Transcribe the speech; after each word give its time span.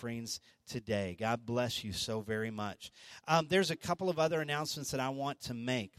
offerings 0.00 0.40
today. 0.66 1.14
God 1.20 1.44
bless 1.44 1.84
you 1.84 1.92
so 1.92 2.22
very 2.22 2.50
much. 2.50 2.90
Um, 3.28 3.48
there's 3.50 3.70
a 3.70 3.76
couple 3.76 4.08
of 4.08 4.18
other 4.18 4.40
announcements 4.40 4.92
that 4.92 5.00
I 5.00 5.10
want 5.10 5.42
to 5.42 5.52
make. 5.52 5.92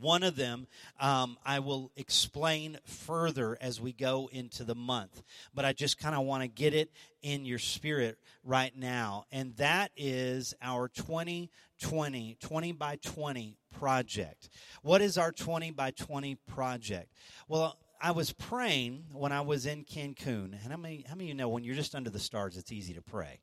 One 0.00 0.24
of 0.24 0.34
them 0.34 0.66
um, 0.98 1.38
I 1.46 1.60
will 1.60 1.92
explain 1.94 2.78
further 2.84 3.56
as 3.60 3.80
we 3.80 3.92
go 3.92 4.28
into 4.32 4.64
the 4.64 4.74
month, 4.74 5.22
but 5.54 5.64
I 5.64 5.72
just 5.72 5.96
kind 5.96 6.16
of 6.16 6.24
want 6.24 6.42
to 6.42 6.48
get 6.48 6.74
it 6.74 6.90
in 7.22 7.44
your 7.44 7.60
spirit 7.60 8.18
right 8.42 8.76
now. 8.76 9.26
And 9.30 9.54
that 9.58 9.92
is 9.96 10.52
our 10.60 10.88
2020, 10.88 12.36
20 12.40 12.72
by 12.72 12.96
20 12.96 13.58
project. 13.78 14.48
What 14.82 15.02
is 15.02 15.16
our 15.16 15.30
20 15.30 15.70
by 15.70 15.92
20 15.92 16.34
project? 16.48 17.12
Well, 17.46 17.78
I 18.04 18.10
was 18.10 18.34
praying 18.34 19.06
when 19.12 19.32
I 19.32 19.40
was 19.40 19.64
in 19.64 19.82
Cancun. 19.86 20.52
And 20.52 20.70
how 20.70 20.76
many, 20.76 21.06
how 21.08 21.14
many 21.14 21.24
of 21.24 21.28
you 21.28 21.34
know 21.34 21.48
when 21.48 21.64
you're 21.64 21.74
just 21.74 21.94
under 21.94 22.10
the 22.10 22.18
stars, 22.18 22.58
it's 22.58 22.70
easy 22.70 22.92
to 22.92 23.00
pray? 23.00 23.40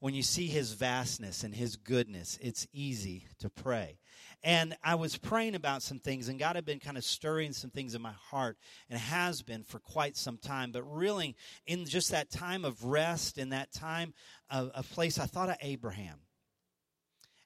When 0.00 0.14
you 0.14 0.22
see 0.22 0.46
his 0.46 0.72
vastness 0.72 1.44
and 1.44 1.54
his 1.54 1.76
goodness, 1.76 2.38
it's 2.40 2.66
easy 2.72 3.26
to 3.40 3.50
pray. 3.50 3.98
And 4.42 4.74
I 4.82 4.94
was 4.94 5.18
praying 5.18 5.54
about 5.54 5.82
some 5.82 5.98
things, 5.98 6.28
and 6.28 6.38
God 6.38 6.56
had 6.56 6.64
been 6.64 6.80
kind 6.80 6.96
of 6.96 7.04
stirring 7.04 7.52
some 7.52 7.68
things 7.68 7.94
in 7.94 8.00
my 8.00 8.14
heart, 8.30 8.56
and 8.88 8.98
has 8.98 9.42
been 9.42 9.64
for 9.64 9.80
quite 9.80 10.16
some 10.16 10.38
time. 10.38 10.72
But 10.72 10.84
really, 10.84 11.36
in 11.66 11.84
just 11.84 12.10
that 12.10 12.30
time 12.30 12.64
of 12.64 12.86
rest, 12.86 13.36
in 13.36 13.50
that 13.50 13.70
time 13.70 14.14
of, 14.48 14.70
of 14.70 14.90
place, 14.92 15.18
I 15.18 15.26
thought 15.26 15.50
of 15.50 15.56
Abraham. 15.60 16.20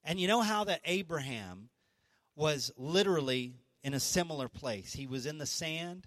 And 0.04 0.20
you 0.20 0.28
know 0.28 0.42
how 0.42 0.62
that 0.64 0.82
Abraham 0.84 1.70
was 2.36 2.70
literally 2.76 3.56
in 3.82 3.92
a 3.92 4.00
similar 4.00 4.48
place. 4.48 4.92
He 4.92 5.08
was 5.08 5.26
in 5.26 5.38
the 5.38 5.46
sand, 5.46 6.06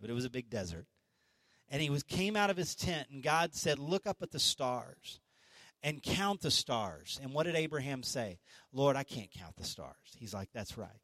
but 0.00 0.10
it 0.10 0.14
was 0.14 0.24
a 0.24 0.30
big 0.30 0.50
desert. 0.50 0.86
And 1.68 1.80
he 1.80 1.90
was 1.90 2.02
came 2.02 2.36
out 2.36 2.50
of 2.50 2.56
his 2.56 2.74
tent 2.74 3.08
and 3.10 3.22
God 3.22 3.54
said, 3.54 3.78
"Look 3.78 4.06
up 4.06 4.22
at 4.22 4.32
the 4.32 4.40
stars 4.40 5.20
and 5.82 6.02
count 6.02 6.40
the 6.40 6.50
stars." 6.50 7.18
And 7.22 7.32
what 7.32 7.44
did 7.44 7.54
Abraham 7.54 8.02
say? 8.02 8.40
"Lord, 8.72 8.96
I 8.96 9.04
can't 9.04 9.30
count 9.30 9.56
the 9.56 9.64
stars." 9.64 10.16
He's 10.16 10.34
like, 10.34 10.50
"That's 10.52 10.76
right." 10.76 11.00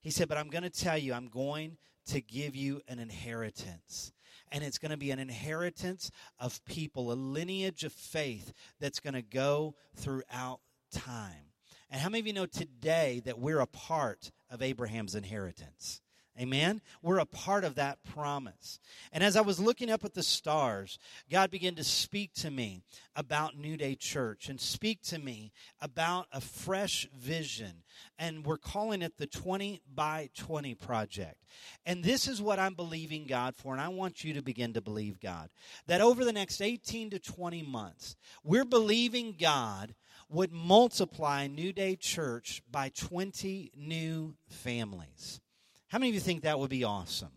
He 0.00 0.10
said, 0.10 0.28
"But 0.28 0.38
I'm 0.38 0.50
going 0.50 0.64
to 0.64 0.70
tell 0.70 0.98
you, 0.98 1.14
I'm 1.14 1.28
going 1.28 1.78
to 2.06 2.20
give 2.20 2.56
you 2.56 2.82
an 2.88 2.98
inheritance." 2.98 4.12
And 4.50 4.62
it's 4.62 4.78
going 4.78 4.90
to 4.90 4.96
be 4.96 5.10
an 5.10 5.18
inheritance 5.18 6.10
of 6.38 6.64
people, 6.64 7.10
a 7.10 7.14
lineage 7.14 7.84
of 7.84 7.92
faith 7.92 8.52
that's 8.78 9.00
going 9.00 9.14
to 9.14 9.22
go 9.22 9.74
throughout 9.96 10.60
time. 10.92 11.52
And 11.90 12.00
how 12.00 12.08
many 12.08 12.20
of 12.20 12.26
you 12.26 12.32
know 12.32 12.46
today 12.46 13.22
that 13.24 13.38
we're 13.38 13.60
a 13.60 13.66
part 13.66 14.32
of 14.50 14.62
Abraham's 14.62 15.14
inheritance? 15.14 16.02
Amen. 16.40 16.80
We're 17.00 17.18
a 17.18 17.26
part 17.26 17.62
of 17.62 17.76
that 17.76 18.02
promise. 18.02 18.80
And 19.12 19.22
as 19.22 19.36
I 19.36 19.40
was 19.40 19.60
looking 19.60 19.88
up 19.88 20.04
at 20.04 20.14
the 20.14 20.22
stars, 20.22 20.98
God 21.30 21.48
began 21.48 21.76
to 21.76 21.84
speak 21.84 22.34
to 22.34 22.50
me 22.50 22.82
about 23.14 23.56
New 23.56 23.76
Day 23.76 23.94
Church 23.94 24.48
and 24.48 24.60
speak 24.60 25.00
to 25.02 25.18
me 25.20 25.52
about 25.80 26.26
a 26.32 26.40
fresh 26.40 27.08
vision. 27.16 27.84
And 28.18 28.44
we're 28.44 28.58
calling 28.58 29.00
it 29.00 29.16
the 29.16 29.28
20 29.28 29.82
by 29.94 30.30
20 30.36 30.74
project. 30.74 31.36
And 31.86 32.02
this 32.02 32.26
is 32.26 32.42
what 32.42 32.58
I'm 32.58 32.74
believing 32.74 33.26
God 33.26 33.54
for. 33.54 33.72
And 33.72 33.80
I 33.80 33.88
want 33.88 34.24
you 34.24 34.34
to 34.34 34.42
begin 34.42 34.72
to 34.72 34.80
believe 34.80 35.20
God 35.20 35.50
that 35.86 36.00
over 36.00 36.24
the 36.24 36.32
next 36.32 36.60
18 36.60 37.10
to 37.10 37.20
20 37.20 37.62
months, 37.62 38.16
we're 38.42 38.64
believing 38.64 39.36
God 39.38 39.94
would 40.28 40.50
multiply 40.52 41.46
New 41.46 41.72
Day 41.72 41.94
Church 41.94 42.60
by 42.68 42.88
20 42.88 43.70
new 43.76 44.34
families. 44.48 45.40
How 45.94 46.00
many 46.00 46.08
of 46.08 46.16
you 46.16 46.20
think 46.20 46.42
that 46.42 46.58
would 46.58 46.70
be 46.70 46.82
awesome? 46.82 47.30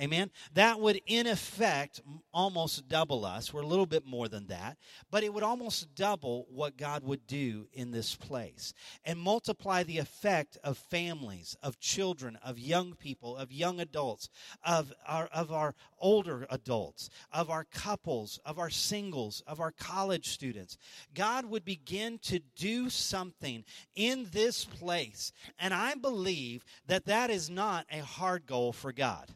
Amen. 0.00 0.30
That 0.54 0.80
would, 0.80 1.00
in 1.06 1.26
effect, 1.26 2.00
almost 2.32 2.88
double 2.88 3.26
us. 3.26 3.52
We're 3.52 3.62
a 3.62 3.66
little 3.66 3.86
bit 3.86 4.06
more 4.06 4.26
than 4.26 4.46
that, 4.46 4.78
but 5.10 5.22
it 5.22 5.32
would 5.34 5.42
almost 5.42 5.94
double 5.94 6.46
what 6.50 6.78
God 6.78 7.04
would 7.04 7.26
do 7.26 7.66
in 7.72 7.90
this 7.90 8.14
place 8.14 8.72
and 9.04 9.18
multiply 9.18 9.82
the 9.82 9.98
effect 9.98 10.56
of 10.64 10.78
families, 10.78 11.56
of 11.62 11.78
children, 11.78 12.38
of 12.42 12.58
young 12.58 12.94
people, 12.94 13.36
of 13.36 13.52
young 13.52 13.80
adults, 13.80 14.30
of 14.64 14.92
our, 15.06 15.26
of 15.26 15.52
our 15.52 15.74
older 15.98 16.46
adults, 16.50 17.10
of 17.30 17.50
our 17.50 17.64
couples, 17.64 18.40
of 18.46 18.58
our 18.58 18.70
singles, 18.70 19.42
of 19.46 19.60
our 19.60 19.72
college 19.72 20.28
students. 20.28 20.78
God 21.14 21.46
would 21.46 21.64
begin 21.64 22.18
to 22.22 22.40
do 22.56 22.88
something 22.88 23.64
in 23.94 24.28
this 24.32 24.64
place. 24.64 25.32
And 25.58 25.74
I 25.74 25.94
believe 25.94 26.64
that 26.86 27.04
that 27.06 27.30
is 27.30 27.50
not 27.50 27.86
a 27.90 27.98
hard 27.98 28.46
goal 28.46 28.72
for 28.72 28.92
God. 28.92 29.28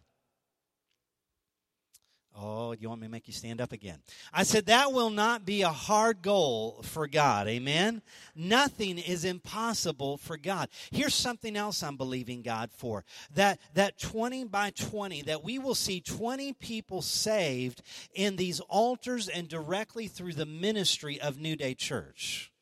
Oh, 2.39 2.73
you 2.73 2.89
want 2.91 3.01
me 3.01 3.07
to 3.07 3.11
make 3.11 3.27
you 3.27 3.33
stand 3.33 3.63
up 3.63 3.73
again? 3.73 3.99
I 4.31 4.43
said 4.43 4.67
that 4.67 4.93
will 4.93 5.09
not 5.09 5.47
be 5.47 5.63
a 5.63 5.71
hard 5.71 6.21
goal 6.21 6.83
for 6.83 7.07
God. 7.07 7.49
Amen? 7.49 8.03
Nothing 8.35 8.99
is 8.99 9.25
impossible 9.25 10.19
for 10.19 10.37
God. 10.37 10.69
Here's 10.91 11.15
something 11.15 11.57
else 11.57 11.83
I'm 11.83 11.97
believing 11.97 12.43
God 12.43 12.71
for. 12.77 13.07
That 13.35 13.59
that 13.73 13.99
20 13.99 14.45
by 14.45 14.71
20 14.71 15.23
that 15.23 15.45
we 15.45 15.59
will 15.59 15.75
see 15.75 16.01
20 16.01 16.53
people 16.55 17.01
saved 17.01 17.81
in 18.13 18.37
these 18.37 18.61
altars 18.61 19.29
and 19.29 19.49
directly 19.49 20.07
through 20.07 20.35
the 20.35 20.47
ministry 20.47 21.19
of 21.19 21.39
New 21.39 21.57
Day 21.57 21.75
Church. 21.75 22.53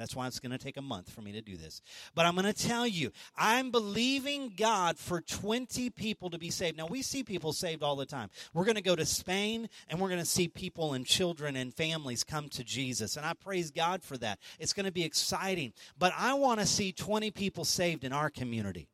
That's 0.00 0.16
why 0.16 0.26
it's 0.26 0.40
going 0.40 0.52
to 0.52 0.58
take 0.58 0.78
a 0.78 0.82
month 0.82 1.10
for 1.10 1.20
me 1.20 1.30
to 1.32 1.42
do 1.42 1.58
this. 1.58 1.82
But 2.14 2.24
I'm 2.24 2.34
going 2.34 2.46
to 2.46 2.54
tell 2.54 2.86
you, 2.86 3.12
I'm 3.36 3.70
believing 3.70 4.54
God 4.56 4.96
for 4.96 5.20
20 5.20 5.90
people 5.90 6.30
to 6.30 6.38
be 6.38 6.48
saved. 6.48 6.78
Now, 6.78 6.86
we 6.86 7.02
see 7.02 7.22
people 7.22 7.52
saved 7.52 7.82
all 7.82 7.96
the 7.96 8.06
time. 8.06 8.30
We're 8.54 8.64
going 8.64 8.76
to 8.76 8.82
go 8.82 8.96
to 8.96 9.04
Spain 9.04 9.68
and 9.90 10.00
we're 10.00 10.08
going 10.08 10.18
to 10.20 10.24
see 10.24 10.48
people 10.48 10.94
and 10.94 11.04
children 11.04 11.54
and 11.54 11.74
families 11.74 12.24
come 12.24 12.48
to 12.48 12.64
Jesus. 12.64 13.18
And 13.18 13.26
I 13.26 13.34
praise 13.34 13.70
God 13.70 14.02
for 14.02 14.16
that. 14.18 14.38
It's 14.58 14.72
going 14.72 14.86
to 14.86 14.92
be 14.92 15.04
exciting. 15.04 15.74
But 15.98 16.14
I 16.16 16.32
want 16.32 16.60
to 16.60 16.66
see 16.66 16.92
20 16.92 17.30
people 17.32 17.66
saved 17.66 18.02
in 18.02 18.14
our 18.14 18.30
community. 18.30 18.88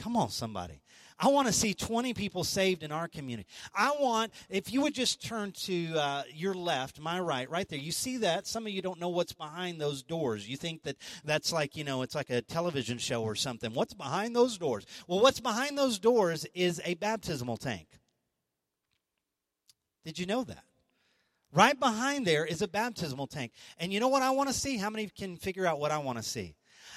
Come 0.00 0.16
on, 0.16 0.30
somebody. 0.30 0.82
I 1.18 1.28
want 1.28 1.46
to 1.46 1.52
see 1.52 1.74
20 1.74 2.12
people 2.12 2.42
saved 2.42 2.82
in 2.82 2.90
our 2.90 3.06
community. 3.06 3.48
I 3.72 3.92
want, 4.00 4.32
if 4.50 4.72
you 4.72 4.80
would 4.80 4.94
just 4.94 5.24
turn 5.24 5.52
to 5.52 5.94
uh, 5.96 6.22
your 6.32 6.54
left, 6.54 6.98
my 6.98 7.20
right, 7.20 7.48
right 7.48 7.68
there. 7.68 7.78
You 7.78 7.92
see 7.92 8.16
that? 8.18 8.48
Some 8.48 8.66
of 8.66 8.72
you 8.72 8.82
don't 8.82 8.98
know 8.98 9.08
what's 9.08 9.32
behind 9.32 9.80
those 9.80 10.02
doors. 10.02 10.48
You 10.48 10.56
think 10.56 10.82
that 10.82 10.96
that's 11.24 11.52
like, 11.52 11.76
you 11.76 11.84
know, 11.84 12.02
it's 12.02 12.16
like 12.16 12.30
a 12.30 12.42
television 12.42 12.98
show 12.98 13.22
or 13.22 13.36
something. 13.36 13.72
What's 13.72 13.94
behind 13.94 14.34
those 14.34 14.58
doors? 14.58 14.86
Well, 15.06 15.20
what's 15.20 15.40
behind 15.40 15.78
those 15.78 16.00
doors 16.00 16.46
is 16.52 16.80
a 16.84 16.94
baptismal 16.94 17.58
tank. 17.58 17.86
Did 20.04 20.18
you 20.18 20.26
know 20.26 20.42
that? 20.44 20.64
Right 21.52 21.78
behind 21.78 22.26
there 22.26 22.44
is 22.44 22.60
a 22.60 22.68
baptismal 22.68 23.28
tank. 23.28 23.52
And 23.78 23.92
you 23.92 24.00
know 24.00 24.08
what 24.08 24.22
I 24.22 24.30
want 24.30 24.48
to 24.48 24.54
see? 24.54 24.76
How 24.76 24.90
many 24.90 25.06
can 25.06 25.36
figure 25.36 25.64
out 25.64 25.78
what 25.78 25.92
I 25.92 25.98
want 25.98 26.18
to 26.18 26.24
see? 26.24 26.56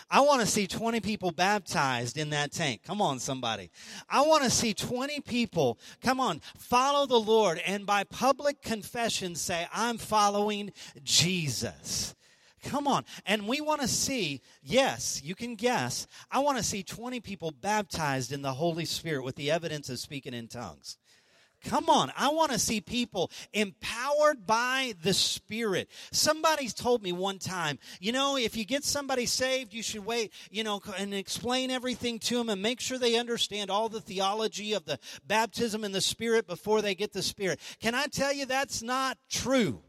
I 0.10 0.22
want 0.22 0.42
to 0.42 0.48
see 0.48 0.68
20 0.68 1.02
people 1.02 1.32
baptized 1.32 2.18
in 2.18 2.30
that 2.30 2.52
tank. 2.52 2.82
Come 2.84 3.02
on, 3.02 3.20
somebody. 3.20 3.70
I 4.10 4.22
want 4.22 4.44
to 4.44 4.50
see 4.50 4.74
20 4.74 5.20
people, 5.22 5.80
come 6.02 6.20
on, 6.20 6.42
follow 6.58 7.06
the 7.06 7.20
Lord 7.20 7.60
and 7.66 7.86
by 7.86 8.06
public 8.06 8.62
confession 8.62 9.36
say, 9.36 9.68
I'm 9.74 9.98
following 9.98 10.72
Jesus. 11.04 12.16
Come 12.64 12.88
on. 12.88 13.04
And 13.26 13.48
we 13.48 13.62
want 13.62 13.82
to 13.82 13.88
see, 13.88 14.42
yes, 14.64 15.22
you 15.24 15.36
can 15.36 15.56
guess, 15.56 16.08
I 16.32 16.40
want 16.40 16.58
to 16.58 16.64
see 16.64 16.84
20 16.84 17.20
people 17.20 17.52
baptized 17.52 18.32
in 18.32 18.42
the 18.42 18.54
Holy 18.54 18.86
Spirit 18.86 19.24
with 19.24 19.36
the 19.36 19.52
evidence 19.52 19.90
of 19.90 20.00
speaking 20.00 20.34
in 20.34 20.48
tongues. 20.48 20.98
Come 21.68 21.90
on, 21.90 22.14
I 22.16 22.30
want 22.30 22.54
to 22.54 22.60
see 22.60 22.80
people 22.80 23.30
empowered 23.52 24.48
by 24.48 24.94
the 25.04 25.14
Spirit. 25.14 25.90
Somebody 26.12 26.70
told 26.70 27.04
me 27.04 27.12
one 27.12 27.40
time, 27.40 27.78
you 28.00 28.14
know, 28.14 28.38
if 28.38 28.56
you 28.56 28.64
get 28.64 28.86
somebody 28.86 29.26
saved, 29.26 29.74
you 29.74 29.84
should 29.84 30.06
wait, 30.06 30.32
you 30.50 30.64
know, 30.64 30.82
and 30.98 31.14
explain 31.14 31.70
everything 31.70 32.20
to 32.20 32.38
them 32.38 32.48
and 32.48 32.62
make 32.62 32.80
sure 32.80 32.98
they 32.98 33.18
understand 33.18 33.70
all 33.70 33.90
the 33.90 34.00
theology 34.00 34.72
of 34.72 34.86
the 34.86 34.98
baptism 35.28 35.84
in 35.84 35.92
the 35.92 36.00
Spirit 36.00 36.48
before 36.48 36.82
they 36.82 36.96
get 36.96 37.12
the 37.12 37.22
Spirit. 37.22 37.60
Can 37.82 37.94
I 37.94 38.06
tell 38.08 38.32
you 38.32 38.46
that's 38.46 38.82
not 38.82 39.18
true? 39.30 39.82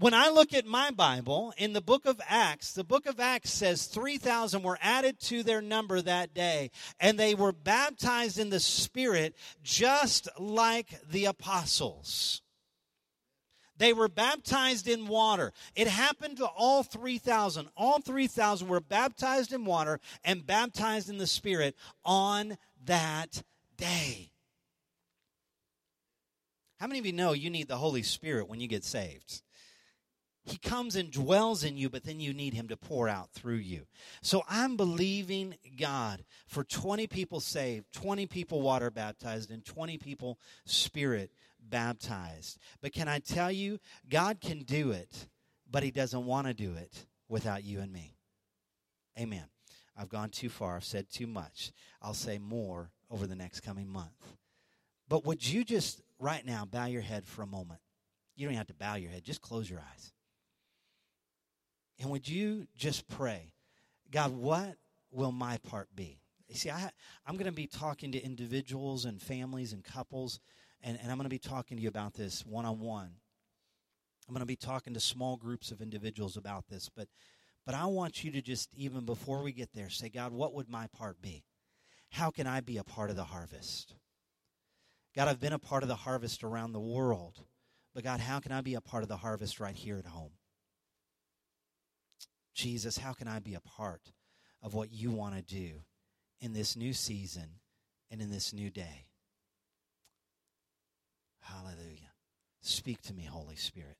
When 0.00 0.14
I 0.14 0.30
look 0.30 0.54
at 0.54 0.64
my 0.64 0.90
Bible 0.90 1.52
in 1.58 1.74
the 1.74 1.82
book 1.82 2.06
of 2.06 2.18
Acts, 2.26 2.72
the 2.72 2.82
book 2.82 3.04
of 3.04 3.20
Acts 3.20 3.50
says 3.50 3.84
3,000 3.84 4.62
were 4.62 4.78
added 4.80 5.20
to 5.20 5.42
their 5.42 5.60
number 5.60 6.00
that 6.00 6.32
day, 6.32 6.70
and 6.98 7.18
they 7.18 7.34
were 7.34 7.52
baptized 7.52 8.38
in 8.38 8.48
the 8.48 8.60
Spirit 8.60 9.36
just 9.62 10.26
like 10.38 10.98
the 11.10 11.26
apostles. 11.26 12.40
They 13.76 13.92
were 13.92 14.08
baptized 14.08 14.88
in 14.88 15.06
water. 15.06 15.52
It 15.74 15.86
happened 15.86 16.38
to 16.38 16.46
all 16.46 16.82
3,000. 16.82 17.68
All 17.76 18.00
3,000 18.00 18.68
were 18.68 18.80
baptized 18.80 19.52
in 19.52 19.66
water 19.66 20.00
and 20.24 20.46
baptized 20.46 21.10
in 21.10 21.18
the 21.18 21.26
Spirit 21.26 21.76
on 22.06 22.56
that 22.86 23.42
day. 23.76 24.32
How 26.78 26.86
many 26.86 26.98
of 26.98 27.06
you 27.06 27.12
know 27.12 27.34
you 27.34 27.50
need 27.50 27.68
the 27.68 27.76
Holy 27.76 28.02
Spirit 28.02 28.48
when 28.48 28.60
you 28.60 28.66
get 28.66 28.84
saved? 28.84 29.42
He 30.44 30.56
comes 30.56 30.96
and 30.96 31.10
dwells 31.10 31.64
in 31.64 31.76
you, 31.76 31.90
but 31.90 32.04
then 32.04 32.18
you 32.18 32.32
need 32.32 32.54
Him 32.54 32.68
to 32.68 32.76
pour 32.76 33.08
out 33.08 33.30
through 33.30 33.56
you. 33.56 33.86
So 34.22 34.42
I'm 34.48 34.76
believing 34.76 35.54
God 35.78 36.24
for 36.46 36.64
20 36.64 37.06
people 37.06 37.40
saved, 37.40 37.92
20 37.92 38.26
people 38.26 38.62
water 38.62 38.90
baptized, 38.90 39.50
and 39.50 39.64
20 39.64 39.98
people 39.98 40.38
spirit 40.64 41.30
baptized. 41.60 42.58
But 42.80 42.92
can 42.92 43.06
I 43.06 43.18
tell 43.18 43.52
you, 43.52 43.78
God 44.08 44.40
can 44.40 44.60
do 44.60 44.92
it, 44.92 45.28
but 45.70 45.82
He 45.82 45.90
doesn't 45.90 46.24
want 46.24 46.46
to 46.46 46.54
do 46.54 46.74
it 46.74 47.06
without 47.28 47.62
you 47.62 47.80
and 47.80 47.92
me. 47.92 48.16
Amen. 49.18 49.44
I've 49.96 50.08
gone 50.08 50.30
too 50.30 50.48
far. 50.48 50.76
I've 50.76 50.84
said 50.84 51.10
too 51.10 51.26
much. 51.26 51.72
I'll 52.00 52.14
say 52.14 52.38
more 52.38 52.90
over 53.10 53.26
the 53.26 53.34
next 53.34 53.60
coming 53.60 53.88
month. 53.88 54.36
But 55.08 55.26
would 55.26 55.46
you 55.46 55.64
just 55.64 56.00
right 56.18 56.44
now 56.46 56.64
bow 56.64 56.86
your 56.86 57.02
head 57.02 57.26
for 57.26 57.42
a 57.42 57.46
moment? 57.46 57.80
You 58.36 58.48
don't 58.48 58.56
have 58.56 58.68
to 58.68 58.74
bow 58.74 58.94
your 58.94 59.10
head, 59.10 59.24
just 59.24 59.42
close 59.42 59.68
your 59.68 59.80
eyes. 59.80 60.12
And 62.00 62.10
would 62.10 62.26
you 62.26 62.66
just 62.76 63.06
pray, 63.08 63.52
God, 64.10 64.32
what 64.32 64.76
will 65.12 65.32
my 65.32 65.58
part 65.58 65.88
be? 65.94 66.18
You 66.48 66.56
see, 66.56 66.70
I, 66.70 66.90
I'm 67.26 67.34
going 67.34 67.46
to 67.46 67.52
be 67.52 67.66
talking 67.66 68.10
to 68.12 68.24
individuals 68.24 69.04
and 69.04 69.20
families 69.20 69.72
and 69.74 69.84
couples, 69.84 70.40
and, 70.82 70.98
and 71.00 71.12
I'm 71.12 71.18
going 71.18 71.26
to 71.26 71.30
be 71.30 71.38
talking 71.38 71.76
to 71.76 71.82
you 71.82 71.88
about 71.90 72.14
this 72.14 72.44
one 72.44 72.64
on 72.64 72.80
one. 72.80 73.10
I'm 74.26 74.34
going 74.34 74.40
to 74.40 74.46
be 74.46 74.56
talking 74.56 74.94
to 74.94 75.00
small 75.00 75.36
groups 75.36 75.70
of 75.70 75.82
individuals 75.82 76.36
about 76.36 76.68
this, 76.68 76.88
but 76.88 77.08
but 77.66 77.74
I 77.74 77.84
want 77.84 78.24
you 78.24 78.30
to 78.32 78.40
just 78.40 78.70
even 78.74 79.04
before 79.04 79.42
we 79.42 79.52
get 79.52 79.72
there 79.74 79.90
say, 79.90 80.08
God, 80.08 80.32
what 80.32 80.54
would 80.54 80.68
my 80.68 80.86
part 80.96 81.20
be? 81.20 81.44
How 82.10 82.30
can 82.30 82.46
I 82.46 82.60
be 82.60 82.78
a 82.78 82.84
part 82.84 83.10
of 83.10 83.16
the 83.16 83.24
harvest? 83.24 83.94
God, 85.14 85.28
I've 85.28 85.40
been 85.40 85.52
a 85.52 85.58
part 85.58 85.82
of 85.82 85.88
the 85.88 85.96
harvest 85.96 86.42
around 86.42 86.72
the 86.72 86.80
world, 86.80 87.44
but 87.94 88.02
God, 88.02 88.20
how 88.20 88.40
can 88.40 88.52
I 88.52 88.62
be 88.62 88.74
a 88.74 88.80
part 88.80 89.02
of 89.02 89.08
the 89.08 89.18
harvest 89.18 89.60
right 89.60 89.76
here 89.76 89.98
at 89.98 90.06
home? 90.06 90.30
Jesus, 92.60 92.98
how 92.98 93.14
can 93.14 93.26
I 93.26 93.38
be 93.38 93.54
a 93.54 93.60
part 93.60 94.12
of 94.62 94.74
what 94.74 94.92
you 94.92 95.10
want 95.10 95.34
to 95.34 95.42
do 95.42 95.70
in 96.40 96.52
this 96.52 96.76
new 96.76 96.92
season 96.92 97.48
and 98.10 98.20
in 98.20 98.30
this 98.30 98.52
new 98.52 98.68
day? 98.68 99.06
Hallelujah. 101.40 102.12
Speak 102.60 103.00
to 103.02 103.14
me, 103.14 103.24
Holy 103.24 103.56
Spirit. 103.56 103.96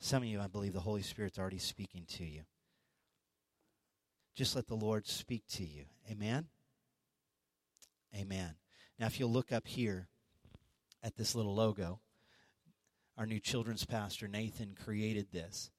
Some 0.00 0.24
of 0.24 0.28
you, 0.28 0.40
I 0.40 0.48
believe 0.48 0.72
the 0.72 0.80
Holy 0.80 1.02
Spirit's 1.02 1.38
already 1.38 1.58
speaking 1.58 2.04
to 2.16 2.24
you. 2.24 2.42
Just 4.34 4.56
let 4.56 4.66
the 4.66 4.74
Lord 4.74 5.06
speak 5.06 5.44
to 5.52 5.64
you. 5.64 5.84
Amen? 6.10 6.46
Amen. 8.14 8.56
Now, 8.98 9.06
if 9.06 9.20
you'll 9.20 9.30
look 9.30 9.52
up 9.52 9.68
here 9.68 10.08
at 11.04 11.14
this 11.14 11.36
little 11.36 11.54
logo, 11.54 12.00
our 13.16 13.26
new 13.26 13.38
children's 13.38 13.86
pastor, 13.86 14.26
Nathan, 14.26 14.74
created 14.74 15.28
this. 15.30 15.70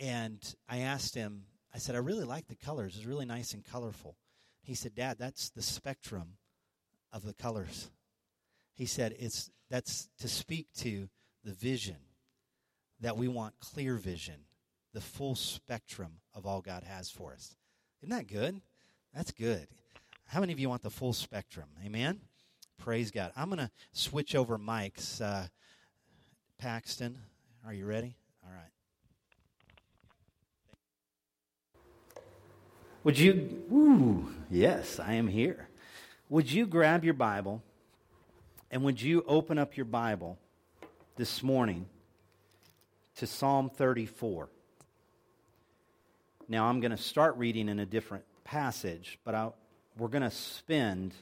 And 0.00 0.38
I 0.68 0.78
asked 0.78 1.14
him, 1.14 1.44
I 1.74 1.78
said, 1.78 1.94
I 1.94 1.98
really 1.98 2.24
like 2.24 2.48
the 2.48 2.56
colors. 2.56 2.96
It's 2.96 3.06
really 3.06 3.26
nice 3.26 3.52
and 3.52 3.64
colorful. 3.64 4.16
He 4.62 4.74
said, 4.74 4.94
Dad, 4.94 5.16
that's 5.18 5.50
the 5.50 5.62
spectrum 5.62 6.34
of 7.12 7.24
the 7.24 7.34
colors. 7.34 7.90
He 8.74 8.86
said, 8.86 9.14
it's 9.18 9.50
that's 9.70 10.08
to 10.20 10.28
speak 10.28 10.68
to 10.78 11.08
the 11.44 11.52
vision 11.52 11.96
that 13.00 13.16
we 13.16 13.28
want 13.28 13.54
clear 13.60 13.96
vision, 13.96 14.44
the 14.92 15.00
full 15.00 15.34
spectrum 15.34 16.20
of 16.34 16.46
all 16.46 16.60
God 16.60 16.84
has 16.84 17.10
for 17.10 17.32
us. 17.32 17.56
Isn't 18.02 18.16
that 18.16 18.26
good? 18.26 18.60
That's 19.14 19.32
good. 19.32 19.68
How 20.26 20.40
many 20.40 20.52
of 20.52 20.60
you 20.60 20.68
want 20.68 20.82
the 20.82 20.90
full 20.90 21.12
spectrum? 21.12 21.68
Amen? 21.84 22.20
Praise 22.78 23.10
God. 23.10 23.32
I'm 23.36 23.48
going 23.48 23.58
to 23.58 23.70
switch 23.92 24.34
over 24.34 24.58
mics. 24.58 25.20
Uh, 25.20 25.48
Paxton, 26.58 27.18
are 27.66 27.72
you 27.72 27.86
ready? 27.86 28.16
All 28.44 28.52
right. 28.52 28.70
Would 33.04 33.18
you, 33.18 33.64
woo, 33.68 34.28
yes, 34.50 34.98
I 34.98 35.14
am 35.14 35.28
here. 35.28 35.68
Would 36.28 36.50
you 36.50 36.66
grab 36.66 37.04
your 37.04 37.14
Bible 37.14 37.62
and 38.70 38.82
would 38.82 39.00
you 39.00 39.24
open 39.26 39.56
up 39.56 39.76
your 39.76 39.86
Bible 39.86 40.36
this 41.16 41.42
morning 41.42 41.86
to 43.16 43.26
Psalm 43.26 43.70
34? 43.70 44.48
Now, 46.48 46.66
I'm 46.66 46.80
going 46.80 46.90
to 46.90 46.96
start 46.96 47.36
reading 47.36 47.68
in 47.68 47.78
a 47.78 47.86
different 47.86 48.24
passage, 48.42 49.18
but 49.24 49.34
I, 49.34 49.50
we're 49.96 50.08
going 50.08 50.22
to 50.22 50.30
spend 50.30 51.14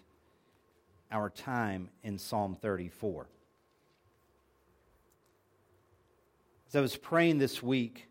our 1.13 1.29
time 1.29 1.91
in 2.03 2.19
Psalm 2.19 2.57
34. 2.61 3.27
As 6.69 6.77
I 6.77 6.81
was 6.81 6.97
praying 6.97 7.39
this 7.39 7.63
week, 7.63 8.06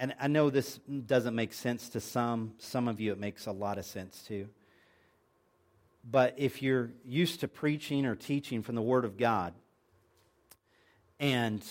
and 0.00 0.14
I 0.18 0.28
know 0.28 0.48
this 0.48 0.80
doesn't 1.06 1.34
make 1.34 1.52
sense 1.52 1.90
to 1.90 2.00
some, 2.00 2.54
some 2.56 2.88
of 2.88 3.00
you 3.00 3.12
it 3.12 3.18
makes 3.18 3.46
a 3.46 3.52
lot 3.52 3.76
of 3.76 3.84
sense 3.84 4.24
to. 4.28 4.48
But 6.10 6.34
if 6.38 6.62
you're 6.62 6.90
used 7.04 7.40
to 7.40 7.48
preaching 7.48 8.06
or 8.06 8.16
teaching 8.16 8.62
from 8.62 8.76
the 8.76 8.82
Word 8.82 9.04
of 9.04 9.18
God, 9.18 9.52
and 11.20 11.62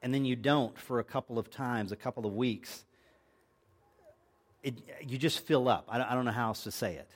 and 0.00 0.14
then 0.14 0.24
you 0.24 0.36
don't 0.36 0.78
for 0.78 1.00
a 1.00 1.04
couple 1.04 1.40
of 1.40 1.50
times, 1.50 1.90
a 1.90 1.96
couple 1.96 2.24
of 2.24 2.32
weeks, 2.32 2.84
it, 4.62 4.74
you 5.04 5.18
just 5.18 5.44
fill 5.44 5.68
up. 5.68 5.88
I 5.88 5.98
don't, 5.98 6.06
I 6.08 6.14
don't 6.14 6.24
know 6.24 6.30
how 6.30 6.48
else 6.48 6.62
to 6.62 6.70
say 6.70 6.94
it. 6.94 7.10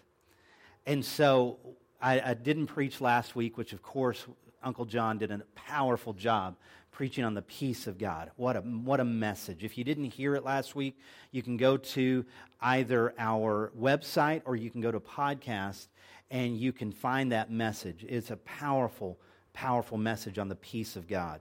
And 0.84 1.04
so 1.04 1.58
I, 2.02 2.20
I 2.20 2.34
didn't 2.34 2.66
preach 2.66 3.00
last 3.00 3.36
week, 3.36 3.56
which 3.56 3.72
of 3.72 3.80
course 3.80 4.26
Uncle 4.62 4.84
John 4.84 5.18
did 5.18 5.30
a 5.30 5.40
powerful 5.54 6.12
job 6.12 6.56
preaching 6.90 7.24
on 7.24 7.34
the 7.34 7.42
peace 7.42 7.86
of 7.86 7.98
God. 7.98 8.30
What 8.36 8.56
a, 8.56 8.60
what 8.60 9.00
a 9.00 9.04
message. 9.04 9.64
If 9.64 9.78
you 9.78 9.84
didn't 9.84 10.06
hear 10.10 10.34
it 10.34 10.44
last 10.44 10.74
week, 10.74 10.98
you 11.30 11.42
can 11.42 11.56
go 11.56 11.76
to 11.76 12.24
either 12.60 13.14
our 13.18 13.72
website 13.78 14.42
or 14.44 14.56
you 14.56 14.70
can 14.70 14.80
go 14.80 14.90
to 14.90 15.00
podcast 15.00 15.88
and 16.30 16.56
you 16.58 16.72
can 16.72 16.92
find 16.92 17.32
that 17.32 17.50
message. 17.50 18.04
It's 18.08 18.30
a 18.30 18.36
powerful, 18.36 19.18
powerful 19.52 19.98
message 19.98 20.38
on 20.38 20.48
the 20.48 20.56
peace 20.56 20.96
of 20.96 21.08
God. 21.08 21.40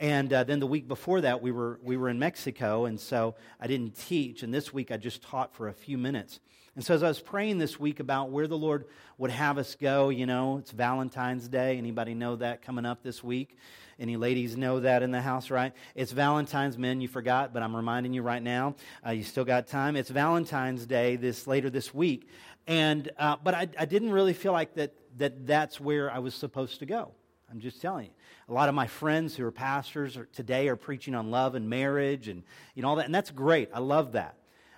And 0.00 0.32
uh, 0.32 0.44
then 0.44 0.60
the 0.60 0.66
week 0.66 0.86
before 0.86 1.20
that, 1.22 1.42
we 1.42 1.50
were, 1.50 1.80
we 1.82 1.96
were 1.96 2.08
in 2.08 2.18
Mexico, 2.18 2.84
and 2.84 2.98
so 2.98 3.34
I 3.60 3.66
didn't 3.66 3.98
teach. 3.98 4.42
And 4.42 4.54
this 4.54 4.72
week, 4.72 4.92
I 4.92 4.96
just 4.96 5.22
taught 5.22 5.52
for 5.54 5.68
a 5.68 5.72
few 5.72 5.98
minutes. 5.98 6.38
And 6.78 6.84
so 6.84 6.94
as 6.94 7.02
I 7.02 7.08
was 7.08 7.18
praying 7.18 7.58
this 7.58 7.80
week 7.80 7.98
about 7.98 8.30
where 8.30 8.46
the 8.46 8.56
Lord 8.56 8.84
would 9.18 9.32
have 9.32 9.58
us 9.58 9.74
go, 9.74 10.10
you 10.10 10.26
know, 10.26 10.58
it's 10.58 10.70
Valentine's 10.70 11.48
Day. 11.48 11.76
Anybody 11.76 12.14
know 12.14 12.36
that 12.36 12.62
coming 12.62 12.86
up 12.86 13.02
this 13.02 13.20
week? 13.20 13.58
Any 13.98 14.16
ladies 14.16 14.56
know 14.56 14.78
that 14.78 15.02
in 15.02 15.10
the 15.10 15.20
house, 15.20 15.50
right? 15.50 15.72
It's 15.96 16.12
Valentine's, 16.12 16.78
men. 16.78 17.00
You 17.00 17.08
forgot, 17.08 17.52
but 17.52 17.64
I'm 17.64 17.74
reminding 17.74 18.12
you 18.12 18.22
right 18.22 18.40
now. 18.40 18.76
Uh, 19.04 19.10
you 19.10 19.24
still 19.24 19.44
got 19.44 19.66
time. 19.66 19.96
It's 19.96 20.08
Valentine's 20.08 20.86
Day 20.86 21.16
this 21.16 21.48
later 21.48 21.68
this 21.68 21.92
week, 21.92 22.28
and 22.68 23.10
uh, 23.18 23.34
but 23.42 23.54
I, 23.54 23.66
I 23.76 23.84
didn't 23.84 24.12
really 24.12 24.32
feel 24.32 24.52
like 24.52 24.74
that 24.74 24.94
that 25.16 25.48
that's 25.48 25.80
where 25.80 26.12
I 26.12 26.20
was 26.20 26.32
supposed 26.36 26.78
to 26.78 26.86
go. 26.86 27.10
I'm 27.50 27.58
just 27.58 27.82
telling 27.82 28.04
you. 28.04 28.12
A 28.48 28.52
lot 28.52 28.68
of 28.68 28.76
my 28.76 28.86
friends 28.86 29.34
who 29.34 29.44
are 29.44 29.50
pastors 29.50 30.16
are, 30.16 30.26
today 30.26 30.68
are 30.68 30.76
preaching 30.76 31.16
on 31.16 31.32
love 31.32 31.56
and 31.56 31.68
marriage 31.68 32.28
and 32.28 32.44
you 32.76 32.82
know 32.82 32.90
all 32.90 32.96
that, 32.96 33.06
and 33.06 33.14
that's 33.16 33.32
great. 33.32 33.68
I 33.74 33.80
love 33.80 34.12
that. 34.12 34.36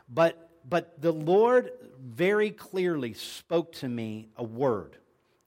But 0.08 0.49
but 0.68 1.00
the 1.00 1.12
Lord 1.12 1.72
very 2.00 2.50
clearly 2.50 3.14
spoke 3.14 3.72
to 3.76 3.88
me 3.88 4.28
a 4.36 4.44
word. 4.44 4.96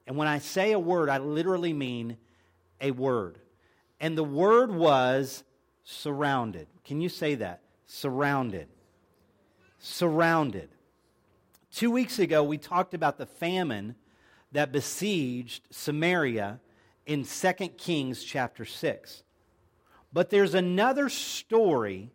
And 0.06 0.18
when 0.18 0.28
I 0.28 0.40
say 0.40 0.72
a 0.72 0.80
word, 0.80 1.10
I 1.10 1.18
literally 1.18 1.74
mean 1.74 2.18
a 2.82 2.92
word. 2.92 3.40
And 4.00 4.18
the 4.18 4.24
word 4.24 4.72
was 4.72 5.44
surrounded. 5.84 6.68
Can 6.84 7.00
you 7.02 7.10
say 7.10 7.36
that? 7.36 7.62
Surrounded. 7.86 8.68
Surrounded. 9.80 10.70
Two 11.72 11.90
weeks 11.90 12.20
ago, 12.20 12.44
we 12.44 12.58
talked 12.58 12.94
about 12.94 13.18
the 13.18 13.26
famine 13.26 13.96
that 14.52 14.72
besieged 14.72 15.68
Samaria 15.72 16.60
in 17.06 17.26
2 17.26 17.54
Kings 17.78 18.24
chapter 18.24 18.66
6. 18.66 19.24
But 20.12 20.30
there's 20.30 20.54
another 20.54 21.10
story 21.10 22.12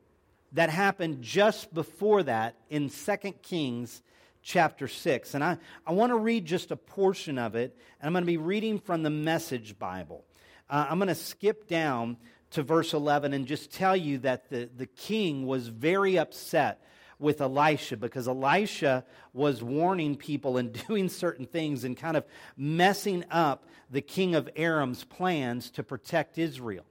that 0.52 0.71
happened 0.71 1.23
just 1.23 1.73
before 1.73 2.23
that 2.25 2.57
in 2.71 2.90
2 2.90 3.17
Kings 3.43 4.02
chapter 4.43 4.88
6. 4.88 5.35
And 5.35 5.45
I, 5.45 5.59
I 5.87 5.93
want 5.93 6.11
to 6.11 6.17
read 6.17 6.47
just 6.47 6.71
a 6.71 6.76
portion 6.76 7.38
of 7.38 7.55
it, 7.55 7.76
and 8.00 8.07
I'm 8.07 8.12
going 8.12 8.23
to 8.23 8.26
be 8.26 8.37
reading 8.37 8.78
from 8.78 9.02
the 9.02 9.11
Message 9.11 9.78
Bible. 9.78 10.25
Uh, 10.71 10.87
I'm 10.88 10.99
going 10.99 11.09
to 11.09 11.14
skip 11.14 11.67
down 11.67 12.17
to 12.50 12.62
verse 12.62 12.95
11 12.95 13.33
and 13.33 13.47
just 13.47 13.71
tell 13.73 13.97
you 13.97 14.19
that 14.19 14.49
the, 14.49 14.71
the 14.75 14.87
king 14.87 15.47
was 15.47 15.69
very 15.69 16.19
upset 16.19 16.83
with 17.19 17.40
Elisha 17.40 17.97
because 17.97 18.28
Elisha 18.28 19.05
was 19.33 19.62
warning 19.62 20.17
people 20.17 20.57
and 20.57 20.73
doing 20.88 21.09
certain 21.09 21.47
things 21.47 21.85
and 21.85 21.97
kind 21.97 22.17
of 22.17 22.25
messing 22.57 23.25
up 23.31 23.67
the 23.90 24.00
king 24.00 24.35
of 24.35 24.49
Aram's 24.57 25.05
plans 25.05 25.71
to 25.73 25.83
protect 25.83 26.38
Israel. 26.38 26.85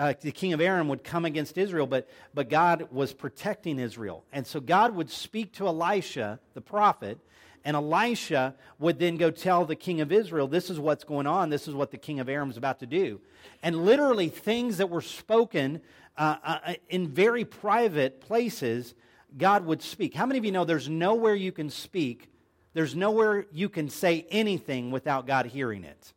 Uh, 0.00 0.14
the 0.22 0.32
king 0.32 0.54
of 0.54 0.62
Aram 0.62 0.88
would 0.88 1.04
come 1.04 1.26
against 1.26 1.58
Israel, 1.58 1.86
but, 1.86 2.08
but 2.32 2.48
God 2.48 2.88
was 2.90 3.12
protecting 3.12 3.78
Israel. 3.78 4.24
And 4.32 4.46
so 4.46 4.58
God 4.58 4.94
would 4.94 5.10
speak 5.10 5.52
to 5.56 5.66
Elisha, 5.66 6.40
the 6.54 6.62
prophet, 6.62 7.18
and 7.66 7.76
Elisha 7.76 8.54
would 8.78 8.98
then 8.98 9.18
go 9.18 9.30
tell 9.30 9.66
the 9.66 9.76
king 9.76 10.00
of 10.00 10.10
Israel, 10.10 10.48
This 10.48 10.70
is 10.70 10.80
what's 10.80 11.04
going 11.04 11.26
on. 11.26 11.50
This 11.50 11.68
is 11.68 11.74
what 11.74 11.90
the 11.90 11.98
king 11.98 12.18
of 12.18 12.30
Aram 12.30 12.48
is 12.48 12.56
about 12.56 12.80
to 12.80 12.86
do. 12.86 13.20
And 13.62 13.84
literally, 13.84 14.30
things 14.30 14.78
that 14.78 14.88
were 14.88 15.02
spoken 15.02 15.82
uh, 16.16 16.36
uh, 16.42 16.74
in 16.88 17.08
very 17.08 17.44
private 17.44 18.22
places 18.22 18.94
God 19.36 19.66
would 19.66 19.82
speak. 19.82 20.14
How 20.14 20.24
many 20.24 20.38
of 20.38 20.46
you 20.46 20.52
know 20.52 20.64
there's 20.64 20.88
nowhere 20.88 21.34
you 21.34 21.52
can 21.52 21.68
speak, 21.68 22.30
there's 22.72 22.96
nowhere 22.96 23.44
you 23.52 23.68
can 23.68 23.90
say 23.90 24.26
anything 24.30 24.90
without 24.90 25.26
God 25.26 25.44
hearing 25.44 25.84
it? 25.84 26.14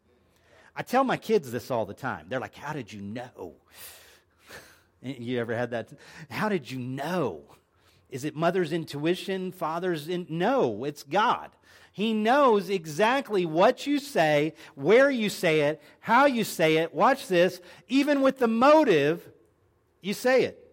I 0.75 0.81
tell 0.81 1.03
my 1.03 1.17
kids 1.17 1.51
this 1.51 1.69
all 1.69 1.85
the 1.85 1.93
time. 1.93 2.25
They're 2.29 2.39
like, 2.39 2.55
How 2.55 2.73
did 2.73 2.91
you 2.91 3.01
know? 3.01 3.55
You 5.05 5.41
ever 5.41 5.53
had 5.53 5.71
that? 5.71 5.89
How 6.31 6.47
did 6.47 6.71
you 6.71 6.79
know? 6.79 7.41
Is 8.09 8.23
it 8.23 8.37
mother's 8.37 8.71
intuition, 8.71 9.51
father's 9.51 10.07
in? 10.07 10.25
No, 10.29 10.85
it's 10.85 11.03
God. 11.03 11.49
He 11.91 12.13
knows 12.13 12.69
exactly 12.69 13.45
what 13.45 13.85
you 13.85 13.99
say, 13.99 14.53
where 14.75 15.11
you 15.11 15.29
say 15.29 15.61
it, 15.61 15.81
how 15.99 16.25
you 16.25 16.45
say 16.45 16.77
it. 16.77 16.93
Watch 16.93 17.27
this. 17.27 17.59
Even 17.89 18.21
with 18.21 18.39
the 18.39 18.47
motive, 18.47 19.29
you 20.01 20.13
say 20.13 20.43
it. 20.43 20.71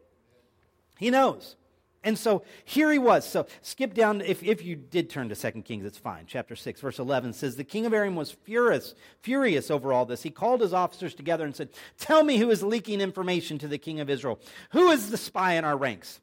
He 0.98 1.10
knows. 1.10 1.56
And 2.02 2.18
so 2.18 2.44
here 2.64 2.90
he 2.90 2.98
was. 2.98 3.28
So 3.28 3.46
skip 3.60 3.92
down, 3.92 4.22
if, 4.22 4.42
if 4.42 4.64
you 4.64 4.74
did 4.74 5.10
turn 5.10 5.28
to 5.28 5.34
2 5.34 5.62
Kings, 5.62 5.84
it's 5.84 5.98
fine. 5.98 6.24
Chapter 6.26 6.56
6, 6.56 6.80
verse 6.80 6.98
11 6.98 7.34
says, 7.34 7.56
The 7.56 7.64
king 7.64 7.84
of 7.84 7.92
Aram 7.92 8.16
was 8.16 8.30
furious, 8.30 8.94
furious 9.20 9.70
over 9.70 9.92
all 9.92 10.06
this. 10.06 10.22
He 10.22 10.30
called 10.30 10.62
his 10.62 10.72
officers 10.72 11.14
together 11.14 11.44
and 11.44 11.54
said, 11.54 11.68
Tell 11.98 12.24
me 12.24 12.38
who 12.38 12.50
is 12.50 12.62
leaking 12.62 13.02
information 13.02 13.58
to 13.58 13.68
the 13.68 13.78
king 13.78 14.00
of 14.00 14.08
Israel. 14.08 14.40
Who 14.70 14.90
is 14.90 15.10
the 15.10 15.18
spy 15.18 15.54
in 15.54 15.64
our 15.64 15.76
ranks? 15.76 16.20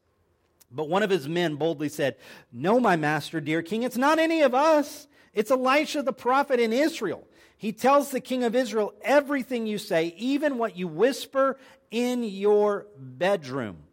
But 0.72 0.90
one 0.90 1.04
of 1.04 1.12
his 1.12 1.30
men 1.30 1.56
boldly 1.56 1.90
said, 1.90 2.16
No, 2.52 2.80
my 2.80 2.96
master, 2.96 3.40
dear 3.40 3.62
king, 3.62 3.84
it's 3.84 3.98
not 3.98 4.20
any 4.20 4.42
of 4.42 4.56
us. 4.56 5.08
It's 5.34 5.52
Elisha 5.52 6.02
the 6.02 6.14
prophet 6.14 6.60
in 6.60 6.74
Israel. 6.74 7.24
He 7.58 7.72
tells 7.72 8.10
the 8.10 8.20
king 8.20 8.44
of 8.44 8.56
Israel 8.56 8.94
everything 9.02 9.68
you 9.68 9.78
say, 9.78 10.14
even 10.18 10.58
what 10.58 10.78
you 10.78 10.88
whisper 10.88 11.58
in 11.90 12.24
your 12.24 12.88
bedroom. 12.98 13.87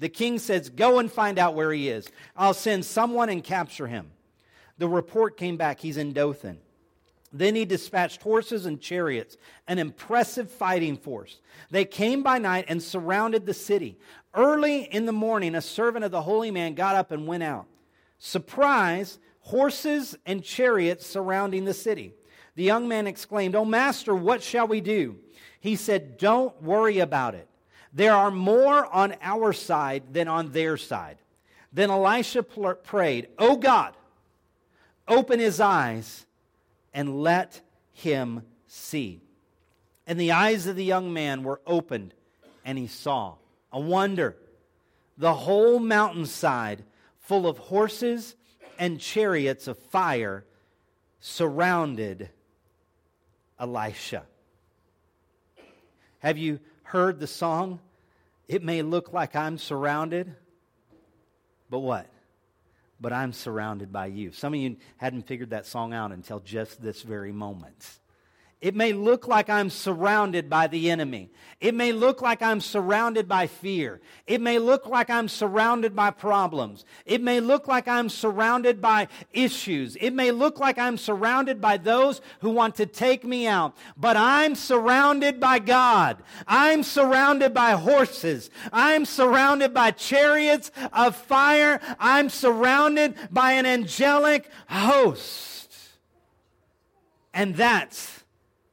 The 0.00 0.08
king 0.08 0.38
says, 0.38 0.68
Go 0.70 0.98
and 0.98 1.12
find 1.12 1.38
out 1.38 1.54
where 1.54 1.72
he 1.72 1.88
is. 1.88 2.08
I'll 2.36 2.54
send 2.54 2.84
someone 2.84 3.28
and 3.28 3.44
capture 3.44 3.86
him. 3.86 4.10
The 4.78 4.88
report 4.88 5.36
came 5.36 5.56
back, 5.56 5.78
he's 5.78 5.98
in 5.98 6.12
Dothan. 6.12 6.58
Then 7.32 7.54
he 7.54 7.64
dispatched 7.64 8.22
horses 8.22 8.66
and 8.66 8.80
chariots, 8.80 9.36
an 9.68 9.78
impressive 9.78 10.50
fighting 10.50 10.96
force. 10.96 11.38
They 11.70 11.84
came 11.84 12.24
by 12.24 12.38
night 12.38 12.64
and 12.66 12.82
surrounded 12.82 13.46
the 13.46 13.54
city. 13.54 13.98
Early 14.34 14.82
in 14.82 15.06
the 15.06 15.12
morning, 15.12 15.54
a 15.54 15.60
servant 15.60 16.04
of 16.04 16.10
the 16.10 16.22
holy 16.22 16.50
man 16.50 16.74
got 16.74 16.96
up 16.96 17.12
and 17.12 17.28
went 17.28 17.44
out. 17.44 17.66
Surprise, 18.18 19.18
horses 19.40 20.16
and 20.26 20.42
chariots 20.42 21.06
surrounding 21.06 21.66
the 21.66 21.74
city. 21.74 22.14
The 22.56 22.64
young 22.64 22.88
man 22.88 23.06
exclaimed, 23.06 23.54
Oh, 23.54 23.64
master, 23.64 24.14
what 24.14 24.42
shall 24.42 24.66
we 24.66 24.80
do? 24.80 25.16
He 25.60 25.76
said, 25.76 26.16
Don't 26.16 26.60
worry 26.62 26.98
about 26.98 27.34
it. 27.34 27.49
There 27.92 28.12
are 28.12 28.30
more 28.30 28.86
on 28.86 29.14
our 29.20 29.52
side 29.52 30.12
than 30.12 30.28
on 30.28 30.52
their 30.52 30.76
side. 30.76 31.18
Then 31.72 31.90
Elisha 31.90 32.42
prayed, 32.42 33.28
Oh 33.38 33.56
God, 33.56 33.94
open 35.08 35.38
his 35.38 35.60
eyes 35.60 36.26
and 36.92 37.22
let 37.22 37.60
him 37.92 38.42
see. 38.66 39.20
And 40.06 40.18
the 40.18 40.32
eyes 40.32 40.66
of 40.66 40.76
the 40.76 40.84
young 40.84 41.12
man 41.12 41.42
were 41.42 41.60
opened, 41.66 42.14
and 42.64 42.76
he 42.78 42.86
saw. 42.86 43.34
A 43.72 43.78
wonder. 43.78 44.36
The 45.16 45.34
whole 45.34 45.78
mountainside 45.78 46.82
full 47.20 47.46
of 47.46 47.58
horses 47.58 48.34
and 48.78 48.98
chariots 48.98 49.68
of 49.68 49.78
fire 49.78 50.44
surrounded 51.20 52.30
Elisha. 53.58 54.24
Have 56.20 56.38
you 56.38 56.60
heard 56.90 57.20
the 57.20 57.26
song? 57.26 57.78
It 58.48 58.64
may 58.64 58.82
look 58.82 59.12
like 59.12 59.36
I'm 59.36 59.58
surrounded, 59.58 60.34
but 61.70 61.78
what? 61.78 62.08
But 63.00 63.12
I'm 63.12 63.32
surrounded 63.32 63.92
by 63.92 64.06
you. 64.06 64.32
Some 64.32 64.54
of 64.54 64.60
you 64.60 64.76
hadn't 64.96 65.28
figured 65.28 65.50
that 65.50 65.66
song 65.66 65.92
out 65.92 66.10
until 66.10 66.40
just 66.40 66.82
this 66.82 67.02
very 67.02 67.30
moment. 67.30 68.00
It 68.60 68.74
may 68.74 68.92
look 68.92 69.26
like 69.26 69.48
I'm 69.48 69.70
surrounded 69.70 70.50
by 70.50 70.66
the 70.66 70.90
enemy. 70.90 71.30
It 71.62 71.74
may 71.74 71.92
look 71.92 72.20
like 72.20 72.42
I'm 72.42 72.60
surrounded 72.60 73.26
by 73.26 73.46
fear. 73.46 74.02
It 74.26 74.42
may 74.42 74.58
look 74.58 74.86
like 74.86 75.08
I'm 75.08 75.28
surrounded 75.28 75.96
by 75.96 76.10
problems. 76.10 76.84
It 77.06 77.22
may 77.22 77.40
look 77.40 77.68
like 77.68 77.88
I'm 77.88 78.10
surrounded 78.10 78.82
by 78.82 79.08
issues. 79.32 79.96
It 79.96 80.10
may 80.10 80.30
look 80.30 80.58
like 80.58 80.78
I'm 80.78 80.98
surrounded 80.98 81.58
by 81.58 81.78
those 81.78 82.20
who 82.40 82.50
want 82.50 82.76
to 82.76 82.86
take 82.86 83.24
me 83.24 83.46
out. 83.46 83.74
But 83.96 84.18
I'm 84.18 84.54
surrounded 84.54 85.40
by 85.40 85.58
God. 85.58 86.22
I'm 86.46 86.82
surrounded 86.82 87.54
by 87.54 87.72
horses. 87.72 88.50
I'm 88.74 89.06
surrounded 89.06 89.72
by 89.72 89.92
chariots 89.92 90.70
of 90.92 91.16
fire. 91.16 91.80
I'm 91.98 92.28
surrounded 92.28 93.14
by 93.30 93.52
an 93.52 93.64
angelic 93.64 94.50
host. 94.68 95.74
And 97.32 97.54
that's 97.54 98.19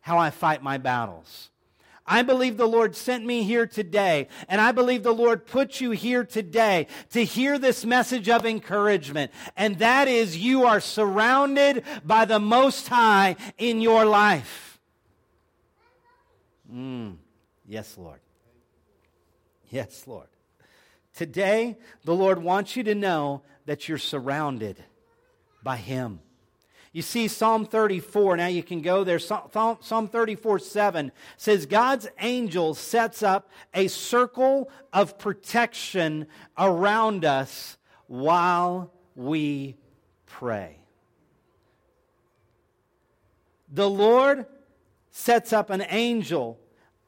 how 0.07 0.17
I 0.17 0.29
fight 0.29 0.63
my 0.63 0.77
battles. 0.77 1.49
I 2.05 2.21
believe 2.21 2.55
the 2.55 2.65
Lord 2.65 2.95
sent 2.95 3.25
me 3.25 3.43
here 3.43 3.67
today, 3.67 4.29
and 4.47 4.61
I 4.61 4.71
believe 4.71 5.03
the 5.03 5.11
Lord 5.11 5.45
put 5.45 5.81
you 5.81 5.91
here 5.91 6.23
today 6.23 6.87
to 7.09 7.25
hear 7.25 7.59
this 7.59 7.83
message 7.83 8.29
of 8.29 8.45
encouragement. 8.45 9.33
And 9.57 9.79
that 9.79 10.07
is, 10.07 10.37
you 10.37 10.63
are 10.63 10.79
surrounded 10.79 11.83
by 12.05 12.23
the 12.23 12.39
Most 12.39 12.87
High 12.87 13.35
in 13.57 13.81
your 13.81 14.05
life. 14.05 14.79
Mm. 16.73 17.17
Yes, 17.67 17.97
Lord. 17.97 18.21
Yes, 19.69 20.05
Lord. 20.07 20.29
Today, 21.15 21.75
the 22.05 22.15
Lord 22.15 22.41
wants 22.41 22.77
you 22.77 22.83
to 22.83 22.95
know 22.95 23.41
that 23.65 23.89
you're 23.89 23.97
surrounded 23.97 24.81
by 25.61 25.75
Him. 25.75 26.21
You 26.97 27.03
see, 27.03 27.27
Psalm 27.27 27.67
34, 27.67 28.37
now 28.37 28.47
you 28.47 28.63
can 28.63 28.81
go 28.81 29.03
there. 29.03 29.19
Psalm 29.19 30.07
34 30.07 30.57
7 30.57 31.11
says, 31.37 31.67
God's 31.67 32.07
angel 32.19 32.73
sets 32.73 33.21
up 33.21 33.51
a 33.71 33.87
circle 33.87 34.71
of 34.91 35.19
protection 35.19 36.25
around 36.57 37.23
us 37.23 37.77
while 38.07 38.91
we 39.15 39.75
pray. 40.25 40.79
The 43.71 43.87
Lord 43.87 44.47
sets 45.11 45.53
up 45.53 45.69
an 45.69 45.85
angel, 45.89 46.59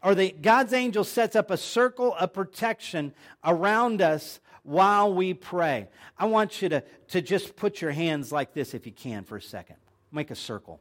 or 0.04 0.14
the, 0.14 0.30
God's 0.30 0.74
angel 0.74 1.04
sets 1.04 1.36
up 1.36 1.50
a 1.50 1.58
circle 1.58 2.14
of 2.14 2.32
protection 2.32 3.12
around 3.44 4.04
us 4.04 4.40
while 4.62 5.12
we 5.12 5.34
pray. 5.34 5.88
I 6.16 6.26
want 6.28 6.62
you 6.62 6.70
to, 6.70 6.84
to 7.08 7.24
just 7.24 7.56
put 7.56 7.82
your 7.82 7.90
hands 7.90 8.32
like 8.32 8.54
this 8.54 8.76
if 8.76 8.86
you 8.86 8.92
can 8.92 9.24
for 9.24 9.38
a 9.38 9.42
second. 9.42 9.78
Make 10.12 10.32
a 10.32 10.36
circle. 10.36 10.80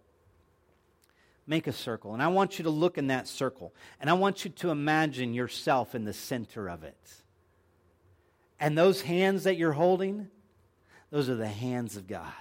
Make 1.47 1.67
a 1.67 1.73
circle. 1.73 2.13
And 2.13 2.23
I 2.23 2.29
want 2.29 2.59
you 2.59 2.65
to 2.65 2.71
look 2.71 2.99
in 2.99 3.07
that 3.09 3.27
circle. 3.27 3.75
And 4.01 4.11
I 4.11 4.13
want 4.13 4.45
you 4.45 4.51
to 4.51 4.71
imagine 4.71 5.35
yourself 5.35 5.95
in 5.95 6.05
the 6.05 6.13
center 6.13 6.69
of 6.69 6.85
it. 6.85 6.99
And 8.61 8.77
those 8.77 9.03
hands 9.03 9.45
that 9.45 9.57
you're 9.57 9.73
holding, 9.73 10.29
those 11.11 11.29
are 11.29 11.37
the 11.37 11.49
hands 11.49 11.97
of 11.97 12.07
God. 12.07 12.33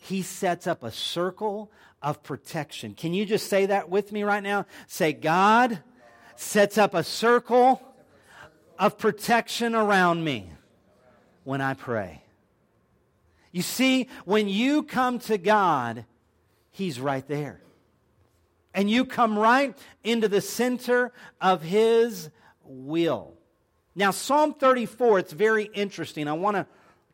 He 0.00 0.22
sets 0.22 0.66
up 0.66 0.84
a 0.84 0.92
circle 0.92 1.72
of 2.00 2.22
protection. 2.22 2.94
Can 2.94 3.12
you 3.12 3.26
just 3.26 3.48
say 3.48 3.66
that 3.66 3.88
with 3.88 4.12
me 4.12 4.22
right 4.22 4.42
now? 4.42 4.66
Say, 4.86 5.12
God 5.12 5.82
sets 6.36 6.78
up 6.78 6.94
a 6.94 7.02
circle 7.02 7.82
of 8.78 8.98
protection 8.98 9.74
around 9.74 10.22
me 10.22 10.52
when 11.42 11.60
I 11.60 11.74
pray. 11.74 12.22
You 13.52 13.62
see, 13.62 14.08
when 14.24 14.48
you 14.48 14.82
come 14.82 15.18
to 15.20 15.38
God, 15.38 16.04
He's 16.70 17.00
right 17.00 17.26
there. 17.26 17.60
And 18.74 18.90
you 18.90 19.04
come 19.06 19.38
right 19.38 19.76
into 20.04 20.28
the 20.28 20.40
center 20.40 21.12
of 21.40 21.62
His 21.62 22.30
will. 22.64 23.34
Now, 23.94 24.10
Psalm 24.10 24.54
34, 24.54 25.20
it's 25.20 25.32
very 25.32 25.64
interesting. 25.64 26.28
I 26.28 26.34
want 26.34 26.56
to 26.56 26.66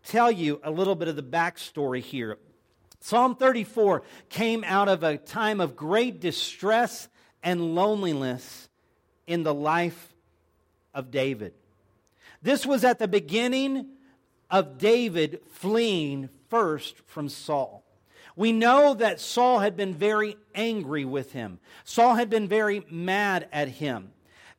tell 0.05 0.31
you 0.31 0.61
a 0.65 0.71
little 0.71 0.97
bit 0.97 1.07
of 1.07 1.15
the 1.15 1.23
backstory 1.23 2.01
here. 2.01 2.39
Psalm 2.99 3.37
34 3.37 4.03
came 4.29 4.65
out 4.65 4.89
of 4.89 5.03
a 5.03 5.17
time 5.17 5.61
of 5.61 5.77
great 5.77 6.21
distress 6.21 7.09
and 7.43 7.75
loneliness 7.75 8.69
in 9.27 9.43
the 9.43 9.55
life 9.55 10.15
of 10.95 11.11
David. 11.11 11.55
This 12.43 12.67
was 12.67 12.85
at 12.85 12.99
the 12.99 13.09
beginning 13.09 13.87
of 14.53 14.79
David 14.79 15.41
fleeing 15.51 16.29
first 16.49 16.97
from 17.07 17.29
Saul. 17.29 17.83
We 18.37 18.53
know 18.53 18.95
that 18.95 19.21
Saul 19.21 19.59
had 19.59 19.77
been 19.77 19.95
very 19.95 20.37
angry 20.55 21.05
with 21.05 21.33
him. 21.33 21.59
Saul 21.85 22.15
had 22.15 22.31
been 22.31 22.47
very 22.47 22.85
mad 22.91 23.49
at 23.51 23.69
him. 23.69 24.13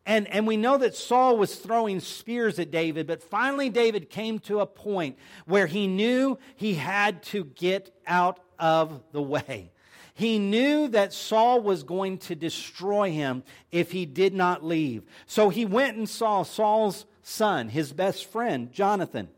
And, 0.06 0.28
and 0.28 0.46
we 0.46 0.58
know 0.58 0.78
that 0.78 0.96
Saul 0.96 1.38
was 1.38 1.56
throwing 1.56 2.00
spears 2.02 2.60
at 2.60 2.72
David, 2.72 3.08
but 3.08 3.24
finally 3.24 3.70
David 3.70 4.10
came 4.10 4.40
to 4.40 4.60
a 4.60 4.66
point 4.66 5.18
where 5.46 5.66
he 5.66 5.88
knew 5.88 6.38
he 6.56 6.74
had 6.74 7.24
to 7.24 7.46
get 7.46 7.96
out 8.06 8.40
of 8.60 9.02
the 9.12 9.22
way. 9.22 9.72
He 10.14 10.40
knew 10.40 10.90
that 10.90 11.14
Saul 11.14 11.62
was 11.62 11.84
going 11.84 12.18
to 12.20 12.36
destroy 12.36 13.12
him 13.12 13.44
if 13.72 13.92
he 13.92 14.06
did 14.06 14.34
not 14.34 14.64
leave. 14.64 15.04
So 15.26 15.50
he 15.50 15.66
went 15.66 15.98
and 15.98 16.08
saw 16.08 16.44
Saul's 16.44 17.06
son, 17.22 17.70
his 17.70 17.94
best 17.94 18.30
friend, 18.30 18.72
Jonathan. 18.72 19.30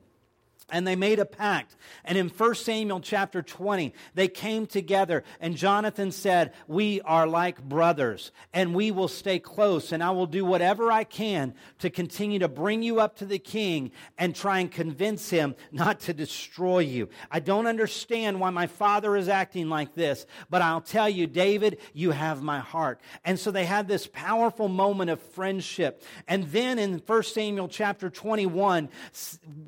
And 0.71 0.87
they 0.87 0.95
made 0.95 1.19
a 1.19 1.25
pact. 1.25 1.75
And 2.03 2.17
in 2.17 2.29
1 2.29 2.55
Samuel 2.55 2.99
chapter 2.99 3.43
20, 3.43 3.93
they 4.15 4.27
came 4.27 4.65
together, 4.65 5.23
and 5.39 5.55
Jonathan 5.55 6.11
said, 6.11 6.53
We 6.67 7.01
are 7.01 7.27
like 7.27 7.61
brothers, 7.61 8.31
and 8.53 8.73
we 8.73 8.89
will 8.89 9.07
stay 9.07 9.37
close, 9.37 9.91
and 9.91 10.03
I 10.03 10.11
will 10.11 10.25
do 10.25 10.43
whatever 10.43 10.91
I 10.91 11.03
can 11.03 11.53
to 11.79 11.89
continue 11.89 12.39
to 12.39 12.47
bring 12.47 12.81
you 12.81 12.99
up 12.99 13.17
to 13.17 13.25
the 13.25 13.37
king 13.37 13.91
and 14.17 14.35
try 14.35 14.59
and 14.59 14.71
convince 14.71 15.29
him 15.29 15.55
not 15.71 15.99
to 16.01 16.13
destroy 16.13 16.79
you. 16.79 17.09
I 17.29 17.39
don't 17.39 17.67
understand 17.67 18.39
why 18.39 18.49
my 18.49 18.65
father 18.65 19.15
is 19.15 19.29
acting 19.29 19.69
like 19.69 19.93
this, 19.93 20.25
but 20.49 20.63
I'll 20.63 20.81
tell 20.81 21.09
you, 21.09 21.27
David, 21.27 21.77
you 21.93 22.11
have 22.11 22.41
my 22.41 22.59
heart. 22.59 22.99
And 23.23 23.39
so 23.39 23.51
they 23.51 23.65
had 23.65 23.87
this 23.87 24.07
powerful 24.07 24.67
moment 24.67 25.11
of 25.11 25.21
friendship. 25.21 26.01
And 26.27 26.45
then 26.45 26.79
in 26.79 27.03
1 27.05 27.23
Samuel 27.23 27.67
chapter 27.67 28.09
21, 28.09 28.89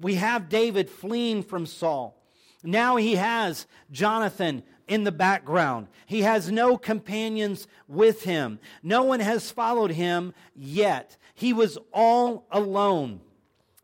we 0.02 0.16
have 0.16 0.50
David 0.50 0.87
David 0.88 1.00
fleeing 1.00 1.44
from 1.44 1.66
Saul. 1.66 2.16
Now 2.64 2.96
he 2.96 3.16
has 3.16 3.68
Jonathan 3.92 4.64
in 4.88 5.04
the 5.04 5.12
background. 5.12 5.88
He 6.06 6.22
has 6.22 6.52
no 6.52 6.78
companions 6.78 7.68
with 7.88 8.24
him. 8.24 8.60
No 8.82 9.04
one 9.04 9.20
has 9.20 9.52
followed 9.52 9.92
him 9.92 10.34
yet. 10.56 11.18
He 11.34 11.54
was 11.54 11.78
all 11.94 12.48
alone. 12.52 13.22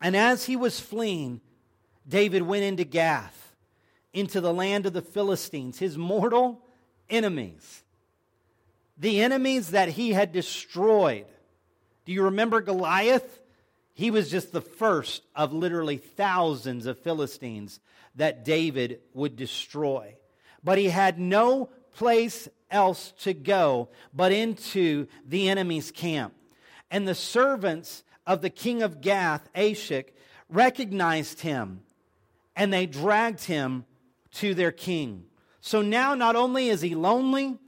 And 0.00 0.16
as 0.16 0.46
he 0.46 0.56
was 0.56 0.80
fleeing, 0.80 1.40
David 2.06 2.42
went 2.42 2.64
into 2.64 2.84
Gath, 2.84 3.54
into 4.12 4.40
the 4.40 4.52
land 4.52 4.86
of 4.86 4.92
the 4.92 5.02
Philistines, 5.02 5.78
his 5.78 5.96
mortal 5.96 6.62
enemies. 7.08 7.82
The 8.98 9.22
enemies 9.22 9.70
that 9.70 9.90
he 9.90 10.12
had 10.12 10.32
destroyed. 10.32 11.26
Do 12.04 12.12
you 12.12 12.24
remember 12.24 12.60
Goliath? 12.60 13.40
He 13.94 14.10
was 14.10 14.30
just 14.30 14.52
the 14.52 14.60
first 14.60 15.22
of 15.34 15.52
literally 15.52 15.96
thousands 15.96 16.86
of 16.86 16.98
Philistines 16.98 17.80
that 18.16 18.44
David 18.44 19.00
would 19.12 19.36
destroy. 19.36 20.16
But 20.62 20.78
he 20.78 20.88
had 20.88 21.18
no 21.18 21.70
place 21.94 22.48
else 22.70 23.12
to 23.20 23.32
go 23.32 23.88
but 24.12 24.32
into 24.32 25.06
the 25.24 25.48
enemy's 25.48 25.92
camp. 25.92 26.34
And 26.90 27.06
the 27.06 27.14
servants 27.14 28.02
of 28.26 28.42
the 28.42 28.50
king 28.50 28.82
of 28.82 29.00
Gath, 29.00 29.48
Achish, 29.54 30.06
recognized 30.48 31.40
him 31.40 31.82
and 32.56 32.72
they 32.72 32.86
dragged 32.86 33.44
him 33.44 33.84
to 34.32 34.54
their 34.54 34.72
king. 34.72 35.24
So 35.60 35.82
now, 35.82 36.14
not 36.14 36.36
only 36.36 36.68
is 36.68 36.80
he 36.80 36.94
lonely, 36.94 37.58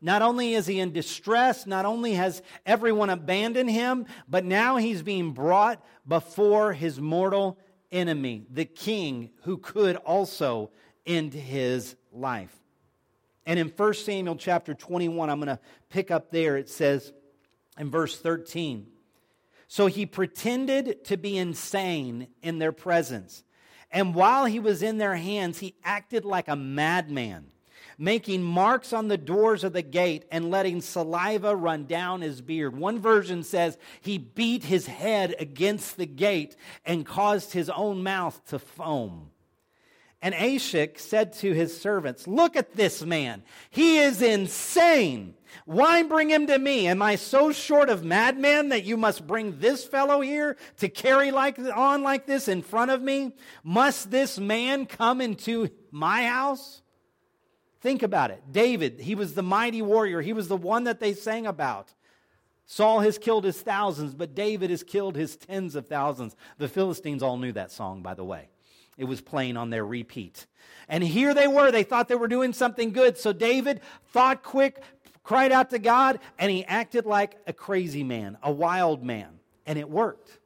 not 0.00 0.22
only 0.22 0.54
is 0.54 0.66
he 0.66 0.78
in 0.78 0.92
distress, 0.92 1.66
not 1.66 1.84
only 1.84 2.14
has 2.14 2.42
everyone 2.64 3.10
abandoned 3.10 3.70
him, 3.70 4.06
but 4.28 4.44
now 4.44 4.76
he's 4.76 5.02
being 5.02 5.32
brought 5.32 5.82
before 6.06 6.72
his 6.72 7.00
mortal 7.00 7.58
enemy, 7.90 8.46
the 8.50 8.64
king 8.64 9.30
who 9.42 9.56
could 9.56 9.96
also 9.96 10.70
end 11.06 11.32
his 11.32 11.96
life. 12.12 12.54
And 13.46 13.58
in 13.58 13.68
1 13.68 13.94
Samuel 13.94 14.36
chapter 14.36 14.74
21, 14.74 15.30
I'm 15.30 15.38
going 15.38 15.48
to 15.48 15.60
pick 15.88 16.10
up 16.10 16.30
there, 16.30 16.56
it 16.56 16.68
says 16.68 17.12
in 17.78 17.90
verse 17.90 18.18
13 18.18 18.86
So 19.68 19.86
he 19.86 20.04
pretended 20.04 21.04
to 21.06 21.16
be 21.16 21.38
insane 21.38 22.28
in 22.42 22.58
their 22.58 22.72
presence. 22.72 23.44
And 23.90 24.14
while 24.14 24.44
he 24.44 24.58
was 24.58 24.82
in 24.82 24.98
their 24.98 25.14
hands, 25.14 25.60
he 25.60 25.74
acted 25.84 26.24
like 26.24 26.48
a 26.48 26.56
madman 26.56 27.46
making 27.98 28.42
marks 28.42 28.92
on 28.92 29.08
the 29.08 29.18
doors 29.18 29.64
of 29.64 29.72
the 29.72 29.82
gate 29.82 30.24
and 30.30 30.50
letting 30.50 30.80
saliva 30.80 31.54
run 31.54 31.86
down 31.86 32.20
his 32.20 32.40
beard. 32.40 32.76
One 32.76 32.98
version 32.98 33.42
says 33.42 33.78
he 34.00 34.18
beat 34.18 34.64
his 34.64 34.86
head 34.86 35.34
against 35.38 35.96
the 35.96 36.06
gate 36.06 36.56
and 36.84 37.06
caused 37.06 37.52
his 37.52 37.70
own 37.70 38.02
mouth 38.02 38.40
to 38.48 38.58
foam. 38.58 39.30
And 40.22 40.34
Achish 40.34 40.98
said 41.00 41.34
to 41.34 41.52
his 41.52 41.78
servants, 41.78 42.26
Look 42.26 42.56
at 42.56 42.72
this 42.72 43.04
man. 43.04 43.42
He 43.70 43.98
is 43.98 44.22
insane. 44.22 45.34
Why 45.64 46.02
bring 46.02 46.30
him 46.30 46.46
to 46.48 46.58
me? 46.58 46.88
Am 46.88 47.02
I 47.02 47.16
so 47.16 47.52
short 47.52 47.88
of 47.90 48.04
madmen 48.04 48.70
that 48.70 48.84
you 48.84 48.96
must 48.96 49.26
bring 49.26 49.58
this 49.58 49.84
fellow 49.84 50.20
here 50.20 50.56
to 50.78 50.88
carry 50.88 51.30
like, 51.30 51.58
on 51.58 52.02
like 52.02 52.26
this 52.26 52.48
in 52.48 52.62
front 52.62 52.90
of 52.90 53.02
me? 53.02 53.32
Must 53.62 54.10
this 54.10 54.38
man 54.38 54.86
come 54.86 55.20
into 55.20 55.68
my 55.90 56.26
house? 56.26 56.82
Think 57.86 58.02
about 58.02 58.32
it. 58.32 58.42
David, 58.50 58.98
he 58.98 59.14
was 59.14 59.34
the 59.34 59.44
mighty 59.44 59.80
warrior, 59.80 60.20
he 60.20 60.32
was 60.32 60.48
the 60.48 60.56
one 60.56 60.82
that 60.84 60.98
they 60.98 61.14
sang 61.14 61.46
about. 61.46 61.94
Saul 62.66 62.98
has 62.98 63.16
killed 63.16 63.44
his 63.44 63.62
thousands, 63.62 64.12
but 64.12 64.34
David 64.34 64.70
has 64.70 64.82
killed 64.82 65.14
his 65.14 65.36
tens 65.36 65.76
of 65.76 65.86
thousands. 65.86 66.34
The 66.58 66.66
Philistines 66.66 67.22
all 67.22 67.36
knew 67.36 67.52
that 67.52 67.70
song, 67.70 68.02
by 68.02 68.14
the 68.14 68.24
way. 68.24 68.48
It 68.98 69.04
was 69.04 69.20
playing 69.20 69.56
on 69.56 69.70
their 69.70 69.86
repeat. 69.86 70.48
And 70.88 71.04
here 71.04 71.32
they 71.32 71.46
were. 71.46 71.70
They 71.70 71.84
thought 71.84 72.08
they 72.08 72.16
were 72.16 72.26
doing 72.26 72.52
something 72.52 72.90
good. 72.90 73.18
So 73.18 73.32
David 73.32 73.80
thought 74.08 74.42
quick, 74.42 74.82
cried 75.22 75.52
out 75.52 75.70
to 75.70 75.78
God, 75.78 76.18
and 76.40 76.50
he 76.50 76.64
acted 76.64 77.06
like 77.06 77.36
a 77.46 77.52
crazy 77.52 78.02
man, 78.02 78.36
a 78.42 78.50
wild 78.50 79.04
man. 79.04 79.38
And 79.64 79.78
it 79.78 79.88
worked. 79.88 80.40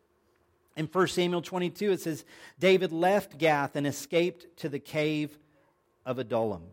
In 0.77 0.85
1 0.85 1.09
Samuel 1.09 1.41
22, 1.41 1.93
it 1.93 2.03
says, 2.03 2.27
David 2.59 2.93
left 2.93 3.39
Gath 3.39 3.77
and 3.77 3.87
escaped 3.87 4.59
to 4.59 4.69
the 4.69 4.79
cave 4.79 5.39
of 6.05 6.19
Adullam. 6.19 6.65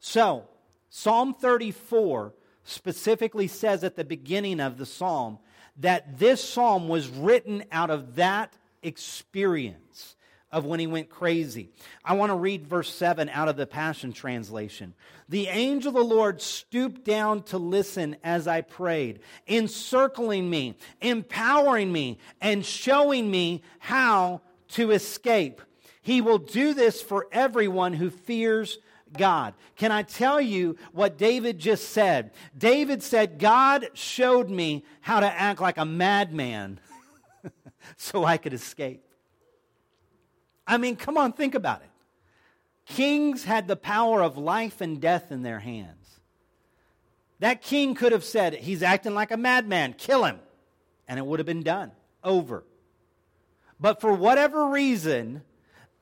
So, 0.00 0.48
Psalm 0.90 1.34
34 1.34 2.32
specifically 2.64 3.48
says 3.48 3.84
at 3.84 3.96
the 3.96 4.04
beginning 4.04 4.60
of 4.60 4.78
the 4.78 4.86
psalm 4.86 5.38
that 5.78 6.18
this 6.18 6.42
psalm 6.42 6.88
was 6.88 7.08
written 7.08 7.64
out 7.70 7.90
of 7.90 8.16
that 8.16 8.56
experience 8.82 10.16
of 10.52 10.64
when 10.64 10.80
he 10.80 10.86
went 10.86 11.10
crazy. 11.10 11.70
I 12.04 12.14
want 12.14 12.30
to 12.30 12.36
read 12.36 12.66
verse 12.66 12.92
7 12.92 13.28
out 13.28 13.48
of 13.48 13.56
the 13.56 13.66
Passion 13.66 14.12
Translation. 14.12 14.94
The 15.28 15.48
angel 15.48 15.88
of 15.90 15.94
the 15.94 16.14
Lord 16.14 16.40
stooped 16.40 17.04
down 17.04 17.42
to 17.44 17.58
listen 17.58 18.16
as 18.22 18.46
I 18.46 18.62
prayed, 18.62 19.20
encircling 19.46 20.48
me, 20.48 20.78
empowering 21.00 21.92
me, 21.92 22.18
and 22.40 22.64
showing 22.64 23.30
me 23.30 23.62
how 23.80 24.40
to 24.70 24.92
escape. 24.92 25.60
He 26.00 26.20
will 26.20 26.38
do 26.38 26.72
this 26.72 27.02
for 27.02 27.26
everyone 27.32 27.92
who 27.92 28.10
fears 28.10 28.78
God. 29.12 29.54
Can 29.76 29.92
I 29.92 30.02
tell 30.02 30.40
you 30.40 30.76
what 30.92 31.18
David 31.18 31.58
just 31.58 31.90
said? 31.90 32.32
David 32.56 33.02
said, 33.02 33.38
God 33.38 33.88
showed 33.94 34.50
me 34.50 34.84
how 35.00 35.20
to 35.20 35.26
act 35.26 35.60
like 35.60 35.78
a 35.78 35.84
madman 35.84 36.80
so 37.96 38.24
I 38.24 38.36
could 38.36 38.52
escape. 38.52 39.02
I 40.66 40.78
mean, 40.78 40.96
come 40.96 41.16
on, 41.16 41.32
think 41.32 41.54
about 41.54 41.82
it. 41.82 41.90
Kings 42.86 43.44
had 43.44 43.68
the 43.68 43.76
power 43.76 44.22
of 44.22 44.36
life 44.36 44.80
and 44.80 45.00
death 45.00 45.30
in 45.30 45.42
their 45.42 45.60
hands. 45.60 46.20
That 47.40 47.62
king 47.62 47.94
could 47.94 48.12
have 48.12 48.24
said, 48.24 48.54
He's 48.54 48.82
acting 48.82 49.14
like 49.14 49.30
a 49.30 49.36
madman, 49.36 49.94
kill 49.94 50.24
him. 50.24 50.38
And 51.08 51.18
it 51.18 51.26
would 51.26 51.38
have 51.38 51.46
been 51.46 51.62
done, 51.62 51.92
over. 52.24 52.64
But 53.78 54.00
for 54.00 54.12
whatever 54.12 54.68
reason, 54.68 55.42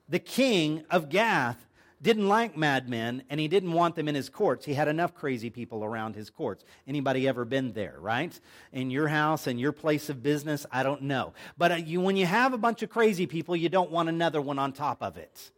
the 0.09 0.19
king 0.19 0.85
of 0.91 1.09
Gath 1.09 1.67
didn't 2.05 2.29
like 2.29 2.55
madmen 2.55 3.23
and 3.31 3.41
he 3.41 3.49
didn't 3.49 3.73
want 3.73 3.97
them 3.97 4.09
in 4.09 4.15
his 4.15 4.29
courts. 4.29 4.67
He 4.67 4.75
had 4.75 4.89
enough 4.89 5.15
crazy 5.15 5.49
people 5.49 5.83
around 5.83 6.15
his 6.15 6.29
courts. 6.29 6.63
Anybody 6.87 7.27
ever 7.27 7.47
been 7.47 7.73
there, 7.73 7.97
right? 7.99 8.39
In 8.73 8.91
your 8.91 9.09
house 9.09 9.47
and 9.47 9.59
your 9.59 9.73
place 9.73 10.11
of 10.11 10.23
business? 10.23 10.67
I 10.71 10.83
don't 10.83 11.03
know. 11.03 11.33
But 11.57 11.73
uh, 11.73 11.77
you, 11.77 12.03
when 12.03 12.17
you 12.17 12.27
have 12.27 12.53
a 12.53 12.59
bunch 12.59 12.83
of 12.83 12.91
crazy 12.91 13.27
people, 13.27 13.57
you 13.57 13.71
don't 13.71 13.91
want 13.91 14.11
another 14.11 14.43
one 14.43 14.59
on 14.59 14.73
top 14.73 15.03
of 15.03 15.17
it. 15.17 15.51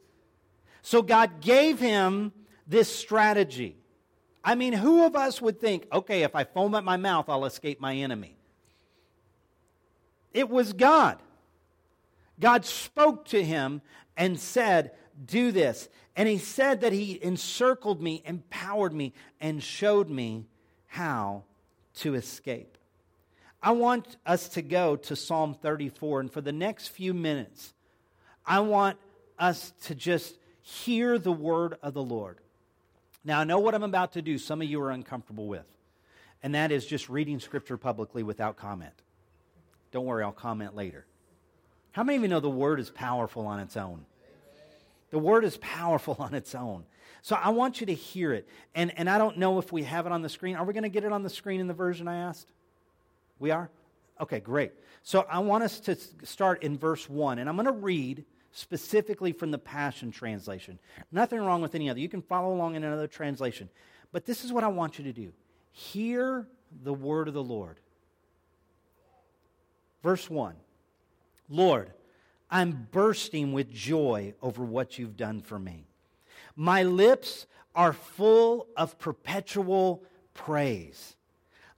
So 0.83 1.03
God 1.03 1.41
gave 1.41 1.81
him 1.81 2.33
this 2.65 2.95
strategy. 2.95 3.77
I 4.45 4.55
mean, 4.55 4.73
who 4.73 5.05
of 5.05 5.17
us 5.17 5.43
would 5.43 5.61
think, 5.61 5.89
okay, 5.93 6.23
if 6.23 6.37
I 6.37 6.45
foam 6.45 6.77
at 6.77 6.85
my 6.85 6.97
mouth, 6.97 7.29
I'll 7.29 7.45
escape 7.45 7.81
my 7.81 7.97
enemy? 7.97 8.37
It 10.33 10.49
was 10.49 10.73
God. 10.73 11.19
God 12.39 12.65
spoke 12.65 13.25
to 13.27 13.43
him 13.43 13.83
and 14.17 14.39
said, 14.39 14.93
Do 15.25 15.51
this. 15.51 15.89
And 16.17 16.27
he 16.29 16.39
said 16.39 16.81
that 16.81 16.95
he 16.95 17.23
encircled 17.23 18.03
me, 18.03 18.23
empowered 18.25 18.95
me, 18.95 19.13
and 19.39 19.63
showed 19.63 20.09
me 20.09 20.47
how 20.87 21.45
to 21.97 22.15
escape. 22.15 22.79
I 23.63 23.73
want 23.73 24.17
us 24.25 24.49
to 24.51 24.63
go 24.63 24.97
to 24.97 25.15
Psalm 25.15 25.55
34, 25.55 26.21
and 26.21 26.33
for 26.33 26.41
the 26.41 26.53
next 26.53 26.89
few 26.89 27.13
minutes, 27.13 27.75
I 28.47 28.61
want 28.61 28.97
us 29.39 29.73
to 29.83 29.95
just 29.95 30.39
hear 30.63 31.19
the 31.19 31.33
word 31.33 31.77
of 31.83 31.93
the 31.93 32.03
Lord. 32.03 32.39
Now, 33.25 33.41
I 33.41 33.45
know 33.45 33.59
what 33.59 33.75
I'm 33.75 33.83
about 33.83 34.13
to 34.13 34.23
do, 34.23 34.39
some 34.39 34.63
of 34.63 34.69
you 34.69 34.81
are 34.81 34.91
uncomfortable 34.91 35.47
with, 35.47 35.67
and 36.43 36.55
that 36.55 36.73
is 36.73 36.87
just 36.87 37.09
reading 37.09 37.41
scripture 37.41 37.77
publicly 37.77 38.23
without 38.23 38.57
comment. 38.57 38.95
Don't 39.91 40.07
worry, 40.07 40.25
I'll 40.25 40.33
comment 40.33 40.75
later. 40.75 41.05
How 41.93 42.05
many 42.05 42.17
of 42.17 42.23
you 42.23 42.29
know 42.29 42.41
the 42.41 42.49
word 42.49 42.81
is 42.81 42.91
powerful 42.91 43.47
on 43.47 43.61
its 43.61 43.77
own? 43.77 44.07
The 45.11 45.19
word 45.19 45.45
is 45.45 45.57
powerful 45.59 46.17
on 46.21 46.35
its 46.35 46.55
own. 46.55 46.85
So 47.23 47.37
I 47.37 47.51
want 47.51 47.81
you 47.81 47.87
to 47.87 47.95
hear 47.95 48.33
it. 48.33 48.49
And, 48.75 48.97
and 48.99 49.11
I 49.11 49.19
don't 49.19 49.39
know 49.39 49.59
if 49.59 49.73
we 49.73 49.83
have 49.83 50.07
it 50.07 50.13
on 50.13 50.23
the 50.23 50.29
screen. 50.29 50.57
Are 50.57 50.65
we 50.65 50.73
going 50.73 50.85
to 50.85 50.89
get 50.89 51.05
it 51.05 51.13
on 51.13 51.23
the 51.23 51.31
screen 51.31 51.61
in 51.61 51.67
the 51.67 51.75
version 51.75 52.07
I 52.07 52.19
asked? 52.19 52.53
We 53.39 53.51
are? 53.51 53.69
Okay, 54.21 54.41
great. 54.41 54.73
So 55.03 55.27
I 55.29 55.41
want 55.41 55.65
us 55.65 55.81
to 55.81 55.97
start 56.25 56.63
in 56.63 56.79
verse 56.79 57.09
1. 57.09 57.39
And 57.39 57.49
I'm 57.49 57.57
going 57.57 57.67
to 57.67 57.73
read 57.73 58.25
specifically 58.53 59.33
from 59.33 59.51
the 59.51 59.59
Passion 59.59 60.11
Translation. 60.11 60.79
Nothing 61.13 61.41
wrong 61.41 61.61
with 61.61 61.75
any 61.75 61.91
other. 61.91 62.01
You 62.01 62.09
can 62.09 62.23
follow 62.23 62.55
along 62.55 62.75
in 62.75 62.85
another 62.85 63.07
translation. 63.07 63.69
But 64.13 64.25
this 64.25 64.45
is 64.45 64.53
what 64.53 64.65
I 64.65 64.69
want 64.69 64.99
you 64.99 65.05
to 65.05 65.13
do 65.13 65.33
hear 65.73 66.49
the 66.85 66.95
word 66.95 67.29
of 67.29 67.35
the 67.35 67.43
Lord. 67.43 67.81
Verse 70.03 70.31
1 70.31 70.55
Lord, 71.49 71.93
I'm 72.51 72.89
bursting 72.93 73.53
with 73.53 73.73
joy 73.73 74.35
over 74.41 74.65
what 74.65 74.99
you've 74.99 75.17
done 75.17 75.41
for 75.41 75.59
me. 75.59 75.87
My 76.55 76.85
lips 76.85 77.47
are 77.75 77.93
full 77.93 78.69
of 78.77 78.99
perpetual 78.99 80.03
praise. 80.33 81.17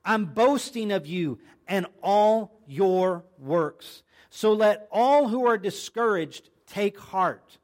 I'm 0.04 0.26
boasting 0.26 0.92
of 0.92 1.06
you 1.06 1.38
and 1.66 1.86
all 2.02 2.60
your 2.66 3.24
works. 3.38 4.02
So 4.30 4.52
let 4.52 4.88
all 4.92 5.28
who 5.28 5.46
are 5.46 5.58
discouraged 5.58 6.50
take 6.66 6.98
heart. 6.98 7.58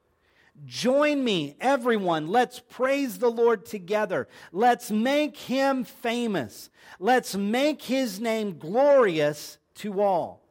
Join 0.64 1.22
me, 1.22 1.56
everyone. 1.60 2.28
Let's 2.28 2.60
praise 2.60 3.18
the 3.18 3.30
Lord 3.30 3.66
together. 3.66 4.28
Let's 4.52 4.90
make 4.90 5.36
him 5.36 5.84
famous. 5.84 6.70
Let's 6.98 7.34
make 7.34 7.82
his 7.82 8.20
name 8.20 8.58
glorious 8.58 9.58
to 9.76 10.00
all. 10.00 10.43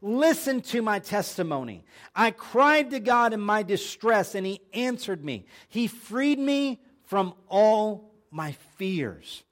Listen 0.00 0.60
to 0.60 0.80
my 0.80 1.00
testimony. 1.00 1.84
I 2.14 2.30
cried 2.30 2.90
to 2.90 3.00
God 3.00 3.32
in 3.32 3.40
my 3.40 3.62
distress, 3.62 4.34
and 4.34 4.46
he 4.46 4.60
answered 4.72 5.24
me. 5.24 5.46
He 5.68 5.88
freed 5.88 6.38
me 6.38 6.80
from 7.04 7.34
all 7.48 8.12
my 8.30 8.52
fears. 8.76 9.42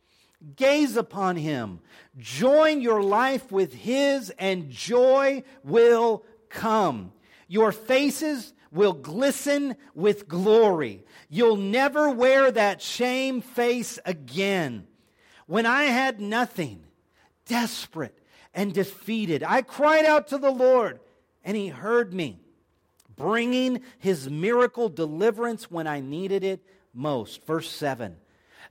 Gaze 0.54 0.96
upon 0.96 1.36
him. 1.36 1.80
Join 2.16 2.80
your 2.80 3.02
life 3.02 3.50
with 3.50 3.74
his, 3.74 4.30
and 4.38 4.70
joy 4.70 5.42
will 5.64 6.24
come. 6.48 7.12
Your 7.48 7.72
faces 7.72 8.52
will 8.70 8.92
glisten 8.92 9.74
with 9.94 10.28
glory. 10.28 11.04
You'll 11.28 11.56
never 11.56 12.10
wear 12.10 12.52
that 12.52 12.80
shame 12.80 13.40
face 13.40 13.98
again. 14.04 14.86
When 15.46 15.66
I 15.66 15.84
had 15.84 16.20
nothing, 16.20 16.84
desperate 17.46 18.16
and 18.56 18.72
defeated, 18.72 19.44
I 19.44 19.62
cried 19.62 20.06
out 20.06 20.28
to 20.28 20.38
the 20.38 20.50
Lord, 20.50 20.98
and 21.44 21.56
he 21.56 21.68
heard 21.68 22.12
me, 22.12 22.40
bringing 23.14 23.82
his 23.98 24.28
miracle 24.28 24.88
deliverance 24.88 25.70
when 25.70 25.86
I 25.86 26.00
needed 26.00 26.42
it 26.42 26.64
most. 26.92 27.46
Verse 27.46 27.70
7. 27.70 28.16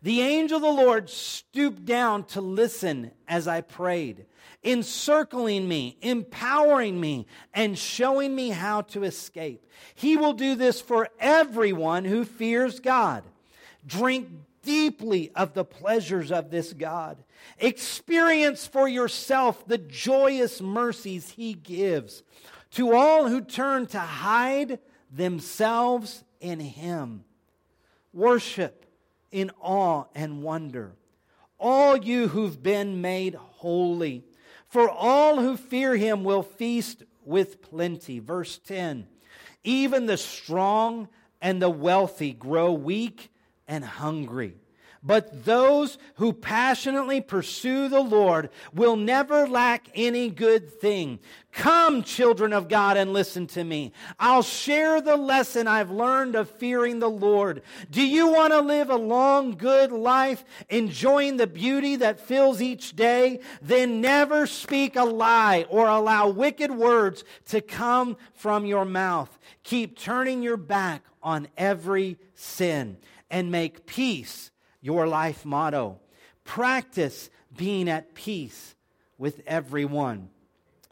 The 0.01 0.21
angel 0.21 0.57
of 0.57 0.63
the 0.63 0.83
Lord 0.83 1.09
stooped 1.09 1.85
down 1.85 2.25
to 2.25 2.41
listen 2.41 3.11
as 3.27 3.47
I 3.47 3.61
prayed, 3.61 4.25
encircling 4.63 5.67
me, 5.67 5.97
empowering 6.01 6.99
me, 6.99 7.27
and 7.53 7.77
showing 7.77 8.35
me 8.35 8.49
how 8.49 8.81
to 8.81 9.03
escape. 9.03 9.65
He 9.93 10.17
will 10.17 10.33
do 10.33 10.55
this 10.55 10.81
for 10.81 11.09
everyone 11.19 12.05
who 12.05 12.25
fears 12.25 12.79
God. 12.79 13.23
Drink 13.85 14.29
deeply 14.63 15.31
of 15.35 15.53
the 15.53 15.63
pleasures 15.63 16.31
of 16.31 16.49
this 16.49 16.73
God. 16.73 17.17
Experience 17.59 18.67
for 18.67 18.87
yourself 18.87 19.67
the 19.67 19.77
joyous 19.77 20.61
mercies 20.61 21.31
He 21.31 21.53
gives 21.53 22.23
to 22.71 22.93
all 22.93 23.27
who 23.27 23.41
turn 23.41 23.87
to 23.87 23.99
hide 23.99 24.79
themselves 25.11 26.23
in 26.39 26.59
Him. 26.59 27.23
Worship 28.13 28.85
in 29.31 29.51
awe 29.61 30.05
and 30.15 30.41
wonder. 30.41 30.93
All 31.59 31.97
you 31.97 32.29
who've 32.29 32.61
been 32.61 33.01
made 33.01 33.35
holy, 33.35 34.23
for 34.67 34.89
all 34.89 35.41
who 35.41 35.57
fear 35.57 35.95
him 35.95 36.23
will 36.23 36.43
feast 36.43 37.03
with 37.25 37.61
plenty. 37.61 38.19
Verse 38.19 38.57
10 38.59 39.07
Even 39.63 40.05
the 40.05 40.17
strong 40.17 41.09
and 41.41 41.61
the 41.61 41.69
wealthy 41.69 42.31
grow 42.31 42.71
weak 42.71 43.29
and 43.67 43.83
hungry. 43.83 44.55
But 45.05 45.45
those 45.45 45.99
who 46.15 46.33
passionately 46.33 47.21
pursue 47.21 47.89
the 47.89 47.99
Lord 47.99 48.49
will 48.73 48.95
never 48.95 49.47
lack 49.47 49.87
any 49.93 50.31
good 50.31 50.67
thing. 50.81 51.19
Come, 51.51 52.01
children 52.01 52.51
of 52.51 52.67
God, 52.67 52.97
and 52.97 53.13
listen 53.13 53.45
to 53.47 53.63
me. 53.63 53.93
I'll 54.19 54.41
share 54.41 54.99
the 55.01 55.15
lesson 55.15 55.67
I've 55.67 55.91
learned 55.91 56.33
of 56.33 56.49
fearing 56.49 56.97
the 56.97 57.09
Lord. 57.09 57.61
Do 57.91 58.01
you 58.01 58.29
want 58.29 58.51
to 58.53 58.61
live 58.61 58.89
a 58.89 58.95
long, 58.95 59.51
good 59.51 59.91
life, 59.91 60.43
enjoying 60.69 61.37
the 61.37 61.45
beauty 61.45 61.97
that 61.97 62.19
fills 62.19 62.59
each 62.59 62.95
day? 62.95 63.41
Then 63.61 64.01
never 64.01 64.47
speak 64.47 64.95
a 64.95 65.03
lie 65.03 65.67
or 65.69 65.87
allow 65.87 66.29
wicked 66.29 66.71
words 66.71 67.23
to 67.49 67.61
come 67.61 68.17
from 68.33 68.65
your 68.65 68.85
mouth. 68.85 69.37
Keep 69.61 69.99
turning 69.99 70.41
your 70.41 70.57
back 70.57 71.03
on 71.21 71.47
every 71.57 72.17
sin 72.33 72.97
and 73.29 73.51
make 73.51 73.85
peace 73.85 74.49
your 74.85 75.07
life 75.07 75.43
motto. 75.45 75.99
Practice 76.43 77.31
being 77.57 77.89
at 77.89 78.13
peace 78.13 78.75
with 79.17 79.41
everyone. 79.47 80.29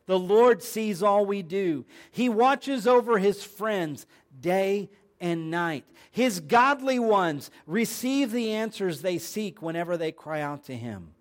The 0.07 0.17
Lord 0.17 0.63
sees 0.63 1.03
all 1.03 1.27
we 1.27 1.43
do. 1.43 1.85
He 2.11 2.27
watches 2.27 2.87
over 2.87 3.19
his 3.19 3.43
friends 3.43 4.07
day 4.37 4.89
and 5.21 5.51
night. 5.51 5.85
His 6.09 6.39
godly 6.39 6.97
ones 6.97 7.51
receive 7.67 8.31
the 8.31 8.53
answers 8.53 9.01
they 9.01 9.19
seek 9.19 9.61
whenever 9.61 9.95
they 9.95 10.11
cry 10.11 10.41
out 10.41 10.65
to 10.65 10.75
him. 10.75 11.11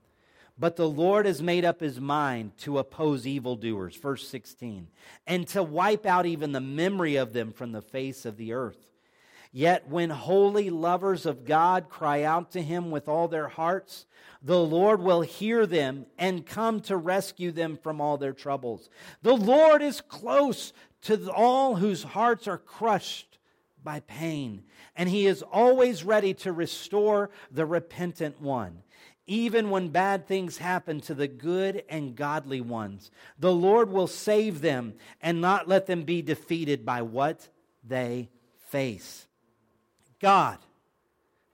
But 0.59 0.77
the 0.77 0.89
Lord 0.89 1.27
has 1.27 1.43
made 1.43 1.67
up 1.67 1.81
his 1.81 2.01
mind 2.01 2.57
to 2.59 2.79
oppose 2.79 3.27
evildoers, 3.27 3.97
verse 3.97 4.27
16, 4.29 4.89
and 5.27 5.47
to 5.49 5.63
wipe 5.63 6.07
out 6.07 6.25
even 6.25 6.53
the 6.53 6.61
memory 6.61 7.17
of 7.17 7.35
them 7.35 7.53
from 7.53 7.73
the 7.73 7.83
face 7.83 8.25
of 8.25 8.39
the 8.39 8.55
earth. 8.55 8.92
Yet 9.53 9.87
when 9.89 10.09
holy 10.09 10.71
lovers 10.71 11.27
of 11.27 11.45
God 11.45 11.91
cry 11.91 12.23
out 12.23 12.53
to 12.53 12.63
him 12.63 12.91
with 12.91 13.07
all 13.07 13.29
their 13.29 13.49
hearts, 13.49 14.07
the 14.43 14.59
Lord 14.59 15.01
will 15.03 15.21
hear 15.21 15.67
them 15.67 16.07
and 16.19 16.47
come 16.47 16.81
to 16.83 16.97
rescue 16.97 17.53
them 17.53 17.77
from 17.77 18.01
all 18.01 18.17
their 18.17 18.33
troubles. 18.33 18.89
The 19.21 19.37
Lord 19.37 19.83
is 19.83 20.01
close 20.01 20.73
to 21.03 21.31
all 21.31 21.77
whose 21.77 22.03
hearts 22.03 22.49
are 22.49 22.59
crushed 22.59 23.39
by 23.85 24.01
pain, 24.01 24.63
and 24.97 25.09
he 25.09 25.27
is 25.27 25.43
always 25.43 26.03
ready 26.03 26.33
to 26.35 26.53
restore 26.53 27.31
the 27.51 27.67
repentant 27.67 28.41
one. 28.41 28.83
Even 29.27 29.71
when 29.71 29.89
bad 29.91 30.27
things 30.27 30.59
happen 30.59 31.01
to 31.03 31.15
the 31.15 31.29
good 31.29 31.85
and 31.89 32.17
godly 32.17 32.61
ones, 32.61 33.11
the 33.39 33.53
Lord 33.53 33.91
will 33.91 34.07
save 34.07 34.61
them 34.61 34.95
and 35.21 35.41
not 35.41 35.69
let 35.69 35.87
them 35.87 36.05
be 36.05 36.23
defeated 36.23 36.87
by 36.87 37.03
what 37.03 37.49
they 37.85 38.31
face. 38.69 39.27
God 40.23 40.59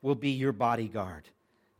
will 0.02 0.14
be 0.14 0.31
your 0.31 0.52
bodyguard 0.52 1.24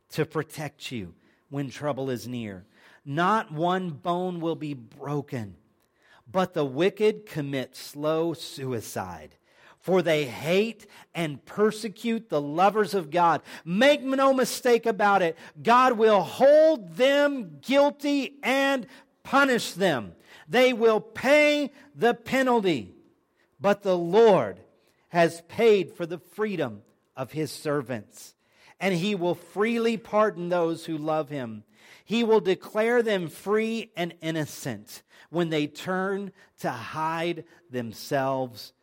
to 0.09 0.25
protect 0.25 0.91
you 0.91 1.13
when 1.49 1.69
trouble 1.69 2.09
is 2.09 2.27
near. 2.27 2.65
Not 3.05 3.51
one 3.51 3.91
bone 3.91 4.41
will 4.41 4.55
be 4.55 4.73
broken, 4.73 5.55
but 6.29 6.53
the 6.53 6.65
wicked 6.65 7.27
commit 7.27 7.75
slow 7.75 8.33
suicide. 8.33 9.35
For 9.79 10.01
they 10.01 10.25
hate 10.25 10.87
and 11.15 11.45
persecute 11.45 12.27
the 12.27 12.41
lovers 12.41 12.93
of 12.93 13.11
God. 13.11 13.41
Make 13.63 14.01
no 14.01 14.33
mistake 14.33 14.85
about 14.85 15.21
it, 15.21 15.37
God 15.61 15.93
will 15.93 16.21
hold 16.21 16.97
them 16.97 17.59
guilty 17.61 18.39
and 18.43 18.87
punish 19.23 19.71
them. 19.71 20.13
They 20.49 20.73
will 20.73 20.99
pay 20.99 21.71
the 21.95 22.15
penalty. 22.15 22.95
But 23.61 23.83
the 23.83 23.97
Lord 23.97 24.59
has 25.09 25.41
paid 25.47 25.93
for 25.93 26.05
the 26.05 26.17
freedom 26.17 26.81
of 27.15 27.31
his 27.31 27.51
servants, 27.51 28.35
and 28.79 28.95
he 28.95 29.15
will 29.15 29.35
freely 29.35 29.97
pardon 29.97 30.49
those 30.49 30.85
who 30.85 30.97
love 30.97 31.29
him. 31.29 31.63
He 32.05 32.23
will 32.23 32.39
declare 32.39 33.03
them 33.03 33.27
free 33.27 33.91
and 33.95 34.13
innocent 34.21 35.03
when 35.29 35.49
they 35.49 35.67
turn 35.67 36.31
to 36.61 36.71
hide 36.71 37.43
themselves 37.69 38.73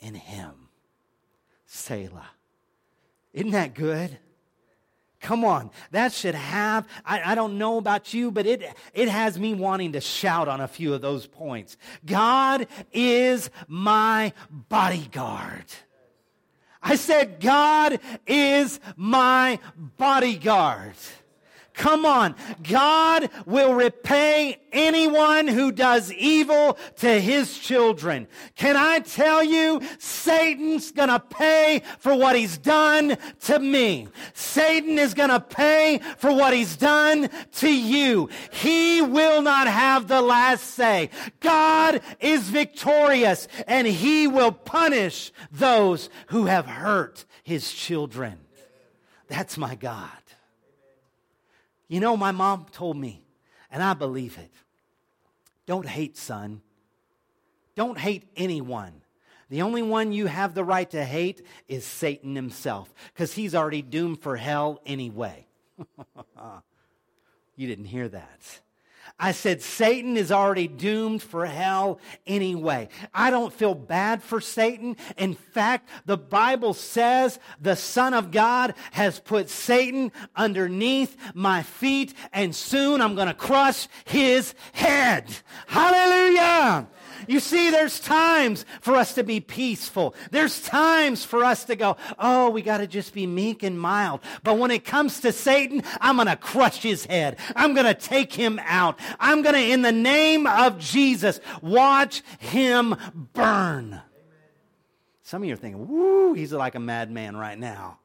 in 0.00 0.14
him. 0.14 0.68
Selah. 1.66 2.30
Isn't 3.32 3.52
that 3.52 3.74
good? 3.74 4.18
Come 5.22 5.44
on, 5.44 5.70
that 5.92 6.12
should 6.12 6.34
have, 6.34 6.86
I, 7.06 7.32
I, 7.32 7.34
don't 7.36 7.56
know 7.56 7.78
about 7.78 8.12
you, 8.12 8.32
but 8.32 8.44
it, 8.44 8.64
it 8.92 9.08
has 9.08 9.38
me 9.38 9.54
wanting 9.54 9.92
to 9.92 10.00
shout 10.00 10.48
on 10.48 10.60
a 10.60 10.66
few 10.66 10.92
of 10.94 11.00
those 11.00 11.28
points. 11.28 11.76
God 12.04 12.66
is 12.92 13.48
my 13.68 14.32
bodyguard. 14.50 15.64
I 16.82 16.96
said, 16.96 17.38
God 17.38 18.00
is 18.26 18.80
my 18.96 19.60
bodyguard. 19.76 20.96
Come 21.74 22.04
on. 22.04 22.34
God 22.62 23.30
will 23.46 23.74
repay 23.74 24.58
anyone 24.72 25.48
who 25.48 25.72
does 25.72 26.12
evil 26.12 26.78
to 26.96 27.20
his 27.20 27.58
children. 27.58 28.26
Can 28.56 28.76
I 28.76 29.00
tell 29.00 29.42
you, 29.42 29.80
Satan's 29.98 30.90
gonna 30.92 31.20
pay 31.20 31.82
for 31.98 32.14
what 32.14 32.36
he's 32.36 32.58
done 32.58 33.16
to 33.42 33.58
me. 33.58 34.08
Satan 34.34 34.98
is 34.98 35.14
gonna 35.14 35.40
pay 35.40 36.00
for 36.18 36.32
what 36.32 36.52
he's 36.52 36.76
done 36.76 37.30
to 37.52 37.72
you. 37.72 38.28
He 38.50 39.00
will 39.00 39.42
not 39.42 39.66
have 39.66 40.08
the 40.08 40.20
last 40.20 40.74
say. 40.74 41.10
God 41.40 42.00
is 42.20 42.48
victorious 42.48 43.48
and 43.66 43.86
he 43.86 44.26
will 44.26 44.52
punish 44.52 45.32
those 45.50 46.10
who 46.28 46.46
have 46.46 46.66
hurt 46.66 47.24
his 47.42 47.72
children. 47.72 48.38
That's 49.28 49.56
my 49.56 49.74
God. 49.74 50.21
You 51.92 52.00
know, 52.00 52.16
my 52.16 52.30
mom 52.30 52.68
told 52.72 52.96
me, 52.96 53.22
and 53.70 53.82
I 53.82 53.92
believe 53.92 54.38
it 54.38 54.50
don't 55.66 55.86
hate, 55.86 56.16
son. 56.16 56.62
Don't 57.76 57.98
hate 57.98 58.24
anyone. 58.34 59.02
The 59.50 59.60
only 59.60 59.82
one 59.82 60.10
you 60.10 60.24
have 60.24 60.54
the 60.54 60.64
right 60.64 60.88
to 60.88 61.04
hate 61.04 61.44
is 61.68 61.84
Satan 61.84 62.34
himself, 62.34 62.94
because 63.12 63.34
he's 63.34 63.54
already 63.54 63.82
doomed 63.82 64.22
for 64.22 64.36
hell 64.36 64.80
anyway. 64.86 65.46
you 67.56 67.68
didn't 67.68 67.84
hear 67.84 68.08
that. 68.08 68.60
I 69.18 69.32
said, 69.32 69.62
Satan 69.62 70.16
is 70.16 70.32
already 70.32 70.68
doomed 70.68 71.22
for 71.22 71.46
hell 71.46 72.00
anyway. 72.26 72.88
I 73.14 73.30
don't 73.30 73.52
feel 73.52 73.74
bad 73.74 74.22
for 74.22 74.40
Satan. 74.40 74.96
In 75.16 75.34
fact, 75.34 75.88
the 76.06 76.16
Bible 76.16 76.74
says 76.74 77.38
the 77.60 77.76
Son 77.76 78.14
of 78.14 78.30
God 78.30 78.74
has 78.92 79.20
put 79.20 79.48
Satan 79.48 80.12
underneath 80.34 81.16
my 81.34 81.62
feet, 81.62 82.14
and 82.32 82.54
soon 82.54 83.00
I'm 83.00 83.14
going 83.14 83.28
to 83.28 83.34
crush 83.34 83.88
his 84.04 84.54
head. 84.72 85.24
Hallelujah. 85.66 86.88
You 87.26 87.40
see, 87.40 87.70
there's 87.70 88.00
times 88.00 88.64
for 88.80 88.96
us 88.96 89.14
to 89.14 89.24
be 89.24 89.40
peaceful. 89.40 90.14
There's 90.30 90.62
times 90.62 91.24
for 91.24 91.44
us 91.44 91.64
to 91.66 91.76
go, 91.76 91.96
oh, 92.18 92.50
we 92.50 92.62
got 92.62 92.78
to 92.78 92.86
just 92.86 93.14
be 93.14 93.26
meek 93.26 93.62
and 93.62 93.78
mild. 93.78 94.20
But 94.42 94.58
when 94.58 94.70
it 94.70 94.84
comes 94.84 95.20
to 95.20 95.32
Satan, 95.32 95.82
I'm 96.00 96.16
going 96.16 96.28
to 96.28 96.36
crush 96.36 96.82
his 96.82 97.06
head. 97.06 97.38
I'm 97.54 97.74
going 97.74 97.86
to 97.86 97.94
take 97.94 98.32
him 98.32 98.60
out. 98.64 98.98
I'm 99.20 99.42
going 99.42 99.54
to, 99.54 99.62
in 99.62 99.82
the 99.82 99.92
name 99.92 100.46
of 100.46 100.78
Jesus, 100.78 101.40
watch 101.60 102.22
him 102.38 102.96
burn. 103.32 104.00
Some 105.22 105.42
of 105.42 105.48
you 105.48 105.54
are 105.54 105.56
thinking, 105.56 105.88
woo, 105.88 106.34
he's 106.34 106.52
like 106.52 106.74
a 106.74 106.80
madman 106.80 107.36
right 107.36 107.58
now. 107.58 107.98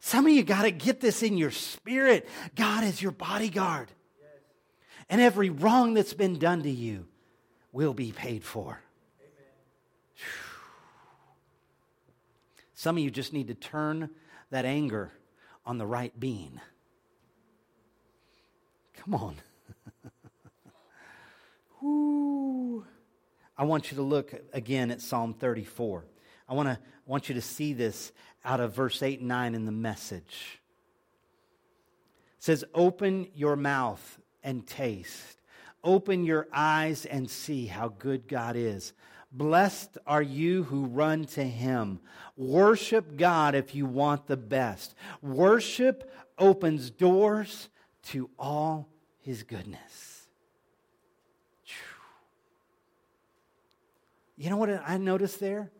Some 0.00 0.24
of 0.24 0.32
you 0.32 0.44
got 0.44 0.62
to 0.62 0.70
get 0.70 1.00
this 1.00 1.22
in 1.22 1.36
your 1.36 1.50
spirit. 1.50 2.28
God 2.54 2.84
is 2.84 3.02
your 3.02 3.12
bodyguard. 3.12 3.90
And 5.08 5.20
every 5.20 5.50
wrong 5.50 5.94
that's 5.94 6.14
been 6.14 6.38
done 6.38 6.62
to 6.62 6.70
you, 6.70 7.06
will 7.76 7.92
be 7.92 8.10
paid 8.10 8.42
for. 8.42 8.80
Some 12.72 12.96
of 12.96 13.04
you 13.04 13.10
just 13.10 13.34
need 13.34 13.48
to 13.48 13.54
turn 13.54 14.08
that 14.50 14.64
anger 14.64 15.12
on 15.66 15.76
the 15.76 15.86
right 15.86 16.18
being. 16.18 16.58
Come 18.94 19.14
on. 19.14 19.36
I 23.58 23.64
want 23.64 23.90
you 23.90 23.96
to 23.98 24.02
look 24.02 24.32
again 24.54 24.90
at 24.90 25.02
Psalm 25.02 25.34
34. 25.34 26.06
I 26.48 26.54
want, 26.54 26.70
to, 26.70 26.72
I 26.76 26.78
want 27.04 27.28
you 27.28 27.34
to 27.34 27.42
see 27.42 27.74
this 27.74 28.10
out 28.42 28.60
of 28.60 28.72
verse 28.72 29.02
8 29.02 29.18
and 29.18 29.28
9 29.28 29.54
in 29.54 29.66
the 29.66 29.72
message. 29.72 30.60
It 32.38 32.44
says, 32.44 32.64
Open 32.74 33.28
your 33.34 33.54
mouth 33.54 34.18
and 34.42 34.66
taste 34.66 35.35
Open 35.86 36.24
your 36.24 36.48
eyes 36.52 37.06
and 37.06 37.30
see 37.30 37.66
how 37.66 37.86
good 37.86 38.26
God 38.26 38.56
is. 38.56 38.92
Blessed 39.30 39.98
are 40.04 40.20
you 40.20 40.64
who 40.64 40.86
run 40.86 41.26
to 41.26 41.44
him. 41.44 42.00
Worship 42.36 43.16
God 43.16 43.54
if 43.54 43.72
you 43.72 43.86
want 43.86 44.26
the 44.26 44.36
best. 44.36 44.96
Worship 45.22 46.12
opens 46.38 46.90
doors 46.90 47.68
to 48.06 48.28
all 48.36 48.88
his 49.20 49.44
goodness. 49.44 50.26
You 54.36 54.50
know 54.50 54.56
what 54.56 54.82
I 54.84 54.96
noticed 54.96 55.38
there? 55.38 55.70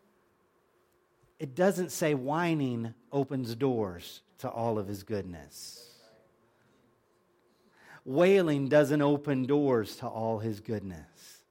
It 1.41 1.57
doesn't 1.57 1.91
say 1.91 2.15
whining 2.15 2.95
opens 3.11 3.57
doors 3.57 4.23
to 4.39 4.49
all 4.49 4.79
of 4.79 4.87
his 4.87 5.03
goodness 5.03 5.96
wailing 8.07 8.69
doesn't 8.69 9.03
open 9.03 9.45
doors 9.45 9.97
to 9.97 10.07
all 10.07 10.39
his 10.39 10.61
goodness. 10.61 11.43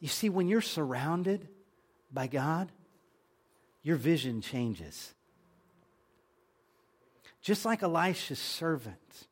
You 0.00 0.08
see, 0.08 0.28
when 0.28 0.48
you're 0.48 0.60
surrounded 0.60 1.48
by 2.12 2.26
God, 2.26 2.70
your 3.82 3.96
vision 3.96 4.40
changes. 4.40 5.14
Just 7.40 7.64
like 7.64 7.84
Elisha's 7.84 8.40
servant, 8.40 9.28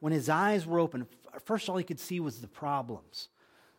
when 0.00 0.12
his 0.12 0.28
eyes 0.30 0.66
were 0.66 0.80
open, 0.80 1.06
first 1.44 1.68
all 1.68 1.76
he 1.76 1.84
could 1.84 2.00
see 2.00 2.18
was 2.18 2.40
the 2.40 2.48
problems. 2.48 3.28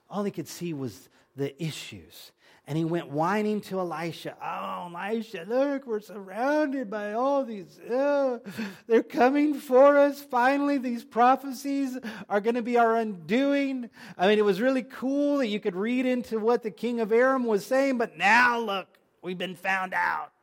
All 0.09 0.23
he 0.23 0.31
could 0.31 0.47
see 0.47 0.73
was 0.73 1.09
the 1.35 1.61
issues. 1.61 2.31
And 2.69 2.77
he 2.77 2.83
went 2.83 3.09
whining 3.09 3.61
to 3.61 3.79
Elisha, 3.79 4.35
Oh, 4.43 4.91
Elisha, 4.93 5.45
look, 5.47 5.87
we're 5.87 6.01
surrounded 6.01 6.89
by 6.89 7.13
all 7.13 7.45
these. 7.45 7.79
Uh, 7.79 8.39
they're 8.87 9.03
coming 9.03 9.53
for 9.53 9.97
us. 9.97 10.21
Finally, 10.21 10.77
these 10.79 11.05
prophecies 11.05 11.97
are 12.27 12.41
going 12.41 12.55
to 12.55 12.61
be 12.61 12.77
our 12.77 12.97
undoing. 12.97 13.89
I 14.17 14.27
mean, 14.27 14.37
it 14.37 14.43
was 14.43 14.59
really 14.59 14.83
cool 14.83 15.37
that 15.37 15.47
you 15.47 15.61
could 15.61 15.77
read 15.77 16.05
into 16.05 16.39
what 16.39 16.61
the 16.61 16.71
king 16.71 16.99
of 16.99 17.13
Aram 17.13 17.45
was 17.45 17.65
saying, 17.65 17.97
but 17.97 18.17
now 18.17 18.59
look, 18.59 18.87
we've 19.21 19.37
been 19.37 19.55
found 19.55 19.93
out. 19.93 20.33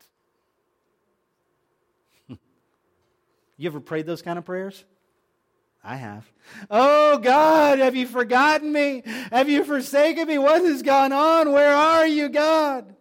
you 3.58 3.66
ever 3.66 3.80
prayed 3.80 4.06
those 4.06 4.22
kind 4.22 4.38
of 4.38 4.46
prayers? 4.46 4.82
I 5.84 5.96
have. 5.96 6.24
Oh 6.70 7.18
God, 7.18 7.78
have 7.78 7.94
you 7.94 8.06
forgotten 8.06 8.72
me? 8.72 9.02
Have 9.30 9.48
you 9.48 9.64
forsaken 9.64 10.26
me? 10.26 10.38
What 10.38 10.62
has 10.62 10.82
gone 10.82 11.12
on? 11.12 11.52
Where 11.52 11.74
are 11.74 12.06
you, 12.06 12.28
God? 12.30 12.94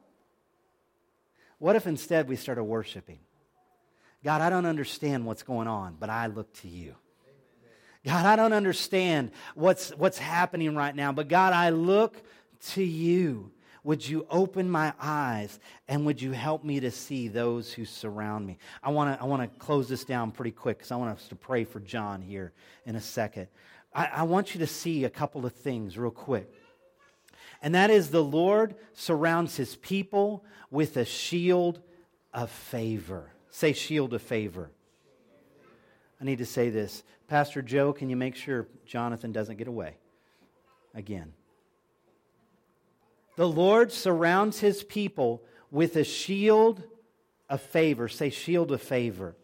What 1.59 1.77
if 1.77 1.87
instead 1.87 2.27
we 2.27 2.35
started 2.35 2.65
worshiping? 2.65 3.19
God, 4.23 4.41
I 4.41 4.49
don't 4.49 4.65
understand 4.65 5.25
what's 5.25 5.43
going 5.43 5.67
on, 5.67 5.95
but 5.99 6.09
I 6.09 6.27
look 6.27 6.53
to 6.55 6.67
you. 6.67 6.95
God, 8.05 8.25
I 8.25 8.35
don't 8.35 8.53
understand 8.53 9.31
what's, 9.55 9.91
what's 9.91 10.17
happening 10.17 10.75
right 10.75 10.93
now, 10.93 11.13
but 11.13 11.29
God, 11.29 11.53
I 11.53 11.69
look 11.69 12.21
to 12.71 12.83
you. 12.83 13.51
Would 13.83 14.07
you 14.07 14.25
open 14.29 14.69
my 14.69 14.93
eyes 14.99 15.59
and 15.87 16.05
would 16.05 16.21
you 16.21 16.31
help 16.31 16.63
me 16.63 16.79
to 16.79 16.91
see 16.91 17.27
those 17.27 17.73
who 17.73 17.83
surround 17.83 18.47
me? 18.47 18.57
I 18.81 18.91
want 18.91 19.17
to 19.17 19.21
I 19.21 19.27
wanna 19.27 19.47
close 19.47 19.89
this 19.89 20.05
down 20.05 20.31
pretty 20.31 20.51
quick 20.51 20.77
because 20.77 20.91
I 20.91 20.95
want 20.95 21.17
us 21.17 21.27
to 21.27 21.35
pray 21.35 21.65
for 21.65 21.79
John 21.81 22.21
here 22.21 22.53
in 22.85 22.95
a 22.95 23.01
second. 23.01 23.47
I, 23.93 24.05
I 24.05 24.23
want 24.23 24.53
you 24.55 24.59
to 24.59 24.67
see 24.67 25.03
a 25.03 25.09
couple 25.09 25.45
of 25.45 25.53
things 25.53 25.97
real 25.97 26.11
quick. 26.11 26.49
And 27.61 27.75
that 27.75 27.89
is 27.89 28.09
the 28.09 28.23
Lord 28.23 28.75
surrounds 28.93 29.55
his 29.55 29.75
people 29.75 30.43
with 30.71 30.97
a 30.97 31.05
shield 31.05 31.81
of 32.33 32.49
favor. 32.49 33.31
Say, 33.49 33.73
shield 33.73 34.13
of 34.13 34.21
favor. 34.21 34.71
I 36.19 36.25
need 36.25 36.39
to 36.39 36.45
say 36.45 36.69
this. 36.69 37.03
Pastor 37.27 37.61
Joe, 37.61 37.93
can 37.93 38.09
you 38.09 38.15
make 38.15 38.35
sure 38.35 38.67
Jonathan 38.85 39.31
doesn't 39.31 39.57
get 39.57 39.67
away 39.67 39.97
again? 40.93 41.33
The 43.35 43.47
Lord 43.47 43.91
surrounds 43.91 44.59
his 44.59 44.83
people 44.83 45.43
with 45.71 45.95
a 45.95 46.03
shield 46.03 46.83
of 47.49 47.61
favor. 47.61 48.07
Say, 48.07 48.29
shield 48.29 48.71
of 48.71 48.81
favor. 48.81 49.35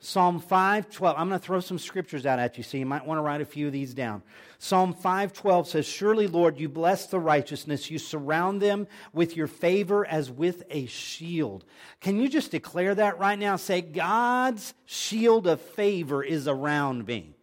Psalm 0.00 0.40
5:12. 0.40 1.14
I'm 1.18 1.28
going 1.28 1.40
to 1.40 1.44
throw 1.44 1.58
some 1.58 1.78
scriptures 1.78 2.24
out 2.24 2.38
at 2.38 2.56
you, 2.56 2.62
so 2.62 2.76
you 2.76 2.86
might 2.86 3.04
want 3.04 3.18
to 3.18 3.22
write 3.22 3.40
a 3.40 3.44
few 3.44 3.66
of 3.66 3.72
these 3.72 3.94
down. 3.94 4.22
Psalm 4.58 4.94
5:12 4.94 5.66
says, 5.66 5.86
"Surely, 5.86 6.28
Lord, 6.28 6.60
you 6.60 6.68
bless 6.68 7.06
the 7.06 7.18
righteousness; 7.18 7.90
you 7.90 7.98
surround 7.98 8.62
them 8.62 8.86
with 9.12 9.36
your 9.36 9.48
favor 9.48 10.06
as 10.06 10.30
with 10.30 10.62
a 10.70 10.86
shield." 10.86 11.64
Can 12.00 12.20
you 12.20 12.28
just 12.28 12.52
declare 12.52 12.94
that 12.94 13.18
right 13.18 13.38
now? 13.38 13.56
Say, 13.56 13.80
"God's 13.80 14.72
shield 14.86 15.48
of 15.48 15.60
favor 15.60 16.22
is 16.22 16.46
around 16.46 17.04
me." 17.08 17.34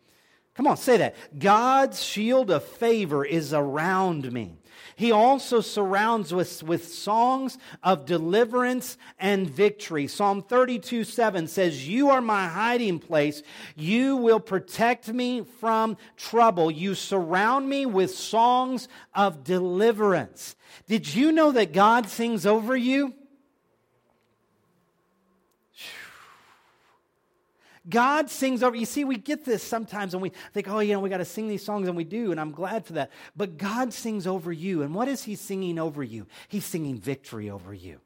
Come 0.53 0.67
on, 0.67 0.77
say 0.77 0.95
that. 0.95 1.15
God's 1.38 2.01
shield 2.01 2.49
of 2.49 2.63
favor 2.63 3.25
is 3.25 3.53
around 3.53 4.31
me. 4.31 4.57
He 4.95 5.12
also 5.12 5.60
surrounds 5.60 6.31
us 6.31 6.63
with 6.63 6.88
songs 6.88 7.58
of 7.84 8.05
deliverance 8.05 8.97
and 9.19 9.49
victory. 9.49 10.08
Psalm 10.08 10.41
32 10.41 11.03
7 11.03 11.47
says, 11.47 11.88
You 11.88 12.10
are 12.10 12.21
my 12.21 12.47
hiding 12.47 12.99
place. 12.99 13.43
You 13.75 14.15
will 14.15 14.39
protect 14.39 15.10
me 15.10 15.43
from 15.60 15.97
trouble. 16.15 16.71
You 16.71 16.95
surround 16.95 17.67
me 17.67 17.86
with 17.86 18.15
songs 18.15 18.88
of 19.13 19.43
deliverance. 19.43 20.55
Did 20.88 21.13
you 21.13 21.31
know 21.31 21.51
that 21.51 21.73
God 21.73 22.08
sings 22.08 22.45
over 22.45 22.75
you? 22.75 23.13
God 27.89 28.29
sings 28.29 28.63
over. 28.63 28.75
You 28.75 28.85
see, 28.85 29.03
we 29.03 29.17
get 29.17 29.45
this 29.45 29.61
sometimes 29.63 30.13
and 30.13 30.21
we 30.21 30.31
think, 30.53 30.67
oh, 30.67 30.79
you 30.79 30.93
know, 30.93 30.99
we 30.99 31.09
got 31.09 31.17
to 31.17 31.25
sing 31.25 31.47
these 31.47 31.63
songs, 31.63 31.87
and 31.87 31.95
we 31.95 32.03
do, 32.03 32.31
and 32.31 32.39
I'm 32.39 32.51
glad 32.51 32.85
for 32.85 32.93
that. 32.93 33.11
But 33.35 33.57
God 33.57 33.93
sings 33.93 34.25
over 34.25 34.51
you. 34.51 34.81
And 34.81 34.93
what 34.95 35.07
is 35.07 35.23
He 35.23 35.35
singing 35.35 35.77
over 35.79 36.03
you? 36.03 36.27
He's 36.47 36.65
singing 36.65 36.97
victory 36.97 37.49
over 37.49 37.73
you. 37.73 37.99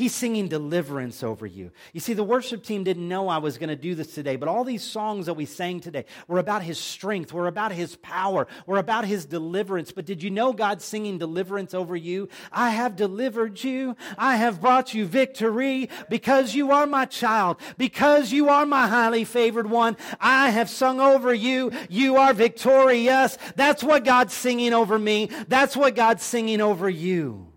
He's 0.00 0.14
singing 0.14 0.48
deliverance 0.48 1.22
over 1.22 1.44
you. 1.44 1.72
You 1.92 2.00
see, 2.00 2.14
the 2.14 2.24
worship 2.24 2.64
team 2.64 2.84
didn't 2.84 3.06
know 3.06 3.28
I 3.28 3.36
was 3.36 3.58
going 3.58 3.68
to 3.68 3.76
do 3.76 3.94
this 3.94 4.14
today, 4.14 4.36
but 4.36 4.48
all 4.48 4.64
these 4.64 4.82
songs 4.82 5.26
that 5.26 5.34
we 5.34 5.44
sang 5.44 5.80
today 5.80 6.06
were 6.26 6.38
about 6.38 6.62
His 6.62 6.78
strength, 6.78 7.34
were 7.34 7.46
about 7.46 7.70
His 7.70 7.96
power, 7.96 8.46
were 8.64 8.78
about 8.78 9.04
His 9.04 9.26
deliverance. 9.26 9.92
But 9.92 10.06
did 10.06 10.22
you 10.22 10.30
know 10.30 10.54
God's 10.54 10.86
singing 10.86 11.18
deliverance 11.18 11.74
over 11.74 11.94
you? 11.94 12.30
I 12.50 12.70
have 12.70 12.96
delivered 12.96 13.62
you. 13.62 13.94
I 14.16 14.36
have 14.36 14.62
brought 14.62 14.94
you 14.94 15.04
victory 15.04 15.90
because 16.08 16.54
you 16.54 16.72
are 16.72 16.86
my 16.86 17.04
child, 17.04 17.58
because 17.76 18.32
you 18.32 18.48
are 18.48 18.64
my 18.64 18.88
highly 18.88 19.24
favored 19.24 19.68
one. 19.68 19.98
I 20.18 20.48
have 20.48 20.70
sung 20.70 20.98
over 20.98 21.34
you. 21.34 21.72
You 21.90 22.16
are 22.16 22.32
victorious. 22.32 23.36
That's 23.54 23.84
what 23.84 24.06
God's 24.06 24.32
singing 24.32 24.72
over 24.72 24.98
me. 24.98 25.28
That's 25.48 25.76
what 25.76 25.94
God's 25.94 26.22
singing 26.22 26.62
over 26.62 26.88
you. 26.88 27.52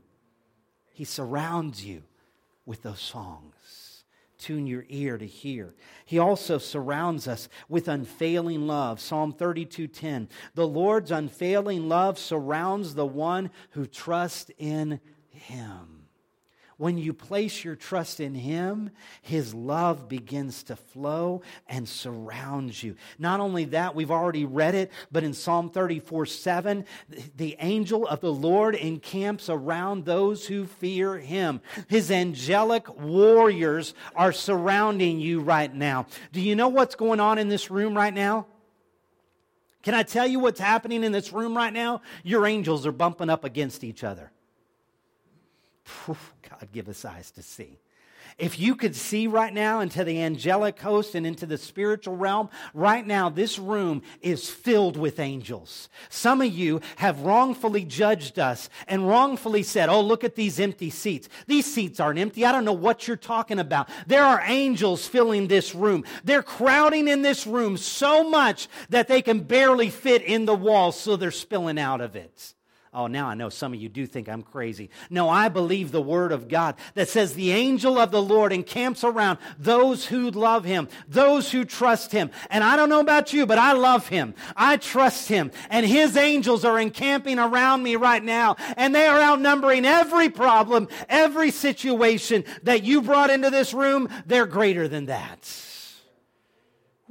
He 0.92 1.06
surrounds 1.06 1.86
you 1.86 2.04
with 2.66 2.84
those 2.84 3.00
songs. 3.00 4.06
Tune 4.38 4.68
your 4.68 4.86
ear 4.90 5.18
to 5.18 5.26
hear. 5.26 5.74
He 6.06 6.20
also 6.20 6.58
surrounds 6.58 7.28
us 7.28 7.48
with 7.70 7.88
unfailing 7.88 8.68
love. 8.68 9.00
Psalm 9.00 9.32
32:10. 9.32 10.28
The 10.54 10.68
Lord's 10.68 11.12
unfailing 11.12 11.88
love 11.88 12.20
surrounds 12.20 12.96
the 12.96 13.06
one 13.06 13.52
who 13.72 13.86
trusts 13.86 14.52
in 14.58 15.00
him. 15.30 15.93
When 16.78 16.98
you 16.98 17.14
place 17.14 17.64
your 17.64 17.76
trust 17.76 18.20
in 18.20 18.36
Him, 18.36 18.90
His 19.22 19.54
love 19.54 20.10
begins 20.10 20.64
to 20.64 20.76
flow 20.76 21.42
and 21.68 21.88
surrounds 21.88 22.82
you. 22.84 22.96
Not 23.20 23.40
only 23.40 23.66
that, 23.66 23.96
we've 23.96 24.12
already 24.12 24.46
read 24.46 24.76
it, 24.76 24.92
but 25.12 25.24
in 25.24 25.34
Psalm 25.34 25.70
34 25.70 26.26
7, 26.26 26.86
the 27.36 27.56
angel 27.60 28.08
of 28.08 28.22
the 28.22 28.34
Lord 28.34 28.76
encamps 28.76 29.50
around 29.50 30.06
those 30.06 30.48
who 30.48 30.66
fear 30.66 31.18
Him. 31.18 31.62
His 31.88 32.12
angelic 32.12 33.00
warriors 33.00 33.94
are 34.16 34.34
surrounding 34.34 35.20
you 35.20 35.42
right 35.42 35.74
now. 35.74 36.08
Do 36.32 36.42
you 36.42 36.56
know 36.56 36.70
what's 36.70 36.96
going 36.96 37.20
on 37.20 37.38
in 37.38 37.50
this 37.50 37.70
room 37.70 37.96
right 37.96 38.14
now? 38.14 38.48
Can 39.84 39.94
I 39.94 40.04
tell 40.04 40.26
you 40.26 40.40
what's 40.40 40.62
happening 40.62 41.04
in 41.04 41.12
this 41.12 41.34
room 41.34 41.56
right 41.56 41.74
now? 41.74 42.02
Your 42.24 42.48
angels 42.48 42.88
are 42.88 42.94
bumping 42.94 43.30
up 43.30 43.44
against 43.44 43.84
each 43.84 44.04
other. 44.04 44.32
God, 46.64 46.72
give 46.72 46.88
us 46.88 47.04
eyes 47.04 47.30
to 47.32 47.42
see. 47.42 47.78
If 48.38 48.58
you 48.58 48.76
could 48.76 48.96
see 48.96 49.28
right 49.28 49.54
now 49.54 49.82
into 49.82 50.06
the 50.06 50.22
angelic 50.22 50.80
host 50.80 51.14
and 51.14 51.28
into 51.28 51.46
the 51.46 51.58
spiritual 51.58 52.16
realm, 52.16 52.50
right 52.74 53.06
now 53.06 53.30
this 53.30 53.60
room 53.60 54.02
is 54.22 54.50
filled 54.50 54.96
with 54.96 55.20
angels. 55.20 55.90
Some 56.08 56.42
of 56.42 56.54
you 56.54 56.80
have 56.96 57.20
wrongfully 57.20 57.84
judged 57.84 58.40
us 58.40 58.70
and 58.88 59.08
wrongfully 59.10 59.62
said, 59.62 59.90
Oh, 59.90 60.00
look 60.00 60.24
at 60.24 60.36
these 60.36 60.58
empty 60.58 60.90
seats. 60.90 61.28
These 61.48 61.66
seats 61.66 62.00
aren't 62.00 62.18
empty. 62.18 62.46
I 62.46 62.54
don't 62.54 62.66
know 62.66 62.72
what 62.72 63.10
you're 63.10 63.18
talking 63.18 63.60
about. 63.60 63.90
There 64.08 64.24
are 64.24 64.42
angels 64.46 65.06
filling 65.06 65.50
this 65.50 65.76
room. 65.76 66.06
They're 66.24 66.44
crowding 66.44 67.10
in 67.10 67.24
this 67.24 67.46
room 67.46 67.76
so 67.76 68.28
much 68.28 68.70
that 68.90 69.10
they 69.10 69.22
can 69.22 69.42
barely 69.42 69.90
fit 69.90 70.22
in 70.22 70.46
the 70.46 70.56
walls, 70.56 70.98
so 70.98 71.18
they're 71.18 71.30
spilling 71.30 71.78
out 71.78 72.00
of 72.00 72.16
it. 72.16 72.53
Oh, 72.96 73.08
now 73.08 73.28
I 73.28 73.34
know 73.34 73.50
some 73.50 73.74
of 73.74 73.82
you 73.82 73.90
do 73.90 74.06
think 74.06 74.30
I'm 74.30 74.44
crazy. 74.44 74.92
No, 75.10 75.28
I 75.28 75.50
believe 75.50 75.92
the 75.92 76.02
word 76.02 76.32
of 76.32 76.48
God 76.48 76.76
that 76.94 77.10
says 77.10 77.34
the 77.34 77.52
angel 77.52 77.98
of 77.98 78.12
the 78.12 78.22
Lord 78.22 78.54
encamps 78.54 79.04
around 79.04 79.40
those 79.58 80.06
who 80.06 80.30
love 80.30 80.64
him, 80.64 80.88
those 81.08 81.52
who 81.52 81.66
trust 81.66 82.12
him. 82.12 82.30
And 82.52 82.64
I 82.64 82.76
don't 82.76 82.90
know 82.90 83.00
about 83.00 83.34
you, 83.34 83.48
but 83.48 83.58
I 83.58 83.72
love 83.72 84.10
him. 84.10 84.36
I 84.56 84.78
trust 84.78 85.28
him. 85.28 85.52
And 85.72 85.88
his 85.88 86.16
angels 86.16 86.64
are 86.64 86.80
encamping 86.80 87.40
around 87.40 87.82
me 87.82 87.96
right 87.96 88.24
now. 88.24 88.58
And 88.78 88.94
they 88.94 89.08
are 89.08 89.20
outnumbering 89.20 89.86
every 89.86 90.30
problem, 90.30 90.88
every 91.10 91.50
situation 91.50 92.44
that 92.62 92.84
you 92.84 93.02
brought 93.02 93.32
into 93.32 93.50
this 93.50 93.74
room. 93.74 94.08
They're 94.28 94.46
greater 94.46 94.88
than 94.88 95.08
that. 95.08 95.52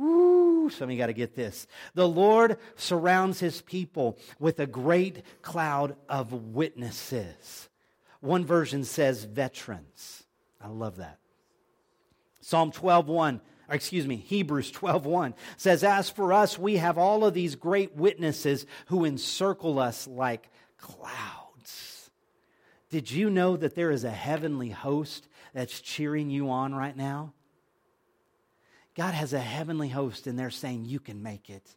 Woo, 0.03 0.69
some 0.69 0.85
of 0.85 0.91
you 0.91 0.99
got 0.99 1.07
to 1.07 1.13
get 1.13 1.37
this. 1.37 1.69
The 1.95 2.09
Lord 2.09 2.59
surrounds 2.75 3.39
his 3.39 3.63
people 3.63 4.19
with 4.41 4.59
a 4.59 4.67
great 4.67 5.23
cloud 5.43 5.95
of 6.09 6.33
witnesses. 6.33 7.69
One 8.21 8.45
version 8.45 8.83
says 8.83 9.23
veterans. 9.23 10.25
I 10.61 10.69
love 10.69 10.97
that. 10.97 11.19
Psalm 12.41 12.73
12:1, 12.73 13.41
or 13.69 13.75
excuse 13.77 14.09
me, 14.09 14.17
Hebrews 14.17 14.73
12:1 14.73 15.35
says, 15.57 15.85
"As 15.85 16.11
for 16.11 16.33
us, 16.33 16.59
we 16.59 16.79
have 16.79 16.99
all 16.99 17.25
of 17.25 17.35
these 17.35 17.55
great 17.55 17.95
witnesses 17.95 18.67
who 18.87 19.05
encircle 19.05 19.79
us 19.79 20.09
like 20.09 20.51
clouds." 20.79 22.11
Did 22.91 23.09
you 23.09 23.31
know 23.31 23.57
that 23.57 23.77
there 23.77 23.93
is 23.93 24.03
a 24.03 24.11
heavenly 24.11 24.71
host 24.71 25.29
that's 25.53 25.81
cheering 25.81 26.29
you 26.29 26.51
on 26.51 26.75
right 26.75 26.97
now? 26.97 27.35
God 28.95 29.15
has 29.15 29.33
a 29.33 29.41
heavenly 29.41 29.89
host, 29.89 30.27
and 30.27 30.39
they're 30.39 30.51
saying, 30.51 30.85
You 30.85 31.01
can 31.01 31.23
make 31.23 31.51
it. 31.51 31.77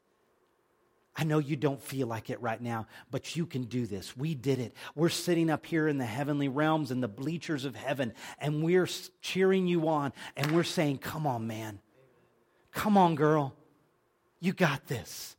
I 1.17 1.23
know 1.23 1.39
you 1.39 1.56
don't 1.56 1.82
feel 1.82 2.08
like 2.08 2.30
it 2.30 2.41
right 2.41 2.62
now, 2.62 2.88
but 3.10 3.38
you 3.38 3.45
can 3.45 3.63
do 3.63 3.86
this. 3.86 4.17
We 4.17 4.36
did 4.36 4.60
it. 4.60 4.73
We're 4.95 5.08
sitting 5.08 5.49
up 5.49 5.65
here 5.65 5.88
in 5.88 5.97
the 5.97 6.06
heavenly 6.06 6.49
realms 6.49 6.91
in 6.91 6.99
the 6.99 7.08
bleachers 7.08 7.63
of 7.63 7.73
heaven, 7.73 8.13
and 8.38 8.62
we're 8.62 8.89
cheering 9.21 9.65
you 9.65 9.88
on, 9.88 10.12
and 10.36 10.51
we're 10.51 10.63
saying, 10.63 10.97
Come 10.97 11.25
on, 11.25 11.47
man. 11.47 11.80
Come 12.71 12.97
on, 12.97 13.15
girl. 13.15 13.56
You 14.41 14.51
got 14.51 14.88
this. 14.88 15.38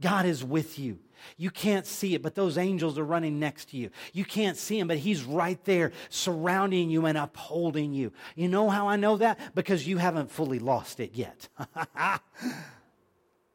God 0.00 0.26
is 0.26 0.42
with 0.42 0.78
you. 0.78 0.98
You 1.36 1.50
can't 1.50 1.86
see 1.86 2.14
it, 2.14 2.22
but 2.22 2.34
those 2.34 2.58
angels 2.58 2.98
are 2.98 3.04
running 3.04 3.38
next 3.38 3.70
to 3.70 3.76
you. 3.76 3.90
You 4.12 4.24
can't 4.24 4.56
see 4.56 4.78
him, 4.78 4.88
but 4.88 4.98
he's 4.98 5.24
right 5.24 5.62
there 5.64 5.92
surrounding 6.08 6.90
you 6.90 7.06
and 7.06 7.18
upholding 7.18 7.92
you. 7.92 8.12
You 8.36 8.48
know 8.48 8.70
how 8.70 8.88
I 8.88 8.96
know 8.96 9.16
that? 9.18 9.54
Because 9.54 9.86
you 9.86 9.98
haven't 9.98 10.30
fully 10.30 10.58
lost 10.58 11.00
it 11.00 11.14
yet. 11.14 11.48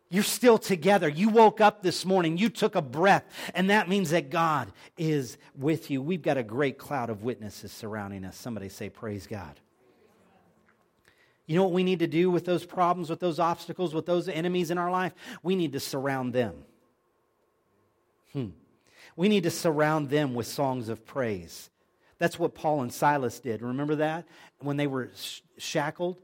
You're 0.09 0.23
still 0.23 0.57
together. 0.57 1.09
You 1.09 1.29
woke 1.29 1.59
up 1.59 1.81
this 1.81 2.05
morning. 2.05 2.37
You 2.37 2.49
took 2.49 2.75
a 2.75 2.81
breath, 2.81 3.25
and 3.53 3.69
that 3.69 3.89
means 3.89 4.11
that 4.11 4.29
God 4.29 4.71
is 4.97 5.37
with 5.57 5.91
you. 5.91 6.01
We've 6.01 6.21
got 6.21 6.37
a 6.37 6.43
great 6.43 6.77
cloud 6.77 7.09
of 7.09 7.23
witnesses 7.23 7.73
surrounding 7.73 8.23
us. 8.23 8.37
Somebody 8.37 8.69
say, 8.69 8.89
Praise 8.89 9.27
God. 9.27 9.59
You 11.45 11.55
know 11.55 11.63
what 11.63 11.73
we 11.73 11.83
need 11.83 11.99
to 11.99 12.07
do 12.07 12.29
with 12.29 12.45
those 12.45 12.65
problems, 12.65 13.09
with 13.09 13.21
those 13.21 13.39
obstacles, 13.39 13.93
with 13.93 14.05
those 14.05 14.27
enemies 14.27 14.69
in 14.69 14.77
our 14.77 14.91
life? 14.91 15.13
We 15.43 15.55
need 15.55 15.73
to 15.73 15.79
surround 15.79 16.33
them. 16.33 16.65
Hmm. 18.33 18.49
We 19.15 19.29
need 19.29 19.43
to 19.43 19.51
surround 19.51 20.09
them 20.09 20.33
with 20.33 20.47
songs 20.47 20.89
of 20.89 21.05
praise. 21.05 21.69
That's 22.19 22.39
what 22.39 22.55
Paul 22.55 22.81
and 22.81 22.93
Silas 22.93 23.39
did. 23.39 23.61
Remember 23.61 23.95
that? 23.95 24.25
When 24.59 24.77
they 24.77 24.87
were 24.87 25.11
shackled, 25.57 26.17